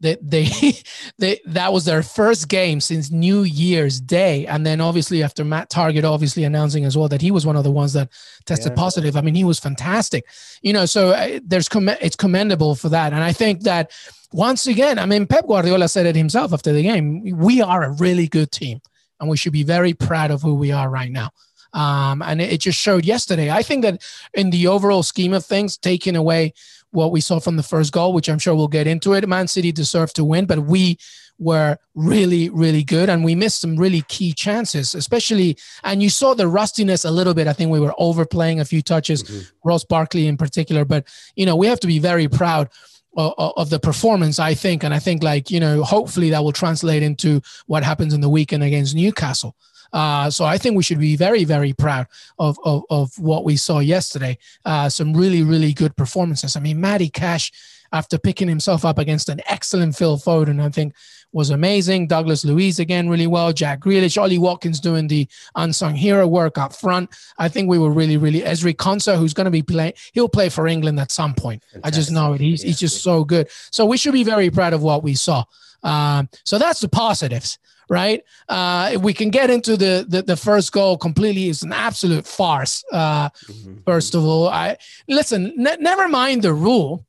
they, 0.00 0.16
they, 0.20 0.48
they 1.18 1.40
that 1.46 1.72
was 1.72 1.84
their 1.84 2.02
first 2.02 2.48
game 2.48 2.80
since 2.80 3.10
New 3.10 3.42
Year's 3.42 4.00
Day, 4.00 4.46
and 4.46 4.66
then 4.66 4.80
obviously 4.80 5.22
after 5.22 5.44
Matt 5.44 5.70
Targett 5.70 6.04
obviously 6.04 6.44
announcing 6.44 6.84
as 6.84 6.96
well 6.96 7.08
that 7.08 7.20
he 7.20 7.30
was 7.30 7.46
one 7.46 7.56
of 7.56 7.64
the 7.64 7.70
ones 7.70 7.92
that 7.92 8.10
tested 8.46 8.72
yeah. 8.72 8.76
positive. 8.76 9.16
I 9.16 9.20
mean, 9.20 9.34
he 9.34 9.44
was 9.44 9.58
fantastic, 9.58 10.24
you 10.62 10.72
know. 10.72 10.86
So 10.86 11.10
uh, 11.10 11.40
there's 11.44 11.68
it's 11.72 12.16
commendable 12.16 12.74
for 12.74 12.88
that, 12.88 13.12
and 13.12 13.22
I 13.22 13.32
think 13.32 13.62
that 13.62 13.92
once 14.32 14.66
again, 14.66 14.98
I 14.98 15.06
mean, 15.06 15.26
Pep 15.26 15.46
Guardiola 15.46 15.88
said 15.88 16.06
it 16.06 16.16
himself 16.16 16.52
after 16.52 16.72
the 16.72 16.82
game. 16.82 17.22
We 17.36 17.60
are 17.60 17.82
a 17.82 17.92
really 17.92 18.28
good 18.28 18.52
team, 18.52 18.80
and 19.18 19.28
we 19.28 19.36
should 19.36 19.52
be 19.52 19.64
very 19.64 19.92
proud 19.92 20.30
of 20.30 20.42
who 20.42 20.54
we 20.54 20.72
are 20.72 20.88
right 20.88 21.10
now. 21.10 21.30
Um, 21.72 22.22
and 22.22 22.40
it, 22.40 22.52
it 22.52 22.60
just 22.60 22.78
showed 22.78 23.04
yesterday. 23.04 23.50
I 23.50 23.62
think 23.62 23.82
that 23.82 24.02
in 24.34 24.50
the 24.50 24.66
overall 24.66 25.02
scheme 25.02 25.32
of 25.32 25.44
things, 25.44 25.76
taking 25.76 26.16
away 26.16 26.52
what 26.90 27.12
we 27.12 27.20
saw 27.20 27.38
from 27.38 27.56
the 27.56 27.62
first 27.62 27.92
goal, 27.92 28.12
which 28.12 28.28
I'm 28.28 28.38
sure 28.38 28.54
we'll 28.54 28.68
get 28.68 28.86
into 28.86 29.12
it. 29.12 29.28
Man 29.28 29.48
City 29.48 29.72
deserved 29.72 30.16
to 30.16 30.24
win, 30.24 30.46
but 30.46 30.60
we 30.60 30.98
were 31.38 31.78
really, 31.94 32.50
really 32.50 32.84
good 32.84 33.08
and 33.08 33.24
we 33.24 33.34
missed 33.34 33.60
some 33.60 33.76
really 33.76 34.02
key 34.02 34.32
chances, 34.32 34.94
especially. 34.94 35.56
And 35.84 36.02
you 36.02 36.10
saw 36.10 36.34
the 36.34 36.46
rustiness 36.46 37.04
a 37.04 37.10
little 37.10 37.32
bit. 37.32 37.46
I 37.46 37.52
think 37.52 37.70
we 37.70 37.80
were 37.80 37.94
overplaying 37.96 38.60
a 38.60 38.64
few 38.64 38.82
touches, 38.82 39.22
mm-hmm. 39.22 39.40
Ross 39.64 39.84
Barkley 39.84 40.26
in 40.26 40.36
particular. 40.36 40.84
But, 40.84 41.06
you 41.36 41.46
know, 41.46 41.56
we 41.56 41.66
have 41.68 41.80
to 41.80 41.86
be 41.86 41.98
very 41.98 42.28
proud 42.28 42.68
of, 43.16 43.32
of 43.56 43.70
the 43.70 43.80
performance, 43.80 44.38
I 44.38 44.54
think. 44.54 44.84
And 44.84 44.92
I 44.92 44.98
think, 44.98 45.22
like, 45.22 45.50
you 45.50 45.60
know, 45.60 45.82
hopefully 45.82 46.30
that 46.30 46.44
will 46.44 46.52
translate 46.52 47.02
into 47.02 47.40
what 47.66 47.84
happens 47.84 48.12
in 48.12 48.20
the 48.20 48.28
weekend 48.28 48.62
against 48.62 48.94
Newcastle. 48.94 49.56
Uh, 49.92 50.30
so 50.30 50.44
I 50.44 50.58
think 50.58 50.76
we 50.76 50.82
should 50.82 50.98
be 50.98 51.16
very, 51.16 51.44
very 51.44 51.72
proud 51.72 52.06
of, 52.38 52.58
of, 52.64 52.84
of 52.90 53.18
what 53.18 53.44
we 53.44 53.56
saw 53.56 53.80
yesterday. 53.80 54.38
Uh, 54.64 54.88
some 54.88 55.14
really, 55.14 55.42
really 55.42 55.72
good 55.72 55.96
performances. 55.96 56.56
I 56.56 56.60
mean, 56.60 56.80
Matty 56.80 57.08
Cash, 57.08 57.52
after 57.92 58.18
picking 58.18 58.48
himself 58.48 58.84
up 58.84 58.98
against 58.98 59.28
an 59.28 59.40
excellent 59.48 59.96
Phil 59.96 60.16
Foden, 60.16 60.62
I 60.62 60.68
think 60.68 60.94
was 61.32 61.50
amazing. 61.50 62.06
Douglas 62.06 62.44
Luiz 62.44 62.78
again 62.78 63.08
really 63.08 63.26
well. 63.26 63.52
Jack 63.52 63.80
Grealish, 63.80 64.20
Ollie 64.20 64.38
Watkins 64.38 64.80
doing 64.80 65.06
the 65.06 65.28
unsung 65.54 65.94
hero 65.94 66.26
work 66.26 66.58
up 66.58 66.74
front. 66.74 67.10
I 67.38 67.48
think 67.48 67.68
we 67.68 67.78
were 67.78 67.90
really, 67.90 68.16
really 68.16 68.40
Ezri 68.40 68.74
Konsa, 68.74 69.16
who's 69.16 69.34
going 69.34 69.44
to 69.46 69.50
be 69.50 69.62
playing. 69.62 69.94
He'll 70.12 70.28
play 70.28 70.48
for 70.48 70.66
England 70.66 70.98
at 71.00 71.10
some 71.10 71.34
point. 71.34 71.62
Fantastic. 71.72 71.84
I 71.84 71.90
just 71.96 72.10
know 72.10 72.32
it. 72.32 72.40
He's, 72.40 72.62
yeah. 72.62 72.68
he's 72.68 72.80
just 72.80 73.02
so 73.02 73.24
good. 73.24 73.48
So 73.70 73.86
we 73.86 73.96
should 73.96 74.12
be 74.12 74.24
very 74.24 74.50
proud 74.50 74.72
of 74.72 74.82
what 74.82 75.02
we 75.02 75.14
saw. 75.14 75.44
Um, 75.82 76.28
so 76.44 76.58
that's 76.58 76.80
the 76.80 76.88
positives 76.88 77.58
right? 77.90 78.22
Uh, 78.48 78.96
we 79.02 79.12
can 79.12 79.30
get 79.30 79.50
into 79.50 79.76
the, 79.76 80.06
the, 80.08 80.22
the 80.22 80.36
first 80.36 80.70
goal 80.70 80.96
completely 80.96 81.48
is 81.48 81.64
an 81.64 81.72
absolute 81.72 82.24
farce. 82.24 82.84
Uh, 82.92 83.28
mm-hmm. 83.30 83.78
First 83.84 84.14
of 84.14 84.24
all, 84.24 84.48
I 84.48 84.76
listen. 85.08 85.52
never 85.56 86.08
mind 86.08 86.42
the 86.42 86.54
rule. 86.54 87.04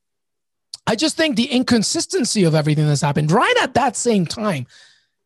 I 0.91 0.95
just 0.95 1.15
think 1.15 1.37
the 1.37 1.45
inconsistency 1.45 2.43
of 2.43 2.53
everything 2.53 2.85
that's 2.85 2.99
happened 2.99 3.31
right 3.31 3.55
at 3.61 3.75
that 3.75 3.95
same 3.95 4.25
time. 4.25 4.67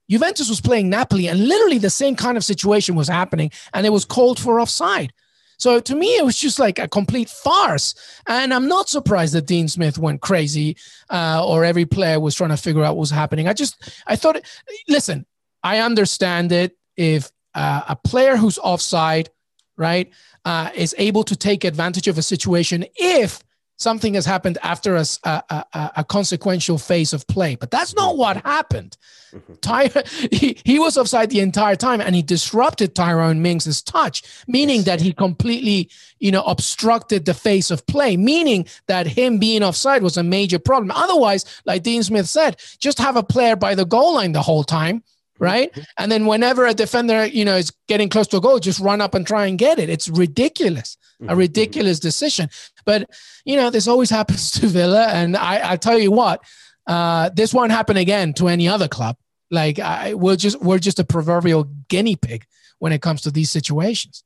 Juventus 0.07 0.47
was 0.47 0.61
playing 0.61 0.91
Napoli, 0.91 1.28
and 1.28 1.47
literally 1.47 1.80
the 1.80 1.89
same 1.89 2.16
kind 2.16 2.38
of 2.38 2.43
situation 2.43 2.93
was 2.93 3.07
happening, 3.07 3.49
and 3.74 3.84
it 3.84 3.89
was 3.89 4.05
called 4.05 4.39
for 4.39 4.59
offside. 4.59 5.11
So 5.57 5.80
to 5.80 5.95
me, 5.95 6.18
it 6.18 6.24
was 6.24 6.38
just 6.38 6.59
like 6.59 6.78
a 6.78 6.88
complete 6.88 7.32
farce. 7.32 7.95
And 8.28 8.53
I'm 8.53 8.68
not 8.68 8.89
surprised 8.89 9.34
that 9.34 9.47
Dean 9.47 9.68
Smith 9.68 9.97
went 9.97 10.22
crazy 10.22 10.78
uh, 11.09 11.43
or 11.43 11.66
every 11.66 11.88
player 11.88 12.20
was 12.20 12.36
trying 12.36 12.51
to 12.51 12.57
figure 12.57 12.84
out 12.84 12.95
what 12.95 12.99
was 12.99 13.09
happening. 13.09 13.47
I 13.47 13.53
just, 13.53 14.03
I 14.05 14.18
thought, 14.18 14.39
listen, 14.88 15.26
I 15.63 15.80
understand 15.80 16.51
it 16.51 16.78
if 16.95 17.32
uh, 17.55 17.82
a 17.89 17.95
player 17.95 18.38
who's 18.38 18.59
offside, 18.59 19.32
right, 19.78 20.11
uh, 20.43 20.70
is 20.76 20.93
able 20.99 21.24
to 21.24 21.36
take 21.36 21.63
advantage 21.63 22.07
of 22.07 22.20
a 22.20 22.22
situation 22.22 22.86
if 22.97 23.41
something 23.78 24.13
has 24.13 24.26
happened 24.26 24.57
after 24.63 24.95
a, 24.95 25.05
a, 25.23 25.91
a, 25.97 26.03
consequential 26.03 26.78
phase 26.78 27.13
of 27.13 27.28
play. 27.28 27.55
But 27.55 27.71
that's 27.71 27.93
not 27.95 28.17
what 28.17 28.38
happened. 28.38 28.97
Mm-hmm. 29.34 29.53
Ty, 29.61 29.88
he, 30.32 30.57
he 30.63 30.80
was 30.80 30.97
offside 30.97 31.30
the 31.30 31.41
entire 31.41 31.76
time 31.76 32.01
and 32.01 32.15
he 32.15 32.21
disrupted 32.21 32.95
Tyrone 32.95 33.41
Mings' 33.41 33.82
touch, 33.82 34.23
meaning 34.47 34.84
that 34.84 35.01
he 35.01 35.11
completely, 35.13 35.89
you 36.19 36.32
know, 36.32 36.43
obstructed 36.43 37.26
the 37.26 37.34
face 37.34 37.69
of 37.71 37.86
play, 37.88 38.15
meaning 38.15 38.65
that 38.88 39.07
him 39.07 39.38
being 39.38 39.63
offside 39.63 40.03
was 40.03 40.17
a 40.17 40.23
major 40.23 40.59
problem. 40.59 40.91
Otherwise, 40.91 41.45
like 41.65 41.84
Dean 41.84 42.03
Smith 42.03 42.28
said, 42.28 42.57
just 42.80 42.99
have 42.99 43.17
a 43.17 43.23
player 43.23 43.55
by 43.55 43.76
the 43.76 43.86
goal 43.86 44.15
line 44.15 44.32
the 44.32 44.41
whole 44.41 44.63
time 44.63 45.03
right? 45.39 45.71
Mm-hmm. 45.71 45.81
And 45.97 46.11
then 46.11 46.25
whenever 46.25 46.65
a 46.65 46.73
defender, 46.73 47.25
you 47.25 47.45
know, 47.45 47.55
is 47.55 47.71
getting 47.88 48.09
close 48.09 48.27
to 48.27 48.38
a 48.38 48.41
goal, 48.41 48.59
just 48.59 48.79
run 48.79 49.01
up 49.01 49.15
and 49.15 49.25
try 49.25 49.45
and 49.45 49.57
get 49.57 49.79
it. 49.79 49.89
It's 49.89 50.09
ridiculous, 50.09 50.97
a 51.19 51.23
mm-hmm. 51.25 51.38
ridiculous 51.38 51.99
decision. 51.99 52.49
But 52.86 53.09
you 53.43 53.55
know, 53.55 53.69
this 53.69 53.88
always 53.88 54.09
happens 54.19 54.51
to 54.51 54.67
Villa, 54.67 55.07
and 55.07 55.36
I, 55.36 55.71
I 55.71 55.77
tell 55.77 55.99
you 55.99 56.11
what, 56.11 56.43
uh, 56.88 57.29
this 57.33 57.53
won't 57.53 57.71
happen 57.71 57.97
again 57.97 58.33
to 58.36 58.47
any 58.47 58.67
other 58.67 58.88
club. 58.88 59.17
Like 59.51 59.79
I, 59.79 60.13
we're 60.13 60.36
just 60.36 60.61
we're 60.61 60.79
just 60.79 60.99
a 60.99 61.03
proverbial 61.03 61.65
guinea 61.88 62.15
pig 62.15 62.45
when 62.79 62.91
it 62.91 63.01
comes 63.01 63.21
to 63.21 63.31
these 63.31 63.51
situations. 63.51 64.23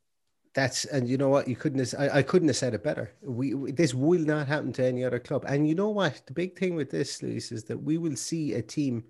That's 0.56 0.86
and 0.86 1.08
you 1.08 1.18
know 1.18 1.30
what 1.30 1.48
you 1.48 1.56
couldn't 1.56 1.80
have, 1.80 2.00
I, 2.00 2.18
I 2.20 2.22
couldn't 2.24 2.48
have 2.48 2.58
said 2.58 2.74
it 2.74 2.84
better. 2.84 3.12
We, 3.22 3.54
we, 3.54 3.72
this 3.72 3.94
will 3.94 4.22
not 4.22 4.48
happen 4.48 4.74
to 4.74 4.84
any 4.84 5.04
other 5.04 5.20
club. 5.20 5.46
And 5.48 5.68
you 5.68 5.76
know 5.76 5.90
what? 5.90 6.22
The 6.26 6.34
big 6.34 6.58
thing 6.58 6.76
with 6.76 6.90
this, 6.90 7.22
Luis, 7.22 7.52
is 7.52 7.66
that 7.66 7.78
we 7.78 7.98
will 7.98 8.16
see 8.16 8.54
a 8.54 8.62
team 8.62 9.04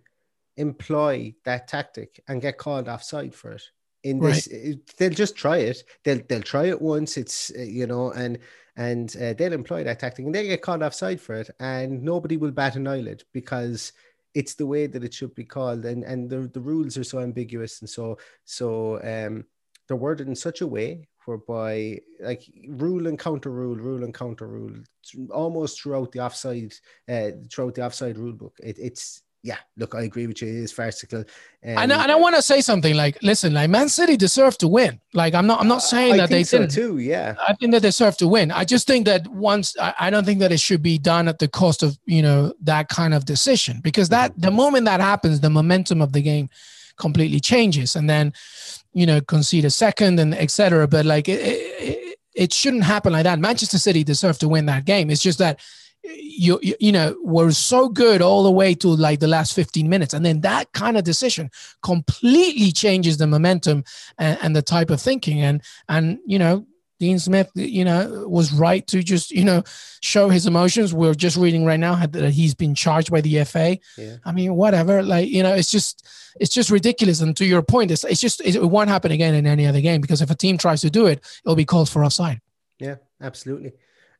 employ 0.59 1.33
that 1.45 1.67
tactic 1.67 2.21
and 2.27 2.41
get 2.41 2.57
called 2.57 2.87
offside 2.87 3.33
for 3.33 3.53
it. 3.53 3.63
In 4.03 4.19
this, 4.19 4.47
right. 4.51 4.75
they'll 4.97 5.09
just 5.09 5.35
try 5.35 5.57
it. 5.57 5.83
They'll 6.05 6.21
they'll 6.29 6.41
try 6.41 6.67
it 6.67 6.81
once. 6.81 7.17
It's 7.17 7.51
uh, 7.57 7.63
you 7.63 7.85
know, 7.85 8.11
and 8.11 8.39
and 8.77 9.13
uh, 9.17 9.33
they'll 9.33 9.51
employ 9.51 9.83
that 9.83 9.99
tactic 9.99 10.25
and 10.25 10.33
they 10.33 10.47
get 10.47 10.61
called 10.61 10.83
offside 10.83 11.19
for 11.19 11.35
it, 11.35 11.49
and 11.59 12.01
nobody 12.01 12.37
will 12.37 12.51
bat 12.51 12.77
an 12.77 12.87
eyelid 12.87 13.23
because 13.33 13.91
it's 14.33 14.53
the 14.53 14.65
way 14.65 14.87
that 14.87 15.03
it 15.03 15.13
should 15.13 15.35
be 15.35 15.43
called, 15.43 15.83
and 15.83 16.03
and 16.03 16.29
the 16.29 16.49
the 16.53 16.61
rules 16.61 16.97
are 16.97 17.03
so 17.03 17.19
ambiguous 17.19 17.81
and 17.81 17.89
so 17.89 18.17
so 18.45 19.01
um 19.03 19.43
they're 19.89 19.97
worded 19.97 20.27
in 20.27 20.35
such 20.35 20.61
a 20.61 20.67
way 20.67 21.09
whereby 21.25 21.99
like 22.21 22.43
rule 22.67 23.07
and 23.07 23.19
counter 23.19 23.49
rule, 23.51 23.75
rule 23.75 24.03
and 24.03 24.13
counter 24.13 24.47
rule, 24.47 24.77
almost 25.31 25.81
throughout 25.81 26.11
the 26.11 26.19
offside, 26.19 26.73
uh, 27.09 27.31
throughout 27.51 27.75
the 27.75 27.85
offside 27.85 28.17
rule 28.17 28.33
book. 28.33 28.55
It, 28.63 28.77
it's 28.79 29.23
yeah, 29.41 29.57
look, 29.77 29.95
I 29.95 30.01
agree 30.01 30.27
with 30.27 30.41
you. 30.41 30.49
It 30.49 30.55
is 30.55 30.71
farcical. 30.73 31.19
Um, 31.19 31.25
and, 31.63 31.91
and 31.93 32.11
I 32.11 32.15
want 32.15 32.35
to 32.35 32.41
say 32.41 32.59
something 32.59 32.93
like, 32.93 33.17
listen, 33.21 33.53
like 33.53 33.69
Man 33.69 33.87
City 33.87 34.17
deserved 34.17 34.59
to 34.59 34.67
win. 34.67 34.99
Like 35.13 35.33
I'm 35.33 35.47
not, 35.47 35.61
I'm 35.61 35.67
not 35.67 35.81
saying 35.81 36.17
that 36.17 36.29
they 36.29 36.43
so 36.43 36.59
didn't. 36.59 36.71
too. 36.71 36.97
Yeah, 36.97 37.35
I 37.47 37.53
think 37.53 37.71
that 37.71 37.81
they 37.81 37.87
deserve 37.87 38.17
to 38.17 38.27
win. 38.27 38.51
I 38.51 38.65
just 38.65 38.85
think 38.85 39.05
that 39.05 39.27
once, 39.29 39.77
I, 39.79 39.93
I, 39.99 40.09
don't 40.09 40.25
think 40.25 40.39
that 40.39 40.51
it 40.51 40.59
should 40.59 40.83
be 40.83 40.97
done 40.97 41.29
at 41.29 41.39
the 41.39 41.47
cost 41.47 41.83
of 41.83 41.97
you 42.05 42.21
know 42.21 42.53
that 42.61 42.89
kind 42.89 43.13
of 43.13 43.23
decision 43.23 43.79
because 43.81 44.09
that 44.09 44.33
the 44.39 44.51
moment 44.51 44.85
that 44.85 44.99
happens, 44.99 45.39
the 45.39 45.49
momentum 45.49 46.01
of 46.01 46.11
the 46.11 46.21
game 46.21 46.49
completely 46.97 47.39
changes, 47.39 47.95
and 47.95 48.09
then 48.09 48.33
you 48.93 49.05
know 49.05 49.21
concede 49.21 49.63
a 49.63 49.69
second 49.69 50.19
and 50.19 50.35
etc. 50.35 50.85
But 50.85 51.05
like 51.05 51.29
it, 51.29 51.39
it, 51.39 52.19
it 52.35 52.53
shouldn't 52.53 52.83
happen 52.83 53.13
like 53.13 53.23
that. 53.23 53.39
Manchester 53.39 53.77
City 53.77 54.03
deserve 54.03 54.37
to 54.39 54.49
win 54.49 54.65
that 54.65 54.83
game. 54.83 55.09
It's 55.09 55.23
just 55.23 55.39
that 55.39 55.61
you, 56.15 56.59
you 56.61 56.75
you 56.79 56.91
know 56.91 57.15
were 57.23 57.51
so 57.51 57.89
good 57.89 58.21
all 58.21 58.43
the 58.43 58.51
way 58.51 58.73
to 58.75 58.87
like 58.87 59.19
the 59.19 59.27
last 59.27 59.53
15 59.53 59.87
minutes 59.89 60.13
and 60.13 60.25
then 60.25 60.41
that 60.41 60.71
kind 60.73 60.97
of 60.97 61.03
decision 61.03 61.49
completely 61.83 62.71
changes 62.71 63.17
the 63.17 63.27
momentum 63.27 63.83
and, 64.17 64.37
and 64.41 64.55
the 64.55 64.61
type 64.61 64.89
of 64.89 65.01
thinking 65.01 65.41
and 65.41 65.61
and 65.87 66.19
you 66.25 66.39
know 66.39 66.65
Dean 66.99 67.17
Smith, 67.17 67.49
you 67.55 67.85
know, 67.85 68.25
was 68.27 68.51
right 68.51 68.85
to 68.87 69.01
just, 69.01 69.31
you 69.31 69.45
know, 69.45 69.63
show 70.01 70.27
his 70.27 70.45
emotions. 70.45 70.93
We're 70.93 71.13
just 71.13 71.37
reading 71.37 71.63
right 71.63 71.79
now 71.79 72.05
that 72.05 72.31
he's 72.31 72.53
been 72.53 72.75
charged 72.75 73.09
by 73.09 73.21
the 73.21 73.41
FA. 73.45 73.77
Yeah. 73.97 74.17
I 74.25 74.33
mean, 74.33 74.53
whatever. 74.55 75.01
Like, 75.01 75.29
you 75.29 75.41
know, 75.41 75.53
it's 75.53 75.71
just, 75.71 76.05
it's 76.41 76.53
just 76.53 76.69
ridiculous. 76.69 77.21
And 77.21 77.37
to 77.37 77.45
your 77.45 77.61
point, 77.61 77.91
it's, 77.91 78.03
it's 78.03 78.19
just, 78.19 78.41
it 78.41 78.61
won't 78.61 78.89
happen 78.89 79.13
again 79.13 79.33
in 79.33 79.47
any 79.47 79.65
other 79.65 79.79
game 79.79 80.01
because 80.01 80.21
if 80.21 80.29
a 80.29 80.35
team 80.35 80.57
tries 80.57 80.81
to 80.81 80.89
do 80.89 81.05
it, 81.05 81.23
it'll 81.45 81.55
be 81.55 81.63
called 81.63 81.87
for 81.87 82.03
offside. 82.03 82.41
Yeah, 82.79 82.95
absolutely 83.21 83.71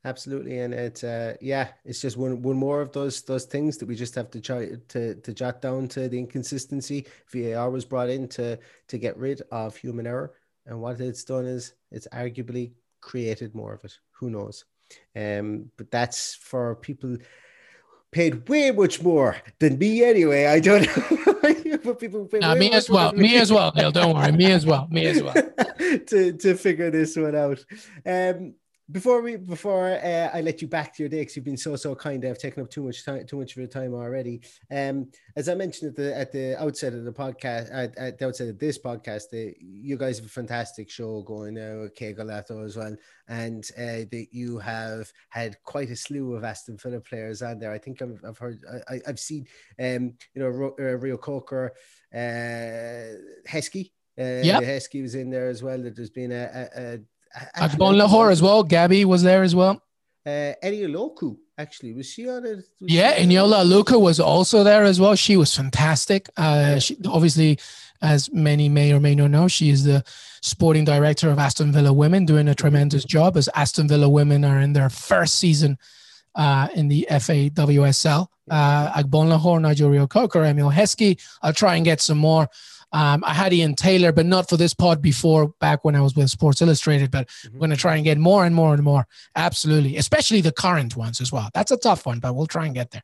absolutely 0.05 0.59
and 0.59 0.73
it's 0.73 1.03
uh 1.03 1.35
yeah 1.41 1.69
it's 1.83 2.01
just 2.01 2.15
one 2.15 2.41
one 2.41 2.55
more 2.55 2.81
of 2.81 2.91
those 2.93 3.21
those 3.23 3.45
things 3.45 3.77
that 3.77 3.85
we 3.85 3.95
just 3.95 4.15
have 4.15 4.31
to 4.31 4.39
try 4.39 4.69
to 4.87 5.15
to 5.15 5.33
jot 5.33 5.61
down 5.61 5.87
to 5.87 6.07
the 6.07 6.17
inconsistency. 6.17 7.05
Var 7.33 7.69
was 7.69 7.85
brought 7.85 8.09
in 8.09 8.27
to 8.29 8.57
to 8.87 8.97
get 8.97 9.17
rid 9.17 9.41
of 9.51 9.75
human 9.75 10.07
error 10.07 10.33
and 10.65 10.79
what 10.79 11.01
it's 11.01 11.23
done 11.23 11.45
is 11.45 11.73
it's 11.91 12.07
arguably 12.13 12.71
created 13.01 13.53
more 13.53 13.73
of 13.73 13.83
it. 13.83 13.97
Who 14.11 14.29
knows? 14.29 14.65
Um 15.15 15.69
but 15.77 15.91
that's 15.91 16.35
for 16.35 16.75
people 16.75 17.17
paid 18.11 18.47
way 18.49 18.71
much 18.71 19.01
more 19.03 19.35
than 19.59 19.77
me 19.77 20.03
anyway. 20.03 20.45
I 20.45 20.59
don't 20.59 20.87
know. 20.87 21.35
But 21.81 21.97
people 21.97 22.25
pay 22.25 22.39
nah, 22.39 22.55
me 22.55 22.71
as 22.71 22.89
well 22.89 23.13
me. 23.13 23.37
as 23.37 23.53
well 23.53 23.71
Neil 23.73 23.91
don't 23.91 24.13
worry 24.13 24.33
me 24.33 24.51
as 24.51 24.65
well 24.65 24.87
me 24.91 25.05
as 25.07 25.23
well. 25.23 25.33
To 26.07 26.33
to 26.33 26.55
figure 26.55 26.91
this 26.91 27.15
one 27.15 27.35
out. 27.35 27.63
Um 28.05 28.53
before 28.91 29.21
we 29.21 29.37
before 29.37 29.87
uh, 29.87 30.29
I 30.33 30.41
let 30.41 30.61
you 30.61 30.67
back 30.67 30.95
to 30.95 31.03
your 31.03 31.09
day, 31.09 31.19
because 31.19 31.35
you've 31.35 31.45
been 31.45 31.57
so 31.57 31.75
so 31.75 31.95
kind. 31.95 32.25
I've 32.25 32.37
taken 32.37 32.63
up 32.63 32.69
too 32.69 32.83
much 32.83 33.05
time, 33.05 33.25
too 33.25 33.37
much 33.37 33.51
of 33.51 33.57
your 33.57 33.67
time 33.67 33.93
already. 33.93 34.41
Um, 34.71 35.11
as 35.35 35.47
I 35.47 35.55
mentioned 35.55 35.89
at 35.89 35.95
the 35.95 36.17
at 36.17 36.31
the 36.31 36.61
outset 36.61 36.93
of 36.93 37.05
the 37.05 37.11
podcast, 37.11 37.69
at, 37.71 37.97
at 37.97 38.17
the 38.17 38.27
outset 38.27 38.49
of 38.49 38.59
this 38.59 38.79
podcast, 38.79 39.25
uh, 39.33 39.53
you 39.59 39.97
guys 39.97 40.17
have 40.17 40.25
a 40.25 40.29
fantastic 40.29 40.89
show 40.89 41.21
going 41.21 41.55
now 41.55 41.81
with 41.81 41.95
Que 41.95 42.13
Golazo 42.13 42.65
as 42.65 42.77
well, 42.77 42.95
and 43.27 43.69
uh, 43.77 44.05
that 44.11 44.27
you 44.31 44.57
have 44.57 45.11
had 45.29 45.55
quite 45.63 45.89
a 45.89 45.95
slew 45.95 46.33
of 46.33 46.43
Aston 46.43 46.77
Villa 46.77 46.99
players 46.99 47.41
on 47.41 47.59
there. 47.59 47.71
I 47.71 47.77
think 47.77 48.01
I've, 48.01 48.19
I've 48.27 48.37
heard, 48.37 48.59
I, 48.89 49.01
have 49.05 49.19
seen, 49.19 49.45
um, 49.79 50.13
you 50.33 50.41
know, 50.41 50.47
Ro, 50.47 50.75
uh, 50.79 50.97
Reo-Coker, 50.97 51.73
uh, 52.13 53.47
Heskey. 53.47 53.91
Uh, 54.19 54.41
yeah, 54.43 54.59
Heskey 54.59 55.01
was 55.01 55.15
in 55.15 55.29
there 55.29 55.47
as 55.47 55.63
well. 55.63 55.81
That 55.81 55.95
there's 55.95 56.09
been 56.09 56.31
a, 56.31 56.69
a, 56.75 56.93
a 56.93 56.99
Agbonlahor 57.55 58.31
as 58.31 58.41
well. 58.41 58.63
Gabby 58.63 59.05
was 59.05 59.23
there 59.23 59.43
as 59.43 59.55
well. 59.55 59.81
Uh, 60.25 60.53
actually 61.57 61.93
was 61.93 62.05
she 62.09 62.27
on 62.29 62.45
it? 62.45 62.65
Yeah, 62.79 63.17
Eniola 63.17 63.63
Aluko 63.63 63.99
was 63.99 64.19
also 64.19 64.63
there 64.63 64.83
as 64.83 64.99
well. 64.99 65.15
She 65.15 65.37
was 65.37 65.53
fantastic. 65.53 66.29
Uh, 66.37 66.79
she 66.79 66.97
obviously, 67.05 67.59
as 68.01 68.31
many 68.31 68.69
may 68.69 68.93
or 68.93 68.99
may 68.99 69.13
not 69.13 69.31
know, 69.31 69.47
she 69.47 69.69
is 69.69 69.83
the 69.83 70.03
sporting 70.41 70.85
director 70.85 71.29
of 71.29 71.37
Aston 71.37 71.71
Villa 71.71 71.91
Women, 71.91 72.25
doing 72.25 72.47
a 72.47 72.55
tremendous 72.55 73.03
job 73.03 73.37
as 73.37 73.49
Aston 73.55 73.87
Villa 73.87 74.09
Women 74.09 74.45
are 74.45 74.59
in 74.59 74.73
their 74.73 74.89
first 74.89 75.37
season 75.37 75.77
uh, 76.35 76.69
in 76.73 76.87
the 76.87 77.07
FAWSL. 77.09 78.27
Uh, 78.49 78.91
Agbon 78.93 79.29
Lahore, 79.29 79.59
Nigel 79.59 79.89
Reo-Coker, 79.89 80.43
Emile 80.43 80.71
Heskey. 80.71 81.21
I'll 81.41 81.53
try 81.53 81.75
and 81.75 81.85
get 81.85 82.01
some 82.01 82.17
more 82.17 82.49
um, 82.91 83.23
I 83.25 83.33
had 83.33 83.53
Ian 83.53 83.75
Taylor, 83.75 84.11
but 84.11 84.25
not 84.25 84.49
for 84.49 84.57
this 84.57 84.73
pod 84.73 85.01
before 85.01 85.49
back 85.59 85.85
when 85.85 85.95
I 85.95 86.01
was 86.01 86.15
with 86.15 86.29
Sports 86.29 86.61
Illustrated. 86.61 87.11
But 87.11 87.27
mm-hmm. 87.27 87.53
we're 87.53 87.59
going 87.59 87.69
to 87.71 87.77
try 87.77 87.95
and 87.95 88.03
get 88.03 88.17
more 88.17 88.45
and 88.45 88.55
more 88.55 88.73
and 88.73 88.83
more. 88.83 89.07
Absolutely. 89.35 89.97
Especially 89.97 90.41
the 90.41 90.51
current 90.51 90.95
ones 90.95 91.21
as 91.21 91.31
well. 91.31 91.49
That's 91.53 91.71
a 91.71 91.77
tough 91.77 92.05
one, 92.05 92.19
but 92.19 92.35
we'll 92.35 92.47
try 92.47 92.65
and 92.65 92.73
get 92.73 92.91
there. 92.91 93.03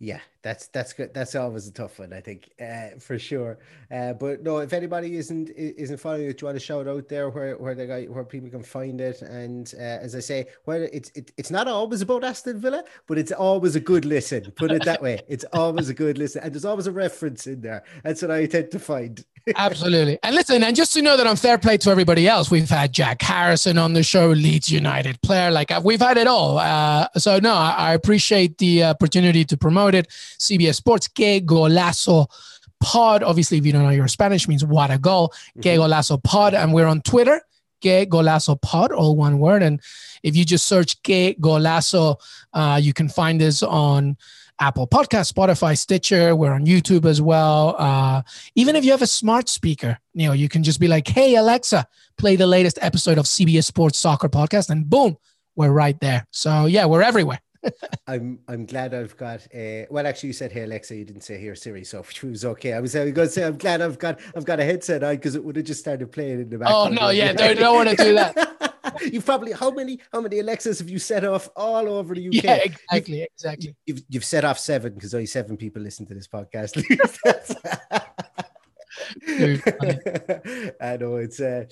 Yeah, 0.00 0.20
that's 0.42 0.66
that's 0.68 0.92
good. 0.92 1.14
That's 1.14 1.34
always 1.34 1.68
a 1.68 1.72
tough 1.72 1.98
one, 1.98 2.12
I 2.12 2.20
think, 2.20 2.50
uh, 2.60 2.98
for 2.98 3.18
sure. 3.18 3.58
Uh, 3.90 4.12
but 4.12 4.42
no, 4.42 4.58
if 4.58 4.72
anybody 4.72 5.16
isn't 5.16 5.50
isn't 5.50 5.98
following 5.98 6.28
it, 6.28 6.38
do 6.38 6.42
you 6.42 6.46
want 6.46 6.56
to 6.56 6.64
shout 6.64 6.88
out 6.88 7.08
there 7.08 7.30
where 7.30 7.56
where 7.56 7.74
the 7.74 7.86
guy 7.86 8.04
where 8.06 8.24
people 8.24 8.50
can 8.50 8.62
find 8.62 9.00
it. 9.00 9.22
And 9.22 9.72
uh, 9.78 9.82
as 9.82 10.16
I 10.16 10.20
say, 10.20 10.46
where 10.64 10.84
it's 10.84 11.10
it, 11.14 11.30
it's 11.36 11.50
not 11.50 11.68
always 11.68 12.02
about 12.02 12.24
Aston 12.24 12.60
Villa, 12.60 12.84
but 13.06 13.18
it's 13.18 13.32
always 13.32 13.76
a 13.76 13.80
good 13.80 14.04
listen. 14.04 14.50
Put 14.56 14.72
it 14.72 14.84
that 14.84 15.00
way. 15.00 15.20
It's 15.28 15.44
always 15.52 15.88
a 15.88 15.94
good 15.94 16.18
listen, 16.18 16.42
and 16.42 16.52
there's 16.52 16.64
always 16.64 16.88
a 16.88 16.92
reference 16.92 17.46
in 17.46 17.60
there. 17.60 17.84
That's 18.02 18.20
what 18.20 18.32
I 18.32 18.46
tend 18.46 18.72
to 18.72 18.80
find. 18.80 19.24
Absolutely. 19.56 20.18
And 20.22 20.34
listen, 20.34 20.64
and 20.64 20.74
just 20.74 20.94
to 20.94 21.02
know 21.02 21.18
that 21.18 21.26
I'm 21.26 21.36
fair 21.36 21.58
play 21.58 21.76
to 21.78 21.90
everybody 21.90 22.26
else, 22.26 22.50
we've 22.50 22.68
had 22.68 22.92
Jack 22.92 23.20
Harrison 23.20 23.76
on 23.76 23.92
the 23.92 24.02
show, 24.02 24.28
Leeds 24.28 24.70
United 24.70 25.20
player. 25.20 25.50
Like 25.50 25.70
uh, 25.70 25.82
we've 25.84 26.00
had 26.00 26.16
it 26.16 26.26
all. 26.26 26.58
Uh, 26.58 27.08
so 27.18 27.38
no, 27.38 27.52
I, 27.52 27.74
I, 27.76 27.94
appreciate 27.94 28.56
the 28.56 28.84
opportunity 28.84 29.44
to 29.44 29.56
promote 29.56 29.83
it. 29.92 30.08
CBS 30.38 30.76
Sports, 30.76 31.08
Que 31.08 31.40
Golazo 31.40 32.30
Pod. 32.80 33.22
Obviously, 33.22 33.58
if 33.58 33.66
you 33.66 33.72
don't 33.72 33.82
know 33.82 33.90
your 33.90 34.08
Spanish, 34.08 34.48
means 34.48 34.64
what 34.64 34.90
a 34.90 34.98
goal. 34.98 35.32
Que 35.60 35.74
mm-hmm. 35.74 35.82
Golazo 35.82 36.22
Pod. 36.22 36.54
And 36.54 36.72
we're 36.72 36.86
on 36.86 37.02
Twitter, 37.02 37.42
Que 37.82 38.06
Golazo 38.06 38.60
Pod, 38.60 38.92
all 38.92 39.16
one 39.16 39.38
word. 39.38 39.62
And 39.62 39.80
if 40.22 40.36
you 40.36 40.44
just 40.44 40.66
search 40.66 41.02
Que 41.02 41.34
Golazo, 41.34 42.16
uh, 42.52 42.80
you 42.82 42.92
can 42.92 43.08
find 43.08 43.42
us 43.42 43.62
on 43.62 44.16
Apple 44.60 44.86
Podcast, 44.86 45.32
Spotify, 45.32 45.76
Stitcher. 45.76 46.36
We're 46.36 46.52
on 46.52 46.64
YouTube 46.64 47.06
as 47.06 47.20
well. 47.20 47.74
Uh, 47.78 48.22
even 48.54 48.76
if 48.76 48.84
you 48.84 48.92
have 48.92 49.02
a 49.02 49.06
smart 49.06 49.48
speaker, 49.48 49.98
you 50.12 50.28
know, 50.28 50.32
you 50.32 50.48
can 50.48 50.62
just 50.62 50.78
be 50.78 50.88
like, 50.88 51.08
"Hey 51.08 51.34
Alexa, 51.34 51.86
play 52.16 52.36
the 52.36 52.46
latest 52.46 52.78
episode 52.80 53.18
of 53.18 53.26
CBS 53.26 53.64
Sports 53.64 53.98
Soccer 53.98 54.28
Podcast," 54.28 54.70
and 54.70 54.88
boom, 54.88 55.16
we're 55.56 55.72
right 55.72 55.98
there. 56.00 56.26
So 56.30 56.66
yeah, 56.66 56.86
we're 56.86 57.02
everywhere. 57.02 57.40
I'm 58.06 58.38
I'm 58.48 58.66
glad 58.66 58.94
I've 58.94 59.16
got 59.16 59.46
a 59.54 59.86
well 59.90 60.06
actually 60.06 60.28
you 60.28 60.32
said 60.32 60.52
hey 60.52 60.64
Alexa 60.64 60.94
you 60.96 61.04
didn't 61.04 61.22
say 61.22 61.38
here 61.38 61.54
Siri 61.54 61.84
so 61.84 62.00
it 62.00 62.22
was 62.22 62.44
okay 62.44 62.72
I 62.72 62.80
was 62.80 62.94
going 62.94 63.14
to 63.14 63.28
say 63.28 63.44
I'm 63.44 63.58
glad 63.58 63.80
I've 63.80 63.98
got 63.98 64.20
I've 64.36 64.44
got 64.44 64.60
a 64.60 64.64
headset 64.64 65.02
on 65.02 65.16
because 65.16 65.34
it 65.34 65.44
would 65.44 65.56
have 65.56 65.64
just 65.64 65.80
started 65.80 66.10
playing 66.12 66.40
in 66.40 66.50
the 66.50 66.56
oh, 66.56 66.58
background. 66.60 66.98
Oh 66.98 67.02
no 67.06 67.10
yeah 67.10 67.32
don't, 67.34 67.58
don't 67.58 67.74
want 67.74 67.90
to 67.90 67.96
do 67.96 68.14
that 68.14 68.70
you 69.12 69.20
probably 69.20 69.52
how 69.52 69.70
many 69.70 70.00
how 70.12 70.20
many 70.20 70.38
Alexas 70.38 70.78
have 70.78 70.88
you 70.88 70.98
set 70.98 71.24
off 71.24 71.48
all 71.56 71.88
over 71.88 72.14
the 72.14 72.28
UK? 72.28 72.44
Yeah, 72.44 72.56
exactly, 72.56 73.18
you've, 73.20 73.28
exactly. 73.34 73.76
You've 73.86 74.02
you've 74.08 74.24
set 74.24 74.44
off 74.44 74.58
seven 74.58 74.94
because 74.94 75.14
only 75.14 75.26
seven 75.26 75.56
people 75.56 75.82
listen 75.82 76.06
to 76.06 76.14
this 76.14 76.28
podcast. 76.28 76.82
I 80.80 80.96
know 80.96 81.16
it's 81.16 81.40
uh, 81.40 81.64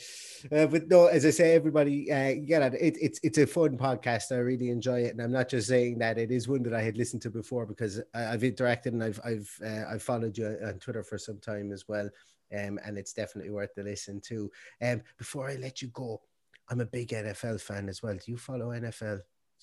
uh, 0.50 0.66
but 0.66 0.88
no, 0.88 1.06
as 1.06 1.24
I 1.24 1.30
say, 1.30 1.54
everybody 1.54 2.10
uh, 2.10 2.34
get 2.44 2.74
it. 2.74 2.96
It's 3.00 3.20
it's 3.22 3.38
a 3.38 3.46
fun 3.46 3.78
podcast. 3.78 4.32
I 4.32 4.36
really 4.36 4.70
enjoy 4.70 5.00
it, 5.02 5.12
and 5.12 5.20
I'm 5.20 5.32
not 5.32 5.48
just 5.48 5.68
saying 5.68 5.98
that. 5.98 6.18
It 6.18 6.30
is 6.30 6.48
one 6.48 6.62
that 6.64 6.74
I 6.74 6.82
had 6.82 6.96
listened 6.96 7.22
to 7.22 7.30
before 7.30 7.66
because 7.66 8.00
I've 8.14 8.42
interacted 8.42 8.86
and 8.86 9.02
I've 9.02 9.20
I've 9.24 9.50
uh, 9.64 9.84
I've 9.90 10.02
followed 10.02 10.36
you 10.36 10.56
on 10.66 10.78
Twitter 10.78 11.02
for 11.02 11.18
some 11.18 11.38
time 11.38 11.72
as 11.72 11.86
well. 11.88 12.08
Um, 12.52 12.78
and 12.84 12.98
it's 12.98 13.14
definitely 13.14 13.50
worth 13.50 13.74
the 13.74 13.82
listen 13.82 14.20
to. 14.26 14.50
Um, 14.82 15.02
before 15.16 15.48
I 15.48 15.54
let 15.54 15.80
you 15.80 15.88
go, 15.88 16.20
I'm 16.68 16.80
a 16.80 16.86
big 16.86 17.08
NFL 17.08 17.60
fan 17.60 17.88
as 17.88 18.02
well. 18.02 18.14
Do 18.14 18.30
you 18.30 18.36
follow 18.36 18.68
NFL? 18.68 19.20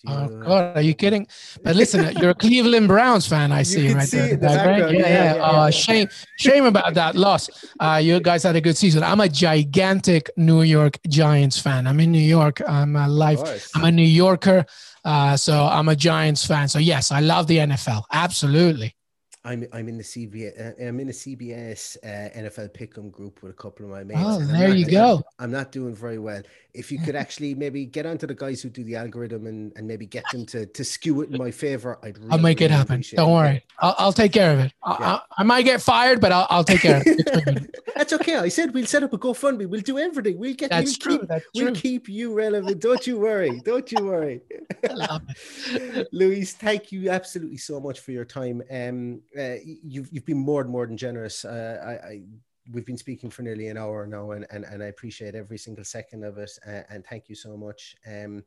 Oh 0.07 0.27
God, 0.27 0.77
are 0.77 0.81
you 0.81 0.93
kidding? 0.93 1.27
But 1.63 1.75
listen, 1.75 2.15
you're 2.17 2.31
a 2.31 2.35
Cleveland 2.35 2.87
Browns 2.87 3.27
fan. 3.27 3.51
I 3.51 3.63
see 3.71 3.93
right 3.93 4.07
see 4.07 4.17
there. 4.17 4.37
The 4.37 4.47
yeah, 4.47 4.77
yeah, 4.77 4.89
yeah. 4.89 5.35
yeah, 5.35 5.43
uh, 5.43 5.69
shame, 5.69 6.07
shame 6.37 6.65
about 6.65 6.93
that 6.93 7.15
loss. 7.15 7.49
Uh, 7.79 7.99
you 8.01 8.19
guys 8.19 8.43
had 8.43 8.55
a 8.55 8.61
good 8.61 8.77
season. 8.77 9.03
I'm 9.03 9.19
a 9.19 9.27
gigantic 9.27 10.29
New 10.37 10.61
York 10.61 10.99
Giants 11.07 11.59
fan. 11.59 11.85
I'm 11.87 11.99
in 11.99 12.11
New 12.11 12.19
York. 12.19 12.61
I'm 12.67 12.95
a 12.95 13.07
life. 13.07 13.69
I'm 13.75 13.85
a 13.85 13.91
New 13.91 14.03
Yorker. 14.03 14.65
Uh, 15.03 15.35
so 15.35 15.65
I'm 15.65 15.89
a 15.89 15.95
Giants 15.95 16.45
fan. 16.45 16.67
So 16.67 16.79
yes, 16.79 17.11
I 17.11 17.19
love 17.19 17.47
the 17.47 17.57
NFL. 17.57 18.03
Absolutely. 18.11 18.95
I'm 19.45 19.65
I'm 19.71 19.87
in 19.87 19.97
the 19.97 20.03
CBS 20.03 20.59
uh, 20.59 20.85
I'm 20.85 20.99
in 20.99 21.07
the 21.07 21.13
CBS 21.13 21.95
uh, 22.03 22.37
NFL 22.37 22.75
Pick'em 22.75 23.09
group 23.09 23.41
with 23.41 23.51
a 23.51 23.55
couple 23.55 23.85
of 23.85 23.91
my 23.91 24.03
mates. 24.03 24.19
Oh, 24.21 24.39
there 24.39 24.75
you 24.75 24.85
go. 24.85 25.23
I'm 25.39 25.51
not 25.51 25.71
doing 25.71 25.95
very 25.95 26.19
well. 26.19 26.41
If 26.73 26.91
you 26.91 26.99
could 26.99 27.15
actually 27.23 27.55
maybe 27.55 27.85
get 27.85 28.05
onto 28.05 28.27
the 28.27 28.33
guys 28.33 28.61
who 28.61 28.69
do 28.69 28.83
the 28.83 28.97
algorithm 28.97 29.47
and, 29.47 29.71
and 29.77 29.87
maybe 29.87 30.05
get 30.05 30.25
them 30.33 30.45
to, 30.47 30.65
to 30.65 30.83
skew 30.83 31.21
it 31.21 31.29
in 31.29 31.37
my 31.37 31.51
favor, 31.51 31.97
I'd 32.03 32.17
really, 32.17 32.31
I'll 32.31 32.37
make 32.37 32.59
it 32.59 32.69
happen. 32.69 33.01
Don't 33.13 33.31
worry. 33.31 33.63
I'll, 33.79 33.95
I'll 33.97 34.13
take 34.13 34.33
care 34.33 34.51
of 34.51 34.59
it. 34.59 34.73
I, 34.83 34.97
yeah. 34.99 35.13
I, 35.13 35.21
I, 35.37 35.43
might 35.43 35.63
get 35.63 35.81
fired, 35.81 36.19
but 36.19 36.33
I'll, 36.33 36.47
I'll 36.49 36.65
take 36.65 36.81
care 36.81 36.97
of 36.97 37.03
it. 37.05 37.75
That's 37.95 38.11
okay. 38.13 38.35
I 38.35 38.49
said 38.49 38.73
we'll 38.73 38.85
set 38.85 39.03
up 39.03 39.13
a 39.13 39.17
GoFundMe. 39.17 39.67
We'll 39.69 39.81
do 39.81 39.97
everything. 39.99 40.37
We'll 40.37 40.53
get. 40.53 40.69
That's 40.69 40.91
we'll 40.91 40.95
true. 40.95 41.19
Keep, 41.19 41.27
That's 41.29 41.45
we'll 41.55 41.65
true. 41.67 41.75
keep 41.75 42.09
you 42.09 42.33
relevant. 42.33 42.81
Don't 42.81 43.05
you 43.07 43.19
worry. 43.19 43.61
Don't 43.63 43.91
you 43.91 44.05
worry. 44.05 44.41
Luis, 46.11 46.53
thank 46.53 46.91
you 46.91 47.09
absolutely 47.09 47.57
so 47.57 47.79
much 47.79 48.01
for 48.01 48.11
your 48.11 48.25
time. 48.25 48.61
Um, 48.69 49.21
uh, 49.37 49.55
you've 49.63 50.09
you've 50.11 50.25
been 50.25 50.37
more 50.37 50.63
than 50.63 50.71
more 50.71 50.87
than 50.87 50.97
generous. 50.97 51.45
Uh, 51.45 51.77
I, 51.85 52.07
I 52.07 52.21
we've 52.71 52.85
been 52.85 52.97
speaking 52.97 53.29
for 53.29 53.41
nearly 53.41 53.67
an 53.67 53.77
hour 53.77 54.05
now, 54.07 54.31
and 54.31 54.45
and, 54.49 54.65
and 54.65 54.83
I 54.83 54.87
appreciate 54.87 55.35
every 55.35 55.57
single 55.57 55.83
second 55.83 56.23
of 56.23 56.37
it. 56.37 56.51
Uh, 56.65 56.81
and 56.89 57.05
thank 57.05 57.29
you 57.29 57.35
so 57.35 57.57
much. 57.57 57.95
Um, 58.07 58.43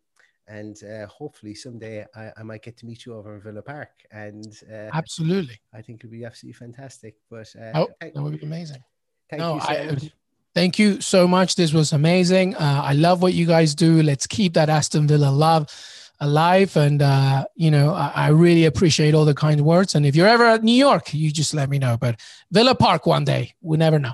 and 0.49 0.83
uh, 0.85 1.07
hopefully 1.07 1.55
someday 1.55 2.05
I, 2.17 2.33
I, 2.37 2.43
might 2.43 2.63
get 2.63 2.77
to 2.79 2.87
meet 2.87 3.07
you 3.07 3.15
over 3.15 3.37
in 3.37 3.41
Villa 3.41 3.63
Park. 3.63 3.91
And 4.11 4.59
uh, 4.71 4.91
absolutely, 4.93 5.61
I 5.73 5.83
think 5.83 6.03
it'll 6.03 6.11
be 6.11 6.25
absolutely 6.25 6.59
fantastic. 6.59 7.15
But 7.31 7.55
uh, 7.57 7.71
oh, 7.75 7.89
that 8.01 8.15
would 8.17 8.41
be 8.41 8.47
amazing. 8.47 8.83
Thank 9.31 9.41
no, 9.41 9.55
you 9.55 9.61
so 9.61 9.69
I, 9.69 9.87
much. 9.87 10.11
Thank 10.55 10.79
you 10.79 11.01
so 11.01 11.27
much. 11.27 11.55
This 11.55 11.73
was 11.73 11.93
amazing. 11.93 12.57
Uh, 12.57 12.83
I 12.85 12.93
love 12.93 13.23
what 13.23 13.33
you 13.33 13.47
guys 13.47 13.75
do. 13.75 14.03
Let's 14.03 14.27
keep 14.27 14.53
that 14.55 14.69
Aston 14.69 15.09
Villa 15.09 15.31
love 15.31 15.69
alive. 16.21 16.77
And, 16.77 17.03
uh, 17.03 17.45
you 17.55 17.71
know, 17.71 17.95
I, 17.95 18.13
I, 18.15 18.29
really 18.29 18.65
appreciate 18.65 19.15
all 19.15 19.25
the 19.25 19.35
kind 19.35 19.61
words. 19.63 19.95
And 19.95 20.07
if 20.07 20.15
you're 20.15 20.29
ever 20.29 20.45
at 20.45 20.63
New 20.63 20.75
York, 20.75 21.13
you 21.13 21.31
just 21.31 21.55
let 21.55 21.69
me 21.69 21.79
know. 21.79 21.97
But 21.97 22.21
Villa 22.51 22.75
Park 22.75 23.07
one 23.07 23.25
day, 23.25 23.55
we 23.61 23.77
never 23.77 23.99
know. 23.99 24.13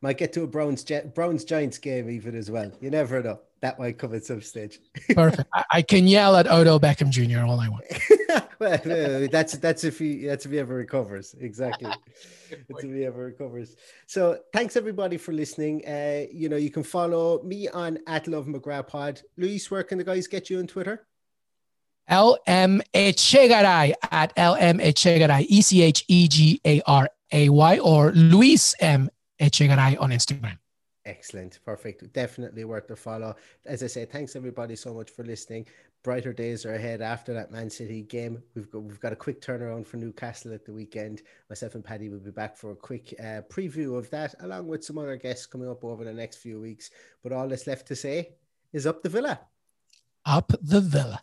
Might 0.00 0.18
get 0.18 0.32
to 0.32 0.42
a 0.42 0.46
Browns, 0.46 0.84
Browns 1.14 1.44
Giants 1.44 1.78
game 1.78 2.10
even 2.10 2.34
as 2.34 2.50
well. 2.50 2.72
You 2.80 2.90
never 2.90 3.22
know. 3.22 3.40
That 3.60 3.78
might 3.78 3.96
come 3.96 4.12
at 4.14 4.24
some 4.24 4.42
stage. 4.42 4.80
Perfect. 5.14 5.48
I, 5.54 5.64
I, 5.70 5.82
can 5.82 6.08
yell 6.08 6.34
at 6.34 6.48
Odell 6.48 6.80
Beckham 6.80 7.10
Jr. 7.10 7.46
all 7.46 7.60
I 7.60 7.68
want. 7.68 7.84
well, 8.58 9.28
that's 9.30 9.52
that's 9.58 9.84
if 9.84 10.00
he 10.00 10.26
that's 10.26 10.44
if 10.44 10.50
he 10.50 10.58
ever 10.58 10.74
recovers. 10.74 11.36
Exactly. 11.38 11.88
that's 12.50 12.82
if 12.82 12.92
he 12.92 13.04
ever 13.04 13.26
recovers. 13.26 13.76
So 14.08 14.40
thanks 14.52 14.74
everybody 14.74 15.16
for 15.16 15.32
listening. 15.32 15.86
Uh, 15.86 16.26
you 16.32 16.48
know, 16.48 16.56
you 16.56 16.70
can 16.70 16.82
follow 16.82 17.40
me 17.44 17.68
on 17.68 17.98
at 18.08 18.26
Love 18.26 18.46
McGrath 18.46 18.88
Pod. 18.88 19.22
Luis, 19.36 19.70
where 19.70 19.84
can 19.84 19.98
the 19.98 20.04
guys 20.04 20.26
get 20.26 20.50
you 20.50 20.58
on 20.58 20.66
Twitter? 20.66 21.06
LM 22.10 22.82
Echegaray 22.94 23.94
at 24.10 24.32
LM 24.36 24.78
Echegaray, 24.78 25.46
E 25.48 25.62
C 25.62 25.82
H 25.82 26.04
E 26.08 26.28
G 26.28 26.60
A 26.64 26.82
R 26.86 27.08
A 27.32 27.48
Y, 27.48 27.78
or 27.78 28.12
Luis 28.12 28.74
M 28.80 29.10
Echegaray 29.40 30.00
on 30.00 30.10
Instagram. 30.10 30.58
Excellent. 31.04 31.58
Perfect. 31.64 32.12
Definitely 32.12 32.64
worth 32.64 32.86
the 32.86 32.94
follow. 32.96 33.34
As 33.66 33.82
I 33.82 33.88
say, 33.88 34.04
thanks 34.04 34.36
everybody 34.36 34.76
so 34.76 34.94
much 34.94 35.10
for 35.10 35.24
listening. 35.24 35.66
Brighter 36.04 36.32
days 36.32 36.66
are 36.66 36.74
ahead 36.74 37.00
after 37.00 37.32
that 37.34 37.52
Man 37.52 37.70
City 37.70 38.02
game. 38.02 38.42
We've 38.54 38.70
got 38.70 38.82
we've 38.82 39.00
got 39.00 39.12
a 39.12 39.16
quick 39.16 39.40
turnaround 39.40 39.86
for 39.86 39.96
Newcastle 39.96 40.52
at 40.52 40.64
the 40.64 40.72
weekend. 40.72 41.22
Myself 41.48 41.76
and 41.76 41.84
Paddy 41.84 42.08
will 42.08 42.18
be 42.18 42.30
back 42.32 42.56
for 42.56 42.72
a 42.72 42.76
quick 42.76 43.14
uh, 43.20 43.42
preview 43.48 43.96
of 43.96 44.10
that, 44.10 44.34
along 44.40 44.66
with 44.66 44.84
some 44.84 44.98
other 44.98 45.16
guests 45.16 45.46
coming 45.46 45.68
up 45.68 45.84
over 45.84 46.04
the 46.04 46.12
next 46.12 46.36
few 46.38 46.60
weeks. 46.60 46.90
But 47.22 47.32
all 47.32 47.48
that's 47.48 47.68
left 47.68 47.86
to 47.88 47.96
say 47.96 48.34
is 48.72 48.86
up 48.86 49.02
the 49.02 49.08
villa. 49.08 49.40
up 50.26 50.52
the 50.60 50.80
villa. 50.80 51.22